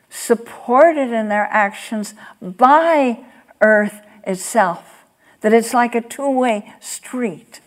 supported 0.10 1.12
in 1.12 1.30
their 1.30 1.48
actions 1.52 2.14
by 2.42 3.20
earth 3.62 4.02
itself, 4.26 5.06
that 5.42 5.54
it's 5.54 5.74
like 5.74 5.96
a 5.96 6.02
two 6.02 6.30
way 6.30 6.74
street. 6.80 7.62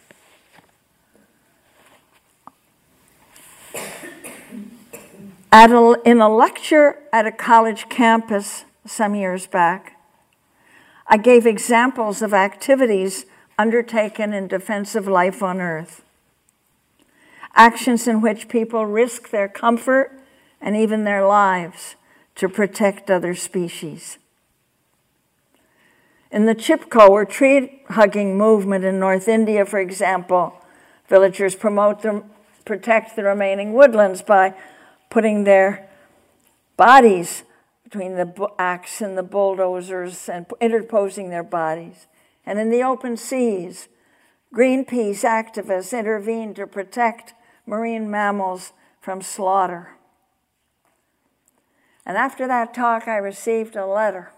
At 5.55 5.71
a, 5.71 6.01
in 6.05 6.21
a 6.23 6.35
lecture 6.35 6.99
at 7.13 7.27
a 7.27 7.33
college 7.33 7.91
campus 7.91 8.65
some 8.87 9.15
years 9.15 9.47
back, 9.47 9.99
I 11.07 11.19
gave 11.19 11.47
examples 11.47 12.23
of 12.23 12.33
activities 12.33 13.27
undertaken 13.59 14.33
in 14.33 14.49
defense 14.49 14.95
of 14.95 15.07
life 15.07 15.43
on 15.43 15.61
earth. 15.61 16.03
Actions 17.55 18.09
in 18.09 18.23
which 18.23 18.49
people 18.49 18.87
risk 18.87 19.29
their 19.29 19.47
comfort 19.47 20.22
and 20.63 20.77
even 20.77 21.05
their 21.05 21.27
lives 21.27 21.97
to 22.37 22.49
protect 22.49 23.11
other 23.11 23.35
species. 23.35 24.19
In 26.31 26.47
the 26.47 26.55
Chipko 26.55 27.11
or 27.11 27.27
tree 27.27 27.83
hugging 27.91 28.39
movement 28.39 28.85
in 28.85 28.99
North 28.99 29.29
India, 29.29 29.67
for 29.67 29.79
example, 29.79 30.55
villagers 31.09 31.55
promote 31.55 32.01
the, 32.01 32.23
protect 32.65 33.17
the 33.17 33.25
remaining 33.25 33.75
woodlands 33.75 34.23
by 34.23 34.55
putting 35.11 35.45
their 35.45 35.91
bodies 36.79 37.43
between 37.85 38.15
the 38.15 38.49
axe 38.59 39.03
and 39.03 39.19
the 39.19 39.23
bulldozers 39.23 40.31
and 40.31 40.47
interposing 40.59 41.29
their 41.29 41.43
bodies. 41.43 42.07
And 42.47 42.59
in 42.59 42.71
the 42.71 42.83
open 42.83 43.19
seas, 43.19 43.89
Greenpeace 44.55 45.25
activists 45.25 45.99
intervened 45.99 46.57
to 46.57 46.67
protect 46.67 47.33
marine 47.67 48.11
mammals 48.11 48.73
from 49.01 49.23
slaughter. 49.23 49.97
And 52.05 52.17
after 52.17 52.47
that 52.49 52.75
talk, 52.75 53.07
I 53.07 53.17
received 53.17 53.77
a 53.77 53.87
letter 53.87 54.33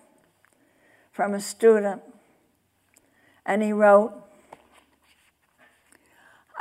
from 1.13 1.33
a 1.33 1.41
student, 1.41 2.03
and 3.47 3.63
he 3.63 3.73
wrote, 3.73 4.13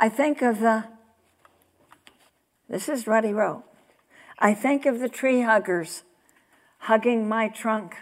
I 0.00 0.08
think 0.08 0.42
of 0.42 0.60
the, 0.60 0.84
this 2.68 2.88
is 2.88 3.06
what 3.06 3.24
he 3.24 3.32
wrote. 3.32 3.64
I 4.38 4.54
think 4.54 4.86
of 4.86 5.00
the 5.00 5.08
tree 5.08 5.42
huggers 5.42 6.02
hugging 6.78 7.28
my 7.28 7.48
trunk, 7.48 7.96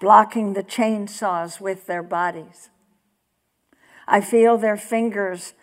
blocking 0.00 0.52
the 0.52 0.62
chainsaws 0.62 1.60
with 1.60 1.86
their 1.86 2.02
bodies. 2.02 2.70
I 4.06 4.20
feel 4.20 4.56
their 4.56 4.76
fingers 4.76 5.54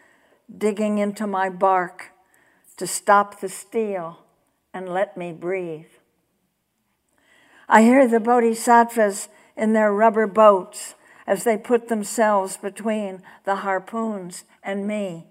digging 0.55 0.97
into 0.97 1.25
my 1.25 1.49
bark 1.49 2.11
to 2.77 2.85
stop 2.85 3.39
the 3.39 3.49
steel 3.49 4.19
and 4.73 4.89
let 4.89 5.15
me 5.15 5.31
breathe. 5.31 5.94
I 7.67 7.81
hear 7.81 8.07
the 8.07 8.19
bodhisattvas 8.19 9.29
in 9.55 9.73
their 9.73 9.93
rubber 9.93 10.27
boats 10.27 10.95
as 11.27 11.43
they 11.43 11.57
put 11.57 11.87
themselves 11.87 12.57
between 12.57 13.23
the 13.43 13.57
harpoons 13.57 14.43
and 14.63 14.87
me 14.87 15.27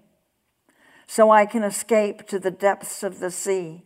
so 1.07 1.31
I 1.31 1.45
can 1.45 1.63
escape 1.63 2.27
to 2.27 2.39
the 2.39 2.51
depths 2.51 3.03
of 3.03 3.19
the 3.19 3.31
sea. 3.31 3.83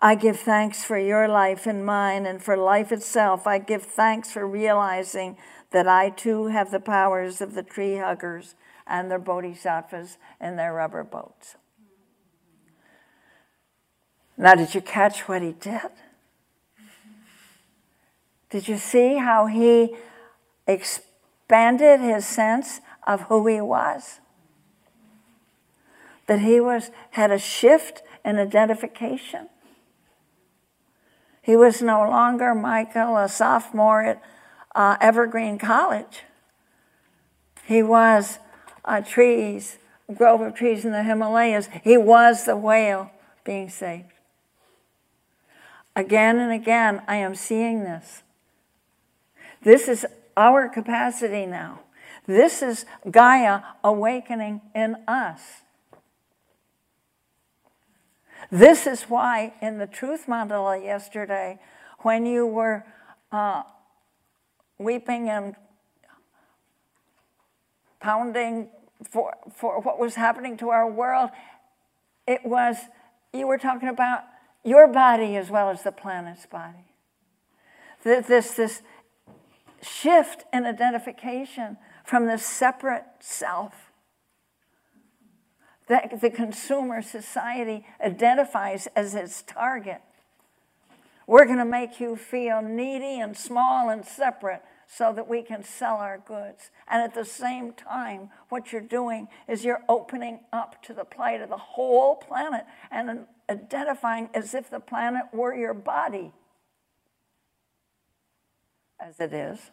I 0.00 0.14
give 0.14 0.40
thanks 0.40 0.84
for 0.84 0.98
your 0.98 1.28
life 1.28 1.66
and 1.66 1.84
mine 1.84 2.24
and 2.26 2.42
for 2.42 2.56
life 2.56 2.90
itself. 2.90 3.46
I 3.46 3.58
give 3.58 3.82
thanks 3.82 4.30
for 4.30 4.46
realizing 4.46 5.36
that 5.72 5.86
I 5.86 6.10
too 6.10 6.46
have 6.46 6.70
the 6.70 6.80
powers 6.80 7.40
of 7.40 7.54
the 7.54 7.62
tree 7.62 7.96
huggers 7.96 8.54
and 8.86 9.10
their 9.10 9.18
bodhisattvas 9.18 10.16
in 10.40 10.56
their 10.56 10.72
rubber 10.72 11.04
boats. 11.04 11.56
Now, 14.36 14.54
did 14.54 14.74
you 14.74 14.80
catch 14.80 15.28
what 15.28 15.42
he 15.42 15.52
did? 15.52 15.90
Did 18.50 18.66
you 18.66 18.76
see 18.76 19.16
how 19.16 19.46
he 19.46 19.96
expanded 20.66 22.00
his 22.00 22.26
sense 22.26 22.80
of 23.06 23.22
who 23.22 23.46
he 23.46 23.60
was? 23.60 24.20
That 26.26 26.40
he 26.40 26.60
was 26.60 26.90
had 27.10 27.30
a 27.30 27.38
shift 27.38 28.02
in 28.24 28.38
identification. 28.38 29.48
He 31.42 31.56
was 31.56 31.80
no 31.80 32.00
longer 32.00 32.54
Michael, 32.54 33.16
a 33.16 33.28
sophomore 33.28 34.02
at 34.02 34.22
uh, 34.74 34.96
Evergreen 35.00 35.58
College. 35.58 36.24
He 37.64 37.82
was 37.82 38.38
a 38.84 39.00
trees, 39.00 39.78
a 40.08 40.14
grove 40.14 40.40
of 40.40 40.54
trees 40.54 40.84
in 40.84 40.92
the 40.92 41.02
Himalayas. 41.02 41.68
He 41.82 41.96
was 41.96 42.44
the 42.44 42.56
whale 42.56 43.10
being 43.44 43.68
saved. 43.68 44.12
Again 45.96 46.38
and 46.38 46.52
again, 46.52 47.02
I 47.08 47.16
am 47.16 47.34
seeing 47.34 47.84
this. 47.84 48.22
This 49.62 49.88
is 49.88 50.06
our 50.36 50.68
capacity 50.68 51.46
now. 51.46 51.80
This 52.26 52.62
is 52.62 52.86
Gaia 53.10 53.60
awakening 53.82 54.60
in 54.74 54.96
us. 55.06 55.40
This 58.50 58.86
is 58.86 59.04
why, 59.04 59.52
in 59.60 59.78
the 59.78 59.86
truth 59.86 60.26
mandala 60.26 60.82
yesterday, 60.82 61.58
when 62.00 62.26
you 62.26 62.46
were 62.46 62.84
uh, 63.30 63.62
weeping 64.78 65.28
and 65.28 65.54
pounding 68.00 68.68
for, 69.08 69.34
for 69.54 69.80
what 69.80 69.98
was 69.98 70.14
happening 70.14 70.56
to 70.58 70.70
our 70.70 70.90
world, 70.90 71.30
it 72.26 72.44
was, 72.44 72.76
you 73.32 73.46
were 73.46 73.58
talking 73.58 73.88
about 73.88 74.22
your 74.64 74.88
body 74.88 75.36
as 75.36 75.50
well 75.50 75.70
as 75.70 75.82
the 75.82 75.92
planet's 75.92 76.46
body. 76.46 76.84
This, 78.02 78.54
this 78.56 78.82
shift 79.82 80.44
in 80.52 80.66
identification 80.66 81.76
from 82.04 82.26
the 82.26 82.38
separate 82.38 83.04
self 83.20 83.90
that 85.88 86.20
the 86.20 86.30
consumer 86.30 87.02
society 87.02 87.84
identifies 88.00 88.86
as 88.94 89.14
its 89.14 89.42
target. 89.42 90.00
We're 91.26 91.46
going 91.46 91.58
to 91.58 91.64
make 91.64 92.00
you 92.00 92.16
feel 92.16 92.62
needy 92.62 93.20
and 93.20 93.36
small 93.36 93.88
and 93.88 94.04
separate 94.04 94.62
so 94.86 95.12
that 95.12 95.28
we 95.28 95.42
can 95.42 95.62
sell 95.62 95.96
our 95.96 96.18
goods. 96.18 96.70
And 96.88 97.02
at 97.02 97.14
the 97.14 97.24
same 97.24 97.72
time, 97.72 98.30
what 98.48 98.72
you're 98.72 98.80
doing 98.80 99.28
is 99.48 99.64
you're 99.64 99.82
opening 99.88 100.40
up 100.52 100.82
to 100.84 100.94
the 100.94 101.04
plight 101.04 101.40
of 101.40 101.48
the 101.48 101.56
whole 101.56 102.16
planet 102.16 102.64
and 102.90 103.26
identifying 103.48 104.30
as 104.34 104.54
if 104.54 104.70
the 104.70 104.80
planet 104.80 105.24
were 105.32 105.54
your 105.54 105.74
body, 105.74 106.32
as 109.00 109.18
it 109.20 109.32
is. 109.32 109.70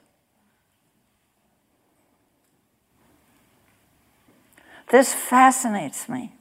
This 4.90 5.14
fascinates 5.14 6.08
me. 6.08 6.34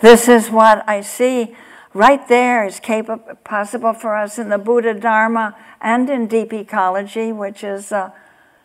This 0.00 0.28
is 0.28 0.50
what 0.50 0.88
I 0.88 1.00
see 1.00 1.56
right 1.92 2.26
there 2.28 2.64
is 2.64 2.78
capable, 2.78 3.34
possible 3.42 3.92
for 3.92 4.16
us 4.16 4.38
in 4.38 4.48
the 4.48 4.58
Buddha 4.58 4.94
Dharma 4.94 5.56
and 5.80 6.08
in 6.08 6.28
deep 6.28 6.52
ecology, 6.52 7.32
which 7.32 7.64
is 7.64 7.90
uh, 7.90 8.10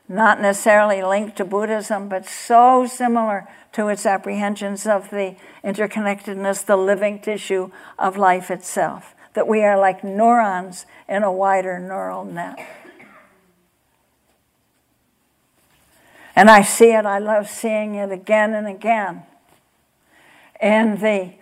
not 0.08 0.40
necessarily 0.40 1.02
linked 1.02 1.38
to 1.38 1.46
Buddhism, 1.46 2.10
but 2.10 2.28
so 2.28 2.86
similar 2.86 3.48
to 3.72 3.88
its 3.88 4.06
apprehensions 4.06 4.86
of 4.86 5.10
the 5.10 5.36
interconnectedness, 5.64 6.66
the 6.66 6.78
living 6.78 7.20
tissue 7.20 7.72
of 7.98 8.18
life 8.18 8.52
itself, 8.52 9.16
that 9.34 9.48
we 9.48 9.64
are 9.64 9.78
like 9.78 10.04
neurons 10.04 10.86
in 11.08 11.24
a 11.24 11.32
wider 11.32 11.80
neural 11.80 12.26
net. 12.26 12.60
And 16.36 16.50
I 16.50 16.62
see 16.64 16.92
it, 16.94 17.06
I 17.06 17.20
love 17.20 17.48
seeing 17.48 17.96
it 17.96 18.12
again 18.12 18.54
and 18.54 18.68
again. 18.68 19.24
in 20.64 20.98
the 21.00 21.34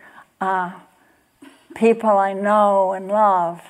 uh, 0.42 0.74
people 1.76 2.10
I 2.10 2.34
know 2.34 2.94
and 2.94 3.08
love. 3.08 3.62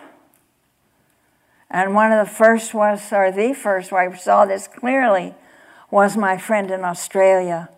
And 1.70 1.94
one 1.94 2.12
of 2.12 2.26
the 2.26 2.34
first 2.34 2.74
was, 2.74 3.12
or 3.12 3.32
the 3.32 3.54
first 3.54 3.92
where 3.92 4.10
I 4.10 4.16
saw 4.16 4.46
this 4.46 4.68
clearly, 4.68 5.36
was 5.90 6.16
my 6.18 6.38
friend 6.38 6.72
in 6.72 6.84
Australia, 6.84 7.70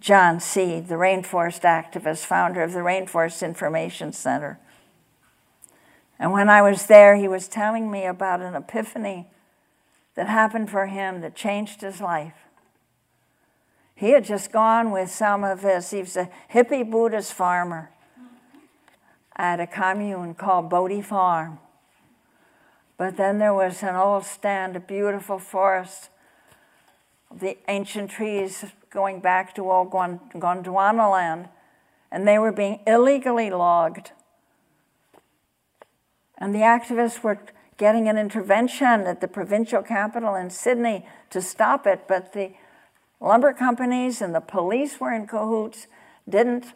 John 0.00 0.40
Seed, 0.40 0.88
the 0.88 0.94
rainforest 0.94 1.60
activist, 1.60 2.24
founder 2.24 2.62
of 2.62 2.72
the 2.72 2.80
Rainforest 2.80 3.44
Information 3.44 4.12
Center. 4.12 4.58
And 6.24 6.32
when 6.32 6.48
I 6.48 6.62
was 6.62 6.86
there, 6.86 7.16
he 7.16 7.28
was 7.28 7.48
telling 7.48 7.90
me 7.90 8.06
about 8.06 8.40
an 8.40 8.54
epiphany 8.54 9.26
that 10.14 10.26
happened 10.26 10.70
for 10.70 10.86
him 10.86 11.20
that 11.20 11.34
changed 11.34 11.82
his 11.82 12.00
life. 12.00 12.46
He 13.94 14.12
had 14.12 14.24
just 14.24 14.50
gone 14.50 14.90
with 14.90 15.10
some 15.10 15.44
of 15.44 15.60
his, 15.60 15.90
he 15.90 15.98
was 15.98 16.16
a 16.16 16.30
hippie 16.50 16.90
Buddhist 16.90 17.34
farmer 17.34 17.90
at 19.36 19.60
a 19.60 19.66
commune 19.66 20.32
called 20.34 20.70
Bodhi 20.70 21.02
Farm. 21.02 21.58
But 22.96 23.18
then 23.18 23.38
there 23.38 23.52
was 23.52 23.82
an 23.82 23.94
old 23.94 24.24
stand, 24.24 24.76
a 24.76 24.80
beautiful 24.80 25.38
forest, 25.38 26.08
the 27.30 27.58
ancient 27.68 28.10
trees 28.10 28.64
going 28.88 29.20
back 29.20 29.54
to 29.56 29.70
old 29.70 29.90
Gondwana 29.90 31.12
land, 31.12 31.50
and 32.10 32.26
they 32.26 32.38
were 32.38 32.50
being 32.50 32.80
illegally 32.86 33.50
logged. 33.50 34.12
And 36.44 36.54
the 36.54 36.58
activists 36.58 37.22
were 37.22 37.38
getting 37.78 38.06
an 38.06 38.18
intervention 38.18 39.06
at 39.06 39.22
the 39.22 39.28
provincial 39.28 39.82
capital 39.82 40.34
in 40.34 40.50
Sydney 40.50 41.06
to 41.30 41.40
stop 41.40 41.86
it, 41.86 42.06
but 42.06 42.34
the 42.34 42.52
lumber 43.18 43.54
companies 43.54 44.20
and 44.20 44.34
the 44.34 44.42
police 44.42 45.00
were 45.00 45.10
in 45.10 45.26
cahoots, 45.26 45.86
didn't, 46.28 46.74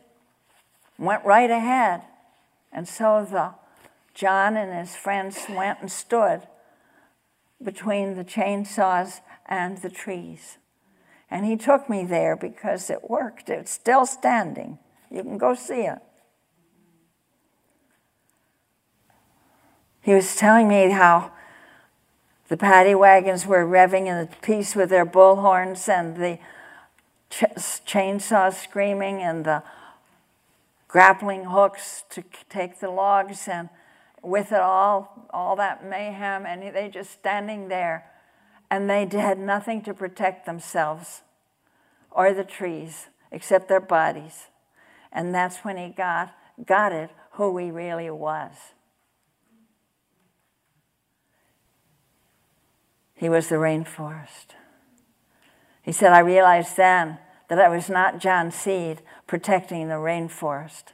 went 0.99 1.23
right 1.23 1.51
ahead. 1.51 2.01
And 2.73 2.89
so 2.89 3.27
the 3.31 3.53
John 4.15 4.57
and 4.57 4.73
his 4.73 4.97
friends 4.97 5.39
went 5.51 5.83
and 5.83 5.93
stood 5.93 6.49
between 7.63 8.15
the 8.15 8.25
chainsaws 8.25 9.21
and 9.45 9.77
the 9.77 9.91
trees. 9.91 10.57
And 11.31 11.45
he 11.45 11.59
took 11.59 11.91
me 11.91 12.07
there 12.07 12.37
because 12.37 12.89
it 12.89 13.11
worked. 13.11 13.51
It's 13.51 13.71
still 13.71 14.07
standing. 14.07 14.79
You 15.11 15.23
can 15.25 15.37
go 15.37 15.55
see 15.55 15.83
it. 15.83 15.99
He 20.09 20.15
was 20.15 20.37
telling 20.37 20.69
me 20.69 20.89
how 20.89 21.33
the 22.49 22.57
paddy 22.57 22.95
wagons 22.95 23.45
were 23.45 23.67
revving 23.67 24.07
in 24.07 24.17
the 24.17 24.37
piece 24.41 24.75
with 24.75 24.89
their 24.89 25.05
bullhorns 25.05 25.87
and 25.87 26.17
the 26.17 26.39
ch- 27.29 27.45
chainsaws 27.87 28.55
screaming 28.55 29.21
and 29.21 29.45
the 29.45 29.63
grappling 30.89 31.45
hooks 31.45 32.05
to 32.09 32.25
take 32.49 32.81
the 32.81 32.89
logs 32.89 33.47
and 33.49 33.69
with 34.23 34.51
it 34.51 34.61
all, 34.61 35.29
all 35.29 35.57
that 35.57 35.85
mayhem, 35.85 36.47
and 36.47 36.75
they 36.75 36.89
just 36.89 37.11
standing 37.11 37.69
there. 37.69 38.11
and 38.71 38.89
they 38.89 39.07
had 39.13 39.39
nothing 39.39 39.83
to 39.83 39.93
protect 39.93 40.47
themselves 40.47 41.21
or 42.11 42.33
the 42.33 42.45
trees 42.45 43.09
except 43.31 43.69
their 43.69 43.79
bodies. 43.79 44.47
And 45.13 45.35
that's 45.35 45.59
when 45.67 45.77
he 45.77 45.91
got, 45.91 46.35
got 46.65 46.93
it 46.93 47.11
who 47.33 47.59
he 47.59 47.71
really 47.71 48.09
was. 48.09 48.73
He 53.19 53.29
was 53.29 53.49
the 53.49 53.57
rainforest. 53.57 54.55
He 55.83 55.91
said, 55.91 56.13
I 56.13 56.21
realized 56.21 56.77
then 56.77 57.19
that 57.49 57.59
I 57.59 57.69
was 57.69 57.91
not 57.91 58.21
John 58.21 58.53
Seed 58.53 59.03
protecting 59.27 59.89
the 59.89 59.95
rainforest. 59.95 60.93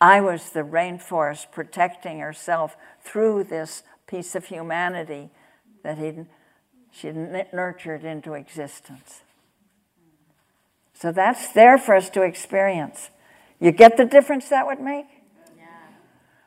I 0.00 0.20
was 0.20 0.50
the 0.50 0.60
rainforest 0.60 1.50
protecting 1.50 2.20
herself 2.20 2.76
through 3.02 3.44
this 3.44 3.82
piece 4.06 4.36
of 4.36 4.46
humanity 4.46 5.30
that 5.82 5.98
he'd, 5.98 6.26
she'd 6.92 7.16
nurtured 7.52 8.04
into 8.04 8.34
existence. 8.34 9.22
So 10.94 11.10
that's 11.10 11.52
there 11.52 11.78
for 11.78 11.96
us 11.96 12.10
to 12.10 12.22
experience. 12.22 13.10
You 13.58 13.72
get 13.72 13.96
the 13.96 14.04
difference 14.04 14.48
that 14.50 14.66
would 14.66 14.80
make? 14.80 15.06
Yeah. 15.56 15.64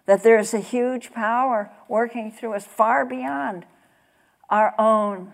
That 0.05 0.23
there's 0.23 0.53
a 0.53 0.59
huge 0.59 1.11
power 1.11 1.71
working 1.89 2.31
through 2.31 2.53
us 2.53 2.65
far 2.65 3.05
beyond 3.05 3.65
our 4.49 4.73
own 4.79 5.33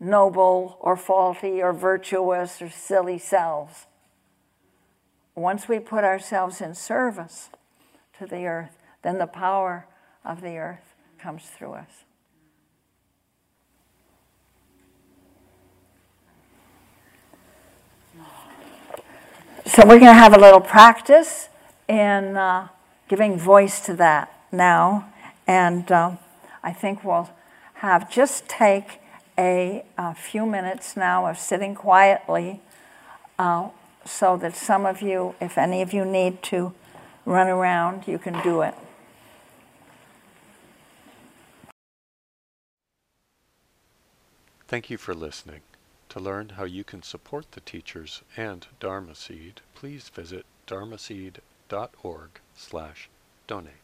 noble 0.00 0.76
or 0.80 0.96
faulty 0.96 1.62
or 1.62 1.72
virtuous 1.72 2.60
or 2.60 2.68
silly 2.68 3.18
selves. 3.18 3.86
Once 5.34 5.68
we 5.68 5.78
put 5.78 6.04
ourselves 6.04 6.60
in 6.60 6.74
service 6.74 7.48
to 8.18 8.26
the 8.26 8.44
earth, 8.44 8.76
then 9.02 9.18
the 9.18 9.26
power 9.26 9.86
of 10.24 10.42
the 10.42 10.56
earth 10.56 10.94
comes 11.18 11.44
through 11.44 11.72
us. 11.72 12.04
So 19.64 19.86
we're 19.86 20.00
going 20.00 20.12
to 20.12 20.12
have 20.12 20.34
a 20.34 20.38
little 20.38 20.60
practice 20.60 21.48
in 21.88 22.36
uh, 22.36 22.68
giving 23.08 23.38
voice 23.38 23.80
to 23.86 23.94
that 23.94 24.30
now, 24.50 25.10
and 25.46 25.90
um, 25.90 26.18
I 26.62 26.72
think 26.72 27.04
we'll 27.04 27.30
have 27.82 28.08
just 28.08 28.48
take 28.48 29.00
a, 29.36 29.84
a 29.98 30.14
few 30.14 30.46
minutes 30.46 30.96
now 30.96 31.26
of 31.26 31.36
sitting 31.36 31.74
quietly, 31.74 32.60
uh, 33.40 33.70
so 34.04 34.36
that 34.36 34.54
some 34.54 34.86
of 34.86 35.02
you, 35.02 35.34
if 35.40 35.58
any 35.58 35.82
of 35.82 35.92
you 35.92 36.04
need 36.04 36.44
to 36.44 36.72
run 37.26 37.48
around, 37.48 38.06
you 38.06 38.18
can 38.18 38.40
do 38.44 38.62
it. 38.62 38.74
Thank 44.68 44.88
you 44.88 44.96
for 44.96 45.12
listening. 45.12 45.62
To 46.10 46.20
learn 46.20 46.50
how 46.50 46.64
you 46.64 46.84
can 46.84 47.02
support 47.02 47.50
the 47.50 47.60
teachers 47.60 48.22
and 48.36 48.64
Dharma 48.78 49.16
Seed, 49.16 49.60
please 49.74 50.08
visit 50.08 50.46
dharmaseed.org 50.68 52.30
slash 52.54 53.08
donate. 53.48 53.81